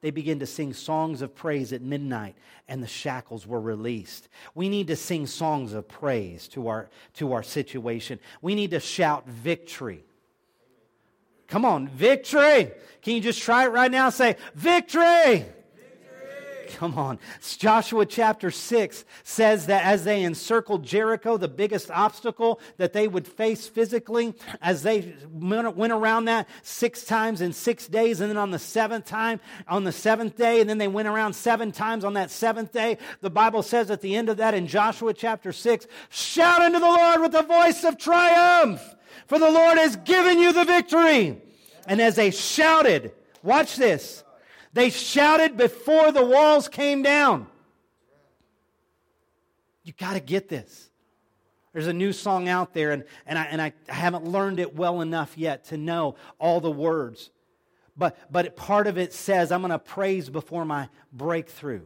they 0.00 0.10
began 0.10 0.40
to 0.40 0.46
sing 0.46 0.72
songs 0.72 1.22
of 1.22 1.34
praise 1.34 1.72
at 1.72 1.80
midnight, 1.80 2.36
and 2.68 2.82
the 2.82 2.88
shackles 2.88 3.46
were 3.46 3.60
released. 3.60 4.28
We 4.54 4.68
need 4.68 4.88
to 4.88 4.96
sing 4.96 5.26
songs 5.26 5.72
of 5.72 5.88
praise 5.88 6.48
to 6.48 6.68
our, 6.68 6.90
to 7.14 7.32
our 7.32 7.42
situation. 7.42 8.18
We 8.40 8.54
need 8.54 8.72
to 8.72 8.80
shout 8.80 9.28
victory. 9.28 10.04
Come 11.46 11.64
on, 11.64 11.86
victory! 11.88 12.72
Can 13.02 13.14
you 13.14 13.20
just 13.20 13.40
try 13.42 13.64
it 13.64 13.68
right 13.68 13.90
now? 13.90 14.10
Say, 14.10 14.36
victory! 14.54 15.44
Come 16.72 16.98
on. 16.98 17.18
Joshua 17.58 18.06
chapter 18.06 18.50
6 18.50 19.04
says 19.24 19.66
that 19.66 19.84
as 19.84 20.04
they 20.04 20.22
encircled 20.22 20.84
Jericho, 20.84 21.36
the 21.36 21.48
biggest 21.48 21.90
obstacle 21.90 22.60
that 22.78 22.92
they 22.92 23.06
would 23.06 23.26
face 23.26 23.68
physically, 23.68 24.34
as 24.60 24.82
they 24.82 25.14
went 25.32 25.92
around 25.92 26.24
that 26.26 26.48
six 26.62 27.04
times 27.04 27.40
in 27.40 27.52
six 27.52 27.86
days, 27.86 28.20
and 28.20 28.30
then 28.30 28.36
on 28.36 28.50
the 28.50 28.58
seventh 28.58 29.04
time, 29.04 29.40
on 29.68 29.84
the 29.84 29.92
seventh 29.92 30.36
day, 30.36 30.60
and 30.60 30.68
then 30.68 30.78
they 30.78 30.88
went 30.88 31.08
around 31.08 31.34
seven 31.34 31.72
times 31.72 32.04
on 32.04 32.14
that 32.14 32.30
seventh 32.30 32.72
day, 32.72 32.98
the 33.20 33.30
Bible 33.30 33.62
says 33.62 33.90
at 33.90 34.00
the 34.00 34.16
end 34.16 34.28
of 34.28 34.38
that 34.38 34.54
in 34.54 34.66
Joshua 34.66 35.12
chapter 35.12 35.52
6, 35.52 35.86
shout 36.08 36.62
unto 36.62 36.78
the 36.78 36.86
Lord 36.86 37.20
with 37.20 37.34
a 37.34 37.42
voice 37.42 37.84
of 37.84 37.98
triumph, 37.98 38.96
for 39.26 39.38
the 39.38 39.50
Lord 39.50 39.78
has 39.78 39.96
given 39.96 40.38
you 40.38 40.52
the 40.52 40.64
victory. 40.64 41.40
And 41.86 42.00
as 42.00 42.16
they 42.16 42.30
shouted, 42.30 43.12
watch 43.42 43.76
this 43.76 44.21
they 44.72 44.90
shouted 44.90 45.56
before 45.56 46.12
the 46.12 46.24
walls 46.24 46.68
came 46.68 47.02
down. 47.02 47.46
You 49.84 49.92
got 49.92 50.14
to 50.14 50.20
get 50.20 50.48
this. 50.48 50.90
There's 51.72 51.86
a 51.86 51.92
new 51.92 52.12
song 52.12 52.48
out 52.48 52.74
there, 52.74 52.92
and, 52.92 53.04
and, 53.26 53.38
I, 53.38 53.44
and 53.44 53.60
I 53.60 53.72
haven't 53.88 54.26
learned 54.26 54.60
it 54.60 54.76
well 54.76 55.00
enough 55.00 55.38
yet 55.38 55.64
to 55.66 55.76
know 55.76 56.16
all 56.38 56.60
the 56.60 56.70
words. 56.70 57.30
But, 57.96 58.18
but 58.30 58.56
part 58.56 58.86
of 58.86 58.98
it 58.98 59.12
says, 59.12 59.50
I'm 59.50 59.60
going 59.60 59.70
to 59.70 59.78
praise 59.78 60.28
before 60.28 60.64
my 60.64 60.88
breakthrough. 61.12 61.82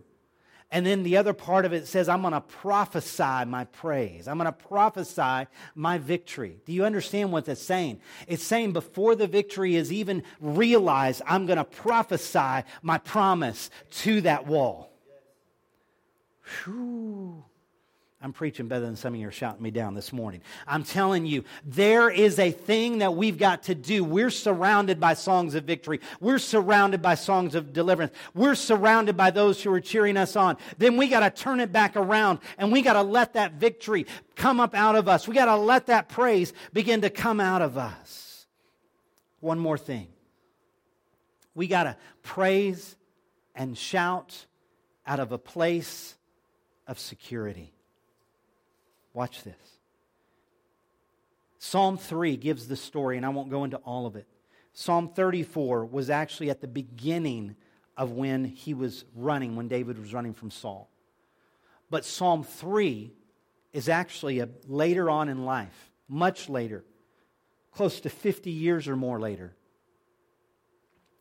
And 0.77 0.85
then 0.85 1.05
the 1.05 1.17
other 1.17 1.33
part 1.33 1.65
of 1.65 1.73
it 1.73 1.87
says, 1.87 2.07
I'm 2.07 2.21
going 2.21 2.35
to 2.35 2.43
prophesy 2.43 3.47
my 3.47 3.65
praise. 3.65 4.29
I'm 4.29 4.37
going 4.37 4.45
to 4.45 4.53
prophesy 4.53 5.47
my 5.75 5.97
victory. 5.97 6.61
Do 6.67 6.75
you 6.75 6.85
understand 6.85 7.33
what 7.33 7.47
that's 7.47 7.63
saying? 7.63 8.03
It's 8.29 8.43
saying 8.43 8.75
before 8.75 9.15
the 9.15 9.27
victory 9.27 9.75
is 9.75 9.91
even 9.91 10.23
realized, 10.39 11.23
I'm 11.27 11.47
going 11.47 11.57
to 11.57 11.65
prophesy 11.65 12.69
my 12.83 12.99
promise 12.99 13.71
to 14.03 14.21
that 14.21 14.47
wall. 14.47 14.93
Whew. 16.65 17.43
I'm 18.27 18.33
preaching 18.33 18.67
better 18.67 18.85
than 18.85 18.97
some 18.97 19.15
of 19.15 19.21
you 19.21 19.29
are 19.29 19.31
shouting 19.31 19.63
me 19.63 19.71
down 19.71 19.95
this 19.95 20.13
morning. 20.13 20.41
I'm 20.67 20.83
telling 20.83 21.27
you, 21.27 21.45
there 21.65 22.11
is 22.11 22.41
a 22.41 22.51
thing 22.51 22.99
that 22.99 23.15
we've 23.15 23.39
got 23.39 23.63
to 23.65 23.75
do. 23.77 24.03
We're 24.03 24.31
surrounded 24.31 24.99
by 24.99 25.15
songs 25.15 25.55
of 25.55 25.63
victory. 25.63 26.01
We're 26.19 26.41
surrounded 26.41 27.01
by 27.01 27.15
songs 27.15 27.55
of 27.55 27.73
deliverance. 27.73 28.13
We're 28.35 28.57
surrounded 28.57 29.17
by 29.17 29.31
those 29.31 29.63
who 29.63 29.73
are 29.73 29.81
cheering 29.81 30.17
us 30.17 30.35
on. 30.35 30.57
Then 30.77 30.97
we 30.97 31.07
got 31.07 31.21
to 31.21 31.31
turn 31.31 31.61
it 31.61 31.71
back 31.71 31.95
around 31.95 32.41
and 32.59 32.73
we 32.73 32.83
got 32.83 32.95
to 32.95 33.03
let 33.03 33.35
that 33.35 33.53
victory 33.53 34.07
come 34.35 34.59
up 34.59 34.75
out 34.75 34.97
of 34.97 35.07
us. 35.07 35.29
We 35.29 35.35
got 35.37 35.45
to 35.45 35.55
let 35.55 35.87
that 35.87 36.09
praise 36.09 36.53
begin 36.73 37.03
to 37.03 37.11
come 37.11 37.39
out 37.39 37.63
of 37.63 37.79
us. 37.79 38.45
One 39.39 39.61
more 39.61 39.79
thing. 39.79 40.09
We 41.55 41.69
got 41.69 41.85
to 41.85 41.97
praise 42.25 42.97
and 43.55 43.79
shout 43.79 44.47
out 45.07 45.21
of 45.21 45.31
a 45.31 45.39
place 45.39 46.17
of 46.89 46.99
security. 46.99 47.73
Watch 49.17 49.45
this. 49.45 49.79
Psalm 51.59 51.97
3 51.97 52.37
gives 52.37 52.69
the 52.69 52.77
story, 52.77 53.17
and 53.17 53.25
I 53.25 53.31
won't 53.31 53.49
go 53.49 53.65
into 53.65 53.79
all 53.79 54.05
of 54.05 54.15
it. 54.15 54.27
Psalm 54.75 55.09
34 55.09 55.87
was 55.87 56.11
actually 56.11 56.51
at 56.51 56.61
the 56.61 56.69
beginning 56.69 57.57
of 57.97 58.13
when 58.13 58.45
he 58.45 58.75
was 58.75 59.07
running, 59.15 59.57
when 59.57 59.69
David 59.69 59.99
was 59.99 60.13
running 60.13 60.35
from 60.35 60.51
Saul. 60.51 60.91
But 61.89 62.05
Psalm 62.05 62.45
3 62.45 63.11
is 63.73 63.89
actually 63.89 64.41
a, 64.41 64.51
later 64.67 65.09
on 65.09 65.31
in 65.31 65.47
life, 65.47 65.91
much 66.11 66.51
later, 66.51 66.85
close 67.73 68.01
to 68.01 68.11
50 68.11 68.51
years 68.51 68.87
or 68.87 68.97
more 68.97 69.19
later. 69.19 69.57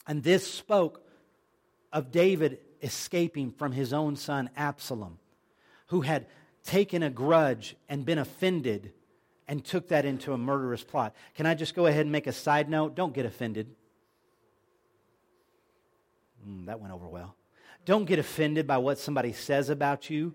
And 0.06 0.22
this 0.22 0.46
spoke 0.46 1.02
of 1.94 2.12
David 2.12 2.60
escaping 2.82 3.52
from 3.52 3.72
his 3.72 3.94
own 3.94 4.18
son 4.18 4.50
Absalom, 4.58 5.18
who 5.88 6.02
had 6.02 6.26
taken 6.66 7.04
a 7.04 7.10
grudge 7.10 7.76
and 7.88 8.06
been 8.06 8.18
offended 8.18 8.92
and 9.48 9.64
took 9.64 9.90
that 9.90 10.06
into 10.06 10.34
a 10.34 10.38
murderous 10.38 10.84
plot. 10.84 11.16
Can 11.36 11.46
I 11.46 11.54
just 11.54 11.76
go 11.76 11.86
ahead 11.86 12.02
and 12.02 12.12
make 12.12 12.28
a 12.28 12.34
side 12.34 12.70
note? 12.70 12.96
Don't 12.96 13.14
get 13.14 13.26
offended. 13.26 13.68
Mm, 16.48 16.66
that 16.66 16.80
went 16.80 16.94
over 16.94 17.08
well. 17.08 17.36
Don't 17.86 18.06
get 18.06 18.18
offended 18.18 18.66
by 18.66 18.80
what 18.80 18.98
somebody 18.98 19.32
says 19.32 19.70
about 19.70 20.10
you. 20.10 20.34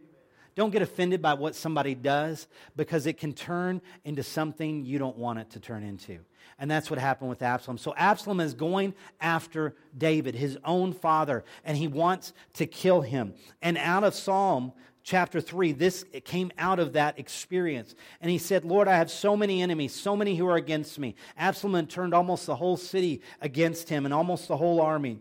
Don't 0.54 0.70
get 0.70 0.82
offended 0.82 1.22
by 1.22 1.34
what 1.34 1.54
somebody 1.54 1.94
does 1.94 2.46
because 2.76 3.06
it 3.06 3.18
can 3.18 3.32
turn 3.32 3.80
into 4.04 4.22
something 4.22 4.84
you 4.84 4.98
don't 4.98 5.16
want 5.16 5.38
it 5.38 5.50
to 5.50 5.60
turn 5.60 5.82
into. 5.82 6.18
And 6.58 6.70
that's 6.70 6.90
what 6.90 6.98
happened 6.98 7.30
with 7.30 7.42
Absalom. 7.42 7.78
So 7.78 7.94
Absalom 7.96 8.40
is 8.40 8.54
going 8.54 8.94
after 9.20 9.74
David, 9.96 10.34
his 10.34 10.58
own 10.64 10.92
father, 10.92 11.44
and 11.64 11.76
he 11.76 11.88
wants 11.88 12.32
to 12.54 12.66
kill 12.66 13.00
him. 13.00 13.34
And 13.62 13.78
out 13.78 14.04
of 14.04 14.14
Psalm 14.14 14.72
chapter 15.02 15.40
3, 15.40 15.72
this 15.72 16.04
came 16.24 16.52
out 16.58 16.78
of 16.78 16.94
that 16.94 17.18
experience. 17.18 17.94
And 18.20 18.30
he 18.30 18.38
said, 18.38 18.64
Lord, 18.64 18.88
I 18.88 18.96
have 18.96 19.10
so 19.10 19.36
many 19.36 19.62
enemies, 19.62 19.94
so 19.94 20.16
many 20.16 20.36
who 20.36 20.46
are 20.46 20.56
against 20.56 20.98
me. 20.98 21.14
Absalom 21.36 21.86
turned 21.86 22.14
almost 22.14 22.46
the 22.46 22.56
whole 22.56 22.76
city 22.76 23.20
against 23.40 23.88
him 23.88 24.04
and 24.04 24.14
almost 24.14 24.48
the 24.48 24.56
whole 24.56 24.80
army. 24.80 25.18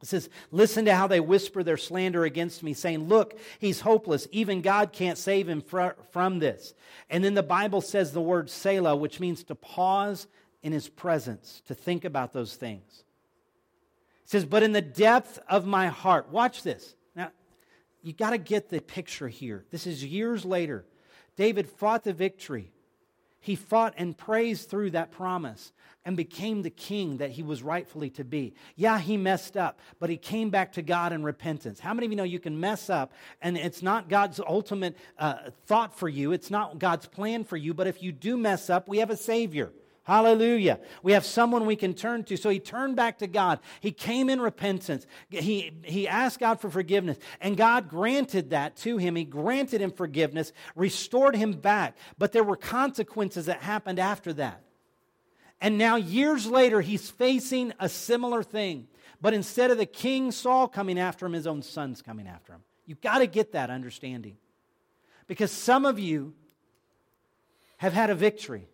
It 0.00 0.06
says, 0.06 0.28
Listen 0.50 0.84
to 0.84 0.94
how 0.94 1.06
they 1.06 1.20
whisper 1.20 1.62
their 1.62 1.76
slander 1.76 2.24
against 2.24 2.62
me, 2.62 2.72
saying, 2.72 3.08
Look, 3.08 3.38
he's 3.58 3.80
hopeless. 3.80 4.28
Even 4.30 4.62
God 4.62 4.92
can't 4.92 5.18
save 5.18 5.48
him 5.48 5.60
fr- 5.60 5.96
from 6.12 6.38
this. 6.38 6.74
And 7.10 7.24
then 7.24 7.34
the 7.34 7.42
Bible 7.42 7.80
says 7.80 8.12
the 8.12 8.20
word 8.20 8.48
Selah, 8.48 8.96
which 8.96 9.18
means 9.18 9.42
to 9.44 9.54
pause 9.54 10.26
in 10.62 10.72
his 10.72 10.88
presence, 10.88 11.62
to 11.66 11.74
think 11.74 12.04
about 12.04 12.32
those 12.32 12.54
things. 12.54 13.04
It 14.24 14.30
says, 14.30 14.44
But 14.44 14.62
in 14.62 14.72
the 14.72 14.82
depth 14.82 15.40
of 15.48 15.66
my 15.66 15.88
heart, 15.88 16.30
watch 16.30 16.62
this 16.62 16.94
you 18.02 18.12
got 18.12 18.30
to 18.30 18.38
get 18.38 18.68
the 18.68 18.80
picture 18.80 19.28
here. 19.28 19.64
This 19.70 19.86
is 19.86 20.04
years 20.04 20.44
later. 20.44 20.84
David 21.36 21.68
fought 21.68 22.04
the 22.04 22.12
victory. 22.12 22.72
He 23.40 23.54
fought 23.54 23.94
and 23.96 24.16
praised 24.16 24.68
through 24.68 24.90
that 24.90 25.12
promise 25.12 25.72
and 26.04 26.16
became 26.16 26.62
the 26.62 26.70
king 26.70 27.18
that 27.18 27.30
he 27.30 27.42
was 27.42 27.62
rightfully 27.62 28.10
to 28.10 28.24
be. 28.24 28.54
Yeah, 28.76 28.98
he 28.98 29.16
messed 29.16 29.56
up, 29.56 29.78
but 30.00 30.10
he 30.10 30.16
came 30.16 30.50
back 30.50 30.72
to 30.72 30.82
God 30.82 31.12
in 31.12 31.22
repentance. 31.22 31.78
How 31.78 31.94
many 31.94 32.06
of 32.06 32.12
you 32.12 32.16
know 32.16 32.24
you 32.24 32.40
can 32.40 32.58
mess 32.58 32.90
up 32.90 33.12
and 33.40 33.56
it's 33.56 33.82
not 33.82 34.08
God's 34.08 34.40
ultimate 34.40 34.96
uh, 35.18 35.50
thought 35.66 35.96
for 35.96 36.08
you? 36.08 36.32
It's 36.32 36.50
not 36.50 36.78
God's 36.78 37.06
plan 37.06 37.44
for 37.44 37.56
you, 37.56 37.74
but 37.74 37.86
if 37.86 38.02
you 38.02 38.10
do 38.10 38.36
mess 38.36 38.70
up, 38.70 38.88
we 38.88 38.98
have 38.98 39.10
a 39.10 39.16
Savior. 39.16 39.70
Hallelujah. 40.08 40.80
We 41.02 41.12
have 41.12 41.26
someone 41.26 41.66
we 41.66 41.76
can 41.76 41.92
turn 41.92 42.24
to. 42.24 42.38
So 42.38 42.48
he 42.48 42.60
turned 42.60 42.96
back 42.96 43.18
to 43.18 43.26
God. 43.26 43.60
He 43.80 43.92
came 43.92 44.30
in 44.30 44.40
repentance. 44.40 45.06
He, 45.28 45.70
he 45.84 46.08
asked 46.08 46.40
God 46.40 46.62
for 46.62 46.70
forgiveness, 46.70 47.18
and 47.42 47.58
God 47.58 47.90
granted 47.90 48.48
that 48.50 48.74
to 48.76 48.96
him. 48.96 49.16
He 49.16 49.24
granted 49.24 49.82
him 49.82 49.90
forgiveness, 49.90 50.54
restored 50.74 51.36
him 51.36 51.52
back. 51.52 51.94
But 52.16 52.32
there 52.32 52.42
were 52.42 52.56
consequences 52.56 53.44
that 53.46 53.60
happened 53.60 53.98
after 53.98 54.32
that. 54.32 54.62
And 55.60 55.76
now, 55.76 55.96
years 55.96 56.46
later, 56.46 56.80
he's 56.80 57.10
facing 57.10 57.74
a 57.78 57.90
similar 57.90 58.42
thing. 58.42 58.88
But 59.20 59.34
instead 59.34 59.70
of 59.70 59.76
the 59.76 59.84
king 59.84 60.32
Saul 60.32 60.68
coming 60.68 60.98
after 60.98 61.26
him, 61.26 61.34
his 61.34 61.46
own 61.46 61.60
son's 61.60 62.00
coming 62.00 62.26
after 62.26 62.54
him. 62.54 62.62
You've 62.86 63.02
got 63.02 63.18
to 63.18 63.26
get 63.26 63.52
that 63.52 63.68
understanding. 63.68 64.38
Because 65.26 65.52
some 65.52 65.84
of 65.84 65.98
you 65.98 66.32
have 67.76 67.92
had 67.92 68.08
a 68.08 68.14
victory 68.14 68.68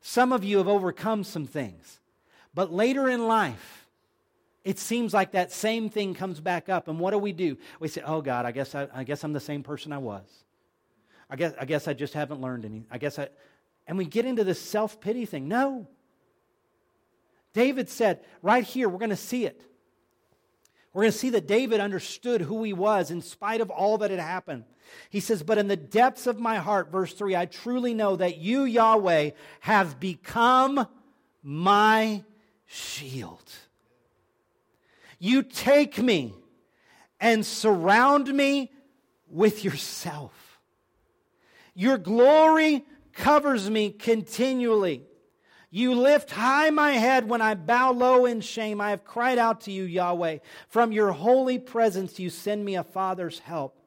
some 0.00 0.32
of 0.32 0.44
you 0.44 0.58
have 0.58 0.68
overcome 0.68 1.24
some 1.24 1.46
things. 1.46 2.00
But 2.54 2.72
later 2.72 3.08
in 3.08 3.26
life, 3.26 3.86
it 4.64 4.78
seems 4.78 5.14
like 5.14 5.32
that 5.32 5.52
same 5.52 5.88
thing 5.88 6.14
comes 6.14 6.40
back 6.40 6.68
up. 6.68 6.88
And 6.88 6.98
what 6.98 7.12
do 7.12 7.18
we 7.18 7.32
do? 7.32 7.56
We 7.78 7.88
say, 7.88 8.02
oh, 8.04 8.20
God, 8.20 8.44
I 8.44 8.52
guess, 8.52 8.74
I, 8.74 8.88
I 8.92 9.04
guess 9.04 9.24
I'm 9.24 9.32
the 9.32 9.40
same 9.40 9.62
person 9.62 9.92
I 9.92 9.98
was. 9.98 10.24
I 11.30 11.36
guess, 11.36 11.54
I 11.58 11.64
guess 11.64 11.86
I 11.88 11.94
just 11.94 12.12
haven't 12.14 12.40
learned 12.40 12.64
any. 12.64 12.84
I 12.90 12.98
guess 12.98 13.18
I. 13.18 13.28
And 13.86 13.96
we 13.96 14.04
get 14.04 14.26
into 14.26 14.44
this 14.44 14.60
self 14.60 15.00
pity 15.00 15.24
thing. 15.26 15.48
No. 15.48 15.86
David 17.52 17.88
said, 17.88 18.20
right 18.42 18.64
here, 18.64 18.88
we're 18.88 18.98
going 18.98 19.10
to 19.10 19.16
see 19.16 19.44
it. 19.44 19.62
We're 20.92 21.02
going 21.02 21.12
to 21.12 21.18
see 21.18 21.30
that 21.30 21.46
David 21.46 21.80
understood 21.80 22.40
who 22.40 22.62
he 22.64 22.72
was 22.72 23.10
in 23.10 23.22
spite 23.22 23.60
of 23.60 23.70
all 23.70 23.98
that 23.98 24.10
had 24.10 24.20
happened. 24.20 24.64
He 25.08 25.20
says, 25.20 25.42
But 25.42 25.58
in 25.58 25.68
the 25.68 25.76
depths 25.76 26.26
of 26.26 26.40
my 26.40 26.56
heart, 26.56 26.90
verse 26.90 27.12
3, 27.12 27.36
I 27.36 27.46
truly 27.46 27.94
know 27.94 28.16
that 28.16 28.38
you, 28.38 28.64
Yahweh, 28.64 29.30
have 29.60 30.00
become 30.00 30.86
my 31.42 32.24
shield. 32.66 33.48
You 35.18 35.42
take 35.42 35.98
me 35.98 36.34
and 37.20 37.46
surround 37.46 38.34
me 38.34 38.72
with 39.28 39.64
yourself. 39.64 40.60
Your 41.74 41.98
glory 41.98 42.84
covers 43.12 43.70
me 43.70 43.90
continually. 43.90 45.04
You 45.70 45.94
lift 45.94 46.32
high 46.32 46.70
my 46.70 46.92
head 46.92 47.28
when 47.28 47.40
I 47.40 47.54
bow 47.54 47.92
low 47.92 48.26
in 48.26 48.40
shame. 48.40 48.80
I 48.80 48.90
have 48.90 49.04
cried 49.04 49.38
out 49.38 49.62
to 49.62 49.72
you, 49.72 49.84
Yahweh. 49.84 50.38
From 50.68 50.90
your 50.90 51.12
holy 51.12 51.58
presence, 51.60 52.18
you 52.18 52.28
send 52.28 52.64
me 52.64 52.74
a 52.74 52.82
father's 52.82 53.38
help. 53.38 53.78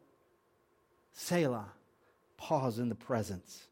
Selah. 1.12 1.72
Pause 2.38 2.80
in 2.80 2.90
the 2.90 2.96
presence. 2.96 3.68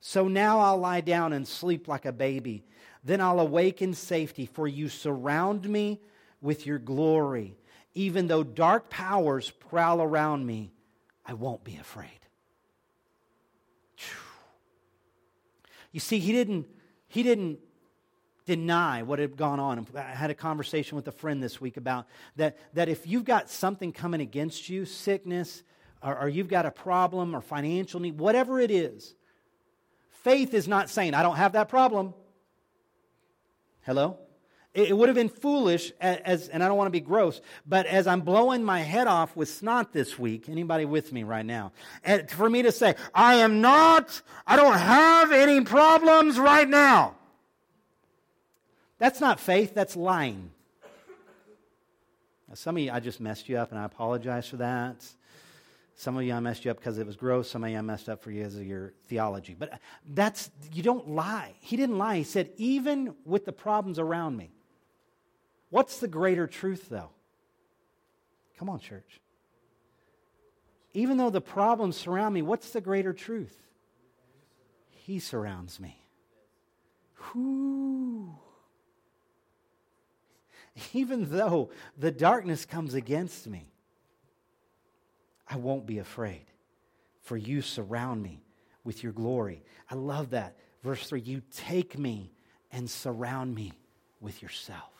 So 0.00 0.28
now 0.28 0.60
I'll 0.60 0.78
lie 0.78 1.00
down 1.00 1.32
and 1.32 1.46
sleep 1.46 1.88
like 1.88 2.06
a 2.06 2.12
baby. 2.12 2.64
Then 3.04 3.20
I'll 3.20 3.40
awake 3.40 3.82
in 3.82 3.94
safety, 3.94 4.46
for 4.46 4.66
you 4.68 4.88
surround 4.88 5.68
me 5.68 6.00
with 6.40 6.66
your 6.66 6.78
glory. 6.78 7.56
Even 7.94 8.28
though 8.28 8.44
dark 8.44 8.90
powers 8.90 9.50
prowl 9.50 10.00
around 10.00 10.46
me, 10.46 10.72
I 11.26 11.34
won't 11.34 11.64
be 11.64 11.76
afraid. 11.76 12.19
You 15.92 16.00
see, 16.00 16.18
he 16.18 16.32
didn't, 16.32 16.66
he 17.08 17.22
didn't 17.22 17.58
deny 18.46 19.02
what 19.02 19.18
had 19.18 19.36
gone 19.36 19.60
on. 19.60 19.86
I 19.94 20.00
had 20.00 20.30
a 20.30 20.34
conversation 20.34 20.96
with 20.96 21.06
a 21.08 21.12
friend 21.12 21.42
this 21.42 21.60
week 21.60 21.76
about 21.76 22.06
that, 22.36 22.58
that 22.74 22.88
if 22.88 23.06
you've 23.06 23.24
got 23.24 23.50
something 23.50 23.92
coming 23.92 24.20
against 24.20 24.68
you, 24.68 24.84
sickness, 24.84 25.62
or, 26.02 26.18
or 26.18 26.28
you've 26.28 26.48
got 26.48 26.66
a 26.66 26.70
problem 26.70 27.34
or 27.34 27.40
financial 27.40 28.00
need, 28.00 28.18
whatever 28.18 28.60
it 28.60 28.70
is, 28.70 29.14
faith 30.22 30.54
is 30.54 30.66
not 30.66 30.90
saying, 30.90 31.14
I 31.14 31.22
don't 31.22 31.36
have 31.36 31.52
that 31.52 31.68
problem. 31.68 32.14
Hello? 33.82 34.18
It 34.72 34.96
would 34.96 35.08
have 35.08 35.16
been 35.16 35.28
foolish, 35.28 35.90
as, 36.00 36.48
and 36.48 36.62
I 36.62 36.68
don't 36.68 36.76
want 36.76 36.86
to 36.86 36.92
be 36.92 37.00
gross, 37.00 37.40
but 37.66 37.86
as 37.86 38.06
I'm 38.06 38.20
blowing 38.20 38.62
my 38.62 38.78
head 38.80 39.08
off 39.08 39.34
with 39.34 39.48
snot 39.48 39.92
this 39.92 40.16
week, 40.16 40.48
anybody 40.48 40.84
with 40.84 41.12
me 41.12 41.24
right 41.24 41.44
now, 41.44 41.72
eh, 42.04 42.22
for 42.28 42.48
me 42.48 42.62
to 42.62 42.70
say, 42.70 42.94
I 43.12 43.36
am 43.36 43.60
not, 43.60 44.22
I 44.46 44.54
don't 44.54 44.78
have 44.78 45.32
any 45.32 45.62
problems 45.62 46.38
right 46.38 46.68
now. 46.68 47.16
That's 48.98 49.20
not 49.20 49.40
faith, 49.40 49.74
that's 49.74 49.96
lying. 49.96 50.52
Some 52.54 52.76
of 52.76 52.82
you, 52.82 52.92
I 52.92 53.00
just 53.00 53.20
messed 53.20 53.48
you 53.48 53.58
up, 53.58 53.72
and 53.72 53.80
I 53.80 53.84
apologize 53.84 54.46
for 54.46 54.58
that. 54.58 55.04
Some 55.96 56.16
of 56.16 56.22
you, 56.22 56.32
I 56.32 56.38
messed 56.40 56.64
you 56.64 56.70
up 56.70 56.78
because 56.78 56.98
it 56.98 57.06
was 57.06 57.16
gross. 57.16 57.50
Some 57.50 57.64
of 57.64 57.70
you, 57.70 57.76
I 57.76 57.80
messed 57.80 58.08
up 58.08 58.22
for 58.22 58.30
you 58.30 58.44
as 58.44 58.54
of 58.56 58.64
your 58.64 58.92
theology. 59.08 59.56
But 59.58 59.72
uh, 59.72 59.76
that's, 60.14 60.50
you 60.72 60.82
don't 60.82 61.10
lie. 61.10 61.54
He 61.60 61.76
didn't 61.76 61.98
lie. 61.98 62.18
He 62.18 62.24
said, 62.24 62.50
even 62.56 63.14
with 63.24 63.44
the 63.44 63.52
problems 63.52 63.98
around 63.98 64.36
me. 64.36 64.50
What's 65.70 65.98
the 65.98 66.08
greater 66.08 66.46
truth, 66.46 66.88
though? 66.88 67.10
Come 68.58 68.68
on, 68.68 68.80
church. 68.80 69.20
Even 70.92 71.16
though 71.16 71.30
the 71.30 71.40
problems 71.40 71.96
surround 71.96 72.34
me, 72.34 72.42
what's 72.42 72.70
the 72.70 72.80
greater 72.80 73.12
truth? 73.12 73.56
He 74.88 75.18
surrounds 75.18 75.80
me. 75.80 76.04
Whoo. 77.34 78.34
Even 80.92 81.30
though 81.30 81.70
the 81.96 82.10
darkness 82.10 82.64
comes 82.64 82.94
against 82.94 83.46
me, 83.46 83.72
I 85.48 85.56
won't 85.56 85.86
be 85.86 85.98
afraid, 85.98 86.46
for 87.22 87.36
you 87.36 87.62
surround 87.62 88.22
me 88.22 88.42
with 88.84 89.02
your 89.02 89.12
glory. 89.12 89.62
I 89.90 89.94
love 89.94 90.30
that. 90.30 90.56
Verse 90.82 91.08
3 91.08 91.20
You 91.20 91.42
take 91.54 91.98
me 91.98 92.32
and 92.72 92.88
surround 92.88 93.54
me 93.54 93.72
with 94.20 94.42
yourself. 94.42 94.99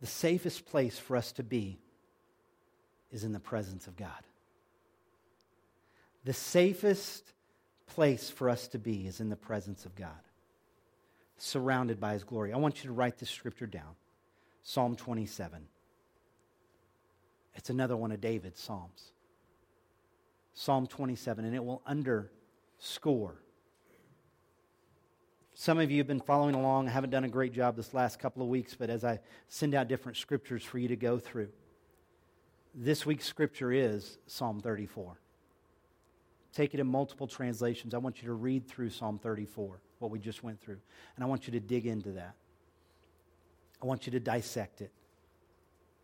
The 0.00 0.06
safest 0.06 0.66
place 0.66 0.98
for 0.98 1.16
us 1.16 1.32
to 1.32 1.42
be 1.42 1.78
is 3.10 3.24
in 3.24 3.32
the 3.32 3.40
presence 3.40 3.86
of 3.86 3.96
God. 3.96 4.24
The 6.24 6.32
safest 6.32 7.24
place 7.86 8.30
for 8.30 8.48
us 8.48 8.68
to 8.68 8.78
be 8.78 9.06
is 9.06 9.20
in 9.20 9.30
the 9.30 9.36
presence 9.36 9.84
of 9.84 9.94
God, 9.94 10.10
surrounded 11.38 12.00
by 12.00 12.12
His 12.12 12.24
glory. 12.24 12.52
I 12.52 12.56
want 12.56 12.82
you 12.82 12.88
to 12.88 12.94
write 12.94 13.18
this 13.18 13.30
scripture 13.30 13.66
down 13.66 13.96
Psalm 14.62 14.96
27. 14.96 15.66
It's 17.54 17.70
another 17.70 17.96
one 17.96 18.12
of 18.12 18.20
David's 18.20 18.60
Psalms. 18.60 19.12
Psalm 20.52 20.86
27, 20.86 21.44
and 21.44 21.54
it 21.54 21.64
will 21.64 21.82
underscore. 21.86 23.34
Some 25.60 25.78
of 25.78 25.90
you 25.90 25.98
have 25.98 26.06
been 26.06 26.22
following 26.22 26.54
along. 26.54 26.88
I 26.88 26.92
haven't 26.92 27.10
done 27.10 27.24
a 27.24 27.28
great 27.28 27.52
job 27.52 27.76
this 27.76 27.92
last 27.92 28.18
couple 28.18 28.42
of 28.42 28.48
weeks, 28.48 28.74
but 28.74 28.88
as 28.88 29.04
I 29.04 29.20
send 29.48 29.74
out 29.74 29.88
different 29.88 30.16
scriptures 30.16 30.64
for 30.64 30.78
you 30.78 30.88
to 30.88 30.96
go 30.96 31.18
through, 31.18 31.50
this 32.74 33.04
week's 33.04 33.26
scripture 33.26 33.70
is 33.70 34.16
Psalm 34.26 34.60
34. 34.60 35.20
Take 36.54 36.72
it 36.72 36.80
in 36.80 36.86
multiple 36.86 37.26
translations. 37.26 37.92
I 37.92 37.98
want 37.98 38.22
you 38.22 38.28
to 38.28 38.32
read 38.32 38.68
through 38.68 38.88
Psalm 38.88 39.18
34, 39.18 39.82
what 39.98 40.10
we 40.10 40.18
just 40.18 40.42
went 40.42 40.62
through. 40.62 40.78
And 41.16 41.22
I 41.22 41.28
want 41.28 41.46
you 41.46 41.52
to 41.52 41.60
dig 41.60 41.84
into 41.84 42.12
that. 42.12 42.36
I 43.82 43.86
want 43.86 44.06
you 44.06 44.12
to 44.12 44.20
dissect 44.20 44.80
it. 44.80 44.90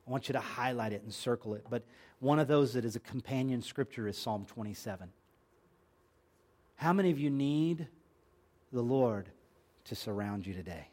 I 0.06 0.10
want 0.10 0.28
you 0.28 0.34
to 0.34 0.40
highlight 0.40 0.92
it 0.92 1.02
and 1.02 1.14
circle 1.14 1.54
it. 1.54 1.64
But 1.70 1.82
one 2.18 2.38
of 2.38 2.46
those 2.46 2.74
that 2.74 2.84
is 2.84 2.94
a 2.94 3.00
companion 3.00 3.62
scripture 3.62 4.06
is 4.06 4.18
Psalm 4.18 4.44
27. 4.44 5.08
How 6.74 6.92
many 6.92 7.10
of 7.10 7.18
you 7.18 7.30
need 7.30 7.88
the 8.70 8.82
Lord 8.82 9.30
to 9.86 9.94
surround 9.94 10.46
you 10.46 10.54
today? 10.54 10.88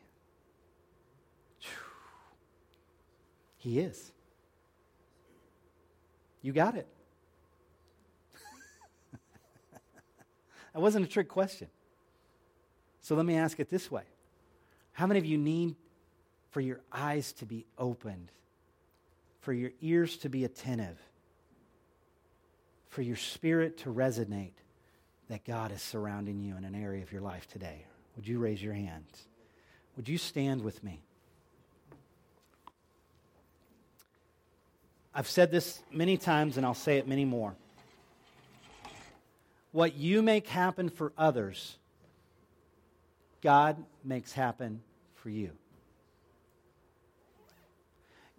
He 3.64 3.80
is. 3.80 4.12
You 6.42 6.52
got 6.52 6.76
it. 6.76 6.86
that 10.74 10.82
wasn't 10.82 11.06
a 11.06 11.08
trick 11.08 11.30
question. 11.30 11.70
So 13.00 13.16
let 13.16 13.26
me 13.26 13.36
ask 13.36 13.60
it 13.62 13.70
this 13.70 13.90
way 13.90 14.04
How 14.92 15.08
many 15.08 15.20
of 15.20 15.26
you 15.26 15.38
need 15.38 15.76
for 16.52 16.60
your 16.60 16.82
eyes 16.92 17.32
to 17.34 17.46
be 17.46 17.66
opened, 17.78 18.32
for 19.40 19.54
your 19.54 19.72
ears 19.80 20.18
to 20.18 20.30
be 20.30 20.44
attentive, 20.44 20.98
for 22.90 23.02
your 23.02 23.16
spirit 23.16 23.78
to 23.80 23.90
resonate 23.90 24.52
that 25.30 25.46
God 25.46 25.72
is 25.72 25.82
surrounding 25.82 26.42
you 26.42 26.58
in 26.58 26.66
an 26.66 26.76
area 26.76 27.02
of 27.02 27.14
your 27.14 27.22
life 27.22 27.48
today? 27.48 27.86
Would 28.16 28.28
you 28.28 28.40
raise 28.40 28.62
your 28.62 28.74
hands? 28.74 29.24
Would 29.96 30.08
you 30.08 30.18
stand 30.18 30.62
with 30.62 30.84
me? 30.84 31.02
I've 35.16 35.30
said 35.30 35.52
this 35.52 35.80
many 35.92 36.18
times 36.18 36.58
and 36.58 36.66
I'll 36.66 36.74
say 36.74 36.98
it 36.98 37.08
many 37.08 37.26
more. 37.26 37.56
What 39.72 39.96
you 39.96 40.22
make 40.22 40.48
happen 40.48 40.90
for 40.90 41.14
others, 41.18 41.78
God 43.42 43.84
makes 44.04 44.32
happen 44.34 44.82
for 45.16 45.30
you. 45.30 45.52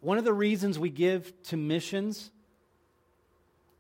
One 0.01 0.19
of 0.19 0.25
the 0.25 0.33
reasons 0.33 0.79
we 0.79 0.91
give 0.91 1.33
to 1.45 1.57
missions 1.57 2.31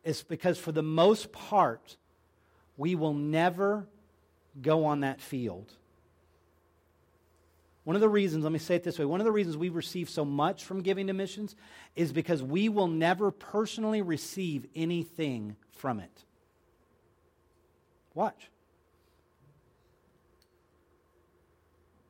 is 0.04 0.22
because, 0.22 0.58
for 0.58 0.72
the 0.72 0.82
most 0.82 1.32
part, 1.32 1.96
we 2.76 2.94
will 2.94 3.14
never 3.14 3.86
go 4.60 4.84
on 4.86 5.00
that 5.00 5.20
field. 5.20 5.72
One 7.84 7.96
of 7.96 8.00
the 8.00 8.08
reasons, 8.08 8.44
let 8.44 8.52
me 8.52 8.58
say 8.58 8.76
it 8.76 8.82
this 8.82 8.98
way 8.98 9.04
one 9.04 9.20
of 9.20 9.24
the 9.24 9.32
reasons 9.32 9.56
we 9.56 9.68
receive 9.68 10.08
so 10.08 10.24
much 10.24 10.64
from 10.64 10.80
giving 10.80 11.06
to 11.08 11.12
missions 11.12 11.54
is 11.94 12.12
because 12.12 12.42
we 12.42 12.68
will 12.68 12.86
never 12.88 13.30
personally 13.30 14.02
receive 14.02 14.66
anything 14.74 15.56
from 15.70 16.00
it. 16.00 16.24
Watch. 18.14 18.50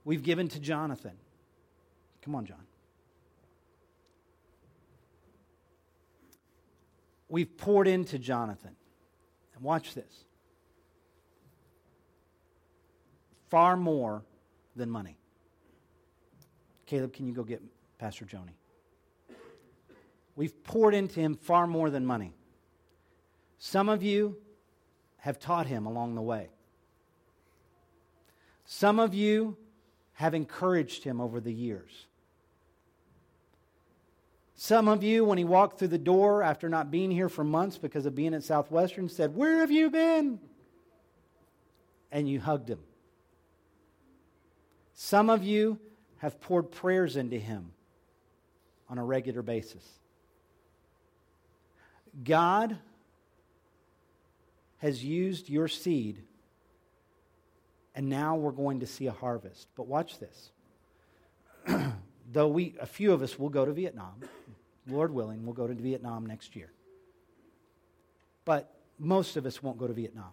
We've 0.05 0.23
given 0.23 0.49
to 0.49 0.61
Jonathan. 0.61 1.17
Come 2.23 2.35
on, 2.35 2.47
John. 2.47 2.67
We've 7.29 7.57
poured 7.57 7.89
into 7.89 8.19
Jonathan. 8.19 8.77
And 9.55 9.63
watch 9.63 9.95
this 9.95 10.25
far 13.49 13.77
more 13.77 14.25
than 14.75 14.91
money. 14.91 15.17
Caleb, 16.95 17.13
can 17.13 17.27
you 17.27 17.35
go 17.35 17.43
get 17.43 17.61
Pastor 17.99 18.25
Joni? 18.25 18.55
We've 20.37 20.63
poured 20.63 20.95
into 20.95 21.19
him 21.19 21.35
far 21.35 21.67
more 21.67 21.91
than 21.91 22.07
money. 22.07 22.33
Some 23.59 23.89
of 23.89 24.05
you 24.05 24.37
have 25.17 25.41
taught 25.41 25.67
him 25.67 25.87
along 25.87 26.15
the 26.15 26.23
way. 26.23 26.51
Some 28.65 29.01
of 29.01 29.13
you 29.13 29.57
have 30.13 30.35
encouraged 30.35 31.03
him 31.03 31.21
over 31.21 31.41
the 31.41 31.53
years. 31.53 32.07
Some 34.55 34.87
of 34.87 35.03
you, 35.03 35.25
when 35.25 35.37
he 35.37 35.43
walked 35.43 35.81
through 35.81 35.89
the 35.89 35.99
door 35.99 36.45
after 36.45 36.69
not 36.69 36.93
being 36.93 37.11
here 37.11 37.29
for 37.29 37.43
months 37.43 37.77
because 37.77 38.07
of 38.07 38.15
being 38.15 38.35
at 38.35 38.45
Southwestern, 38.45 39.09
said, 39.09 39.35
Where 39.35 39.59
have 39.59 39.73
you 39.73 39.91
been? 39.91 40.39
And 42.13 42.29
you 42.29 42.39
hugged 42.39 42.71
him. 42.71 42.79
Some 44.93 45.29
of 45.29 45.43
you 45.43 45.81
have 46.25 46.41
poured 46.41 46.71
prayers 46.71 47.17
into 47.17 47.37
him 47.37 47.71
on 48.89 48.97
a 48.97 49.05
regular 49.05 49.43
basis. 49.43 49.87
God 52.25 52.79
has 54.79 55.05
used 55.05 55.51
your 55.51 55.69
seed, 55.69 56.23
and 57.95 58.09
now 58.09 58.37
we're 58.37 58.53
going 58.53 58.81
to 58.81 58.87
see 58.87 59.07
a 59.07 59.13
harvest. 59.13 59.69
But 59.77 59.87
watch 59.87 60.19
this. 60.19 60.51
Though 62.33 62.49
we, 62.49 62.75
a 62.81 62.87
few 62.87 63.13
of 63.13 63.21
us 63.21 63.39
will 63.39 63.51
go 63.51 63.67
to 63.67 63.73
Vietnam, 63.73 64.23
Lord 64.89 65.13
willing, 65.13 65.45
we'll 65.45 65.53
go 65.53 65.67
to 65.67 65.75
Vietnam 65.75 66.25
next 66.25 66.57
year. 66.57 66.71
But 68.47 68.73
most 68.99 69.37
of 69.37 69.45
us 69.45 69.63
won't 69.63 69.77
go 69.77 69.87
to 69.87 69.93
Vietnam. 69.93 70.33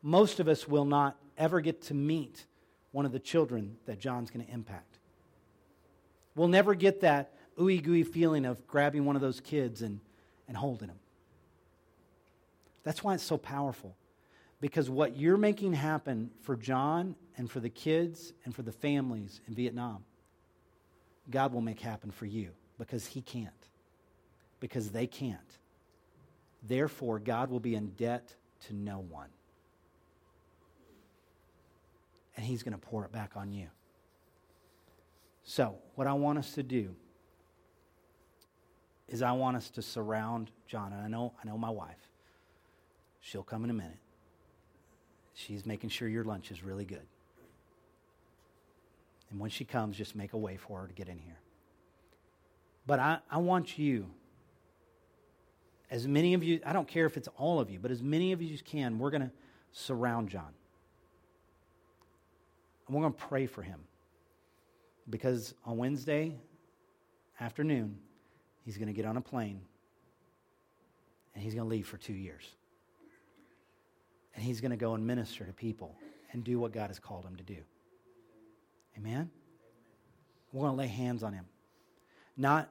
Most 0.00 0.38
of 0.38 0.46
us 0.46 0.68
will 0.68 0.84
not 0.84 1.16
ever 1.36 1.60
get 1.60 1.82
to 1.82 1.94
meet 1.94 2.46
one 2.94 3.04
of 3.04 3.10
the 3.10 3.18
children 3.18 3.76
that 3.86 3.98
John's 3.98 4.30
going 4.30 4.46
to 4.46 4.52
impact. 4.52 5.00
We'll 6.36 6.46
never 6.46 6.76
get 6.76 7.00
that 7.00 7.32
ooey 7.58 7.82
gooey 7.82 8.04
feeling 8.04 8.46
of 8.46 8.64
grabbing 8.68 9.04
one 9.04 9.16
of 9.16 9.22
those 9.22 9.40
kids 9.40 9.82
and, 9.82 9.98
and 10.46 10.56
holding 10.56 10.86
them. 10.86 10.98
That's 12.84 13.02
why 13.02 13.14
it's 13.14 13.24
so 13.24 13.36
powerful. 13.36 13.96
Because 14.60 14.88
what 14.88 15.16
you're 15.16 15.36
making 15.36 15.72
happen 15.72 16.30
for 16.42 16.54
John 16.54 17.16
and 17.36 17.50
for 17.50 17.58
the 17.58 17.68
kids 17.68 18.32
and 18.44 18.54
for 18.54 18.62
the 18.62 18.70
families 18.70 19.40
in 19.48 19.54
Vietnam, 19.54 20.04
God 21.28 21.52
will 21.52 21.62
make 21.62 21.80
happen 21.80 22.12
for 22.12 22.26
you 22.26 22.50
because 22.78 23.06
He 23.06 23.22
can't. 23.22 23.50
Because 24.60 24.90
they 24.90 25.08
can't. 25.08 25.40
Therefore, 26.62 27.18
God 27.18 27.50
will 27.50 27.58
be 27.58 27.74
in 27.74 27.88
debt 27.88 28.36
to 28.68 28.72
no 28.72 29.00
one 29.00 29.30
and 32.36 32.44
He's 32.44 32.62
going 32.62 32.72
to 32.72 32.78
pour 32.78 33.04
it 33.04 33.12
back 33.12 33.32
on 33.36 33.52
you. 33.52 33.68
So, 35.44 35.76
what 35.94 36.06
I 36.06 36.14
want 36.14 36.38
us 36.38 36.52
to 36.54 36.62
do 36.62 36.94
is 39.08 39.22
I 39.22 39.32
want 39.32 39.56
us 39.56 39.70
to 39.70 39.82
surround 39.82 40.50
John. 40.66 40.92
And 40.92 41.02
I 41.02 41.08
know, 41.08 41.34
I 41.42 41.46
know 41.46 41.58
my 41.58 41.70
wife. 41.70 42.08
She'll 43.20 43.42
come 43.42 43.64
in 43.64 43.70
a 43.70 43.74
minute. 43.74 43.98
She's 45.34 45.66
making 45.66 45.90
sure 45.90 46.08
your 46.08 46.24
lunch 46.24 46.50
is 46.50 46.62
really 46.62 46.84
good. 46.84 47.06
And 49.30 49.40
when 49.40 49.50
she 49.50 49.64
comes, 49.64 49.96
just 49.96 50.14
make 50.14 50.32
a 50.32 50.38
way 50.38 50.56
for 50.56 50.80
her 50.80 50.86
to 50.86 50.94
get 50.94 51.08
in 51.08 51.18
here. 51.18 51.38
But 52.86 53.00
I, 53.00 53.18
I 53.30 53.38
want 53.38 53.78
you, 53.78 54.06
as 55.90 56.06
many 56.06 56.34
of 56.34 56.44
you, 56.44 56.60
I 56.64 56.72
don't 56.72 56.86
care 56.86 57.06
if 57.06 57.16
it's 57.16 57.28
all 57.36 57.60
of 57.60 57.70
you, 57.70 57.78
but 57.78 57.90
as 57.90 58.02
many 58.02 58.32
of 58.32 58.40
you 58.40 58.54
as 58.54 58.62
can, 58.62 58.98
we're 58.98 59.10
going 59.10 59.22
to 59.22 59.30
surround 59.72 60.28
John. 60.28 60.52
And 62.86 62.94
we're 62.94 63.02
going 63.02 63.14
to 63.14 63.24
pray 63.26 63.46
for 63.46 63.62
him. 63.62 63.80
Because 65.08 65.54
on 65.64 65.76
Wednesday 65.76 66.34
afternoon, 67.40 67.98
he's 68.64 68.76
going 68.76 68.88
to 68.88 68.94
get 68.94 69.04
on 69.04 69.16
a 69.16 69.20
plane 69.20 69.60
and 71.34 71.42
he's 71.42 71.54
going 71.54 71.66
to 71.66 71.70
leave 71.70 71.86
for 71.86 71.96
two 71.96 72.12
years. 72.12 72.44
And 74.34 74.42
he's 74.42 74.60
going 74.60 74.70
to 74.70 74.76
go 74.76 74.94
and 74.94 75.06
minister 75.06 75.44
to 75.44 75.52
people 75.52 75.94
and 76.32 76.42
do 76.42 76.58
what 76.58 76.72
God 76.72 76.88
has 76.88 76.98
called 76.98 77.24
him 77.24 77.36
to 77.36 77.44
do. 77.44 77.58
Amen? 78.96 79.30
We're 80.52 80.62
going 80.62 80.72
to 80.72 80.78
lay 80.78 80.86
hands 80.86 81.22
on 81.22 81.32
him. 81.32 81.44
Not, 82.36 82.68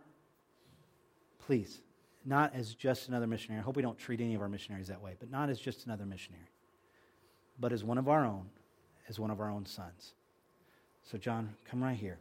please, 1.45 1.81
not 2.25 2.53
as 2.53 2.73
just 2.73 3.07
another 3.07 3.27
missionary. 3.27 3.61
I 3.61 3.63
hope 3.63 3.75
we 3.75 3.81
don't 3.81 3.97
treat 3.97 4.21
any 4.21 4.35
of 4.35 4.41
our 4.41 4.49
missionaries 4.49 4.87
that 4.87 5.01
way, 5.01 5.15
but 5.19 5.29
not 5.29 5.49
as 5.49 5.59
just 5.59 5.85
another 5.85 6.05
missionary, 6.05 6.49
but 7.59 7.71
as 7.71 7.83
one 7.83 7.97
of 7.97 8.07
our 8.09 8.25
own, 8.25 8.49
as 9.09 9.19
one 9.19 9.31
of 9.31 9.39
our 9.39 9.49
own 9.49 9.65
sons. 9.65 10.13
So, 11.03 11.17
John, 11.17 11.55
come 11.69 11.83
right 11.83 11.97
here. 11.97 12.19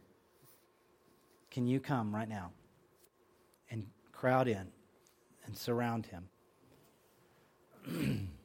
Can 1.51 1.67
you 1.67 1.79
come 1.79 2.13
right 2.13 2.27
now 2.27 2.51
and 3.69 3.85
crowd 4.11 4.47
in 4.47 4.67
and 5.45 5.57
surround 5.57 6.07
him? 6.07 6.29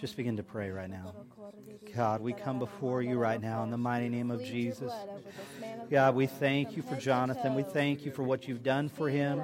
Just 0.00 0.16
begin 0.16 0.36
to 0.36 0.44
pray 0.44 0.70
right 0.70 0.88
now. 0.88 1.12
God, 1.96 2.20
we 2.20 2.32
come 2.32 2.60
before 2.60 3.02
you 3.02 3.18
right 3.18 3.40
now 3.40 3.64
in 3.64 3.70
the 3.70 3.78
mighty 3.78 4.08
name 4.08 4.30
of 4.30 4.44
Jesus. 4.44 4.92
God, 5.90 6.14
we 6.14 6.26
thank 6.26 6.76
you 6.76 6.82
for 6.82 6.94
Jonathan. 6.94 7.56
We 7.56 7.64
thank 7.64 8.04
you 8.04 8.12
for 8.12 8.22
what 8.22 8.46
you've 8.46 8.62
done 8.62 8.88
for 8.90 9.08
him. 9.08 9.42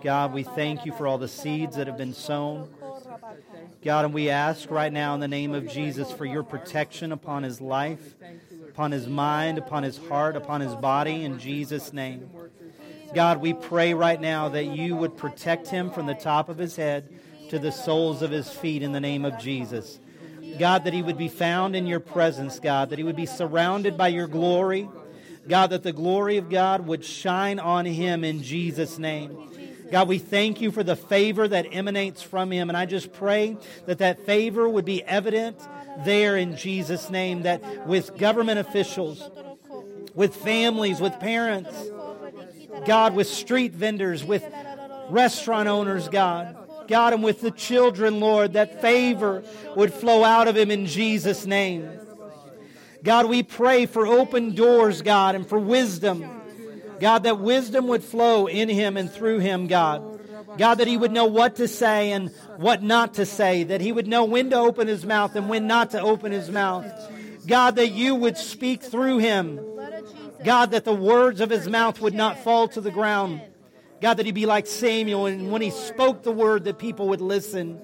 God, 0.00 0.32
we 0.32 0.44
thank 0.44 0.86
you 0.86 0.92
for 0.92 1.08
all 1.08 1.18
the 1.18 1.26
seeds 1.26 1.76
that 1.76 1.88
have 1.88 1.96
been 1.96 2.14
sown. 2.14 2.68
God, 3.82 4.04
and 4.04 4.14
we 4.14 4.30
ask 4.30 4.70
right 4.70 4.92
now 4.92 5.14
in 5.14 5.20
the 5.20 5.28
name 5.28 5.54
of 5.54 5.68
Jesus 5.68 6.12
for 6.12 6.24
your 6.24 6.44
protection 6.44 7.10
upon 7.10 7.42
his 7.42 7.60
life, 7.60 8.14
upon 8.68 8.92
his 8.92 9.08
mind, 9.08 9.58
upon 9.58 9.82
his 9.82 9.98
heart, 9.98 10.36
upon 10.36 10.60
his 10.60 10.74
body, 10.76 11.24
in 11.24 11.40
Jesus' 11.40 11.92
name. 11.92 12.30
God, 13.12 13.40
we 13.40 13.54
pray 13.54 13.94
right 13.94 14.20
now 14.20 14.48
that 14.50 14.66
you 14.66 14.94
would 14.94 15.16
protect 15.16 15.68
him 15.68 15.90
from 15.90 16.06
the 16.06 16.14
top 16.14 16.48
of 16.48 16.58
his 16.58 16.76
head 16.76 17.08
to 17.54 17.60
the 17.60 17.70
soles 17.70 18.20
of 18.20 18.32
his 18.32 18.50
feet 18.50 18.82
in 18.82 18.90
the 18.90 19.00
name 19.00 19.24
of 19.24 19.38
Jesus. 19.38 20.00
God, 20.58 20.84
that 20.84 20.92
he 20.92 21.02
would 21.02 21.16
be 21.16 21.28
found 21.28 21.76
in 21.76 21.86
your 21.86 22.00
presence, 22.00 22.58
God, 22.58 22.90
that 22.90 22.98
he 22.98 23.04
would 23.04 23.14
be 23.14 23.26
surrounded 23.26 23.96
by 23.96 24.08
your 24.08 24.26
glory. 24.26 24.88
God, 25.46 25.70
that 25.70 25.84
the 25.84 25.92
glory 25.92 26.36
of 26.36 26.50
God 26.50 26.86
would 26.88 27.04
shine 27.04 27.60
on 27.60 27.84
him 27.84 28.24
in 28.24 28.42
Jesus' 28.42 28.98
name. 28.98 29.38
God, 29.92 30.08
we 30.08 30.18
thank 30.18 30.60
you 30.60 30.72
for 30.72 30.82
the 30.82 30.96
favor 30.96 31.46
that 31.46 31.66
emanates 31.70 32.22
from 32.22 32.50
him. 32.50 32.70
And 32.70 32.76
I 32.76 32.86
just 32.86 33.12
pray 33.12 33.56
that 33.86 33.98
that 33.98 34.26
favor 34.26 34.68
would 34.68 34.84
be 34.84 35.04
evident 35.04 35.56
there 36.04 36.36
in 36.36 36.56
Jesus' 36.56 37.08
name, 37.08 37.42
that 37.42 37.86
with 37.86 38.16
government 38.16 38.58
officials, 38.58 39.30
with 40.12 40.34
families, 40.34 41.00
with 41.00 41.20
parents, 41.20 41.72
God, 42.84 43.14
with 43.14 43.28
street 43.28 43.74
vendors, 43.74 44.24
with 44.24 44.44
restaurant 45.08 45.68
owners, 45.68 46.08
God, 46.08 46.56
God, 46.88 47.12
and 47.12 47.22
with 47.22 47.40
the 47.40 47.50
children, 47.50 48.20
Lord, 48.20 48.54
that 48.54 48.80
favor 48.80 49.42
would 49.76 49.92
flow 49.92 50.24
out 50.24 50.48
of 50.48 50.56
him 50.56 50.70
in 50.70 50.86
Jesus' 50.86 51.46
name. 51.46 51.88
God, 53.02 53.26
we 53.26 53.42
pray 53.42 53.86
for 53.86 54.06
open 54.06 54.54
doors, 54.54 55.02
God, 55.02 55.34
and 55.34 55.46
for 55.46 55.58
wisdom. 55.58 56.24
God, 57.00 57.24
that 57.24 57.38
wisdom 57.38 57.88
would 57.88 58.02
flow 58.02 58.46
in 58.46 58.68
him 58.68 58.96
and 58.96 59.10
through 59.10 59.40
him, 59.40 59.66
God. 59.66 60.02
God, 60.56 60.76
that 60.76 60.86
he 60.86 60.96
would 60.96 61.12
know 61.12 61.26
what 61.26 61.56
to 61.56 61.68
say 61.68 62.12
and 62.12 62.30
what 62.56 62.82
not 62.82 63.14
to 63.14 63.26
say, 63.26 63.64
that 63.64 63.80
he 63.80 63.92
would 63.92 64.06
know 64.06 64.24
when 64.24 64.50
to 64.50 64.56
open 64.56 64.88
his 64.88 65.04
mouth 65.04 65.34
and 65.36 65.48
when 65.48 65.66
not 65.66 65.90
to 65.90 66.00
open 66.00 66.32
his 66.32 66.48
mouth. 66.50 66.86
God, 67.46 67.76
that 67.76 67.90
you 67.90 68.14
would 68.14 68.38
speak 68.38 68.82
through 68.82 69.18
him. 69.18 69.60
God, 70.44 70.70
that 70.70 70.84
the 70.84 70.94
words 70.94 71.40
of 71.40 71.50
his 71.50 71.68
mouth 71.68 72.00
would 72.00 72.14
not 72.14 72.38
fall 72.38 72.68
to 72.68 72.80
the 72.80 72.90
ground. 72.90 73.40
God, 74.00 74.14
that 74.14 74.26
he 74.26 74.32
be 74.32 74.46
like 74.46 74.66
Samuel, 74.66 75.26
and 75.26 75.50
when 75.50 75.62
he 75.62 75.70
spoke 75.70 76.22
the 76.22 76.32
word, 76.32 76.64
that 76.64 76.78
people 76.78 77.08
would 77.08 77.20
listen. 77.20 77.80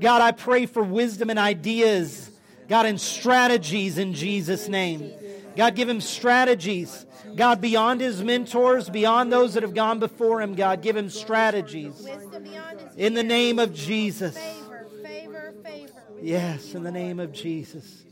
God, 0.00 0.22
I 0.22 0.32
pray 0.32 0.66
for 0.66 0.82
wisdom 0.82 1.30
and 1.30 1.38
ideas, 1.38 2.30
God, 2.68 2.86
and 2.86 3.00
strategies 3.00 3.98
in 3.98 4.14
Jesus' 4.14 4.66
name. 4.66 5.12
God, 5.56 5.74
give 5.74 5.88
him 5.88 6.00
strategies. 6.00 7.06
God, 7.36 7.60
beyond 7.60 8.00
his 8.00 8.22
mentors, 8.24 8.88
beyond 8.88 9.32
those 9.32 9.54
that 9.54 9.62
have 9.62 9.74
gone 9.74 9.98
before 9.98 10.40
him, 10.40 10.54
God, 10.54 10.82
give 10.82 10.96
him 10.96 11.10
strategies. 11.10 12.08
In 12.96 13.14
the 13.14 13.22
name 13.22 13.58
of 13.58 13.74
Jesus. 13.74 14.38
Yes, 16.22 16.74
in 16.74 16.82
the 16.82 16.90
name 16.90 17.20
of 17.20 17.32
Jesus. 17.32 18.04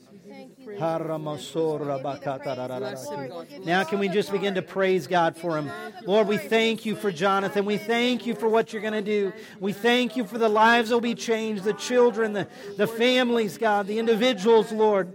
Now, 3.65 3.85
can 3.85 3.99
we 3.99 4.09
just 4.09 4.31
begin 4.33 4.55
to 4.55 4.63
praise 4.63 5.07
God 5.07 5.37
for 5.37 5.57
him? 5.57 5.71
Lord, 6.05 6.29
we 6.29 6.37
thank 6.37 6.85
you 6.85 6.97
for 6.97 7.11
Jonathan. 7.11 7.65
We 7.65 7.79
thank 7.79 8.27
you 8.27 8.35
for 8.35 8.49
what 8.49 8.73
you're 8.73 8.83
going 8.83 8.93
to 8.95 9.03
do. 9.03 9.33
We 9.61 9.73
thank 9.73 10.17
you 10.17 10.25
for 10.25 10.39
the 10.39 10.49
lives 10.49 10.89
that 10.89 10.97
will 10.97 11.01
be 11.01 11.15
changed, 11.15 11.65
the 11.65 11.73
children, 11.73 12.33
the, 12.33 12.49
the 12.77 12.87
families, 12.87 13.59
God, 13.59 13.87
the 13.87 13.99
individuals, 13.99 14.73
Lord. 14.73 15.13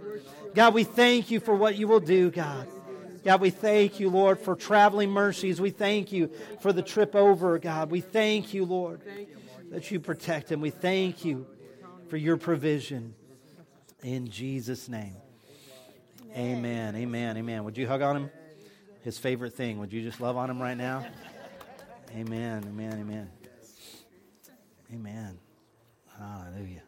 God, 0.54 0.74
we 0.74 0.84
thank 0.84 1.30
you 1.30 1.40
for 1.40 1.54
what 1.54 1.76
you 1.76 1.88
will 1.88 2.00
do, 2.00 2.30
God. 2.30 2.68
God, 3.24 3.40
we 3.40 3.50
thank 3.50 4.00
you, 4.00 4.10
Lord, 4.10 4.38
for 4.38 4.54
traveling 4.54 5.10
mercies. 5.10 5.60
We 5.60 5.70
thank 5.70 6.12
you 6.12 6.30
for 6.60 6.72
the 6.72 6.82
trip 6.82 7.14
over, 7.14 7.58
God. 7.58 7.90
We 7.90 8.02
thank 8.02 8.52
you, 8.52 8.66
Lord, 8.66 9.00
that 9.70 9.90
you 9.90 9.98
protect 9.98 10.52
him. 10.52 10.60
We 10.60 10.70
thank 10.70 11.24
you 11.24 11.46
for 12.08 12.18
your 12.18 12.36
provision. 12.36 13.14
In 14.02 14.28
Jesus' 14.28 14.88
name. 14.88 15.16
Amen. 16.36 16.96
Amen. 16.96 17.36
Amen. 17.36 17.64
Would 17.64 17.76
you 17.76 17.86
hug 17.86 18.02
on 18.02 18.16
him? 18.16 18.30
His 19.02 19.18
favorite 19.18 19.54
thing. 19.54 19.78
Would 19.80 19.92
you 19.92 20.02
just 20.02 20.20
love 20.20 20.36
on 20.36 20.50
him 20.50 20.60
right 20.60 20.76
now? 20.76 21.06
Amen. 22.14 22.64
Amen. 22.66 22.92
Amen. 23.00 23.30
Amen. 24.92 25.38
Hallelujah. 26.18 26.83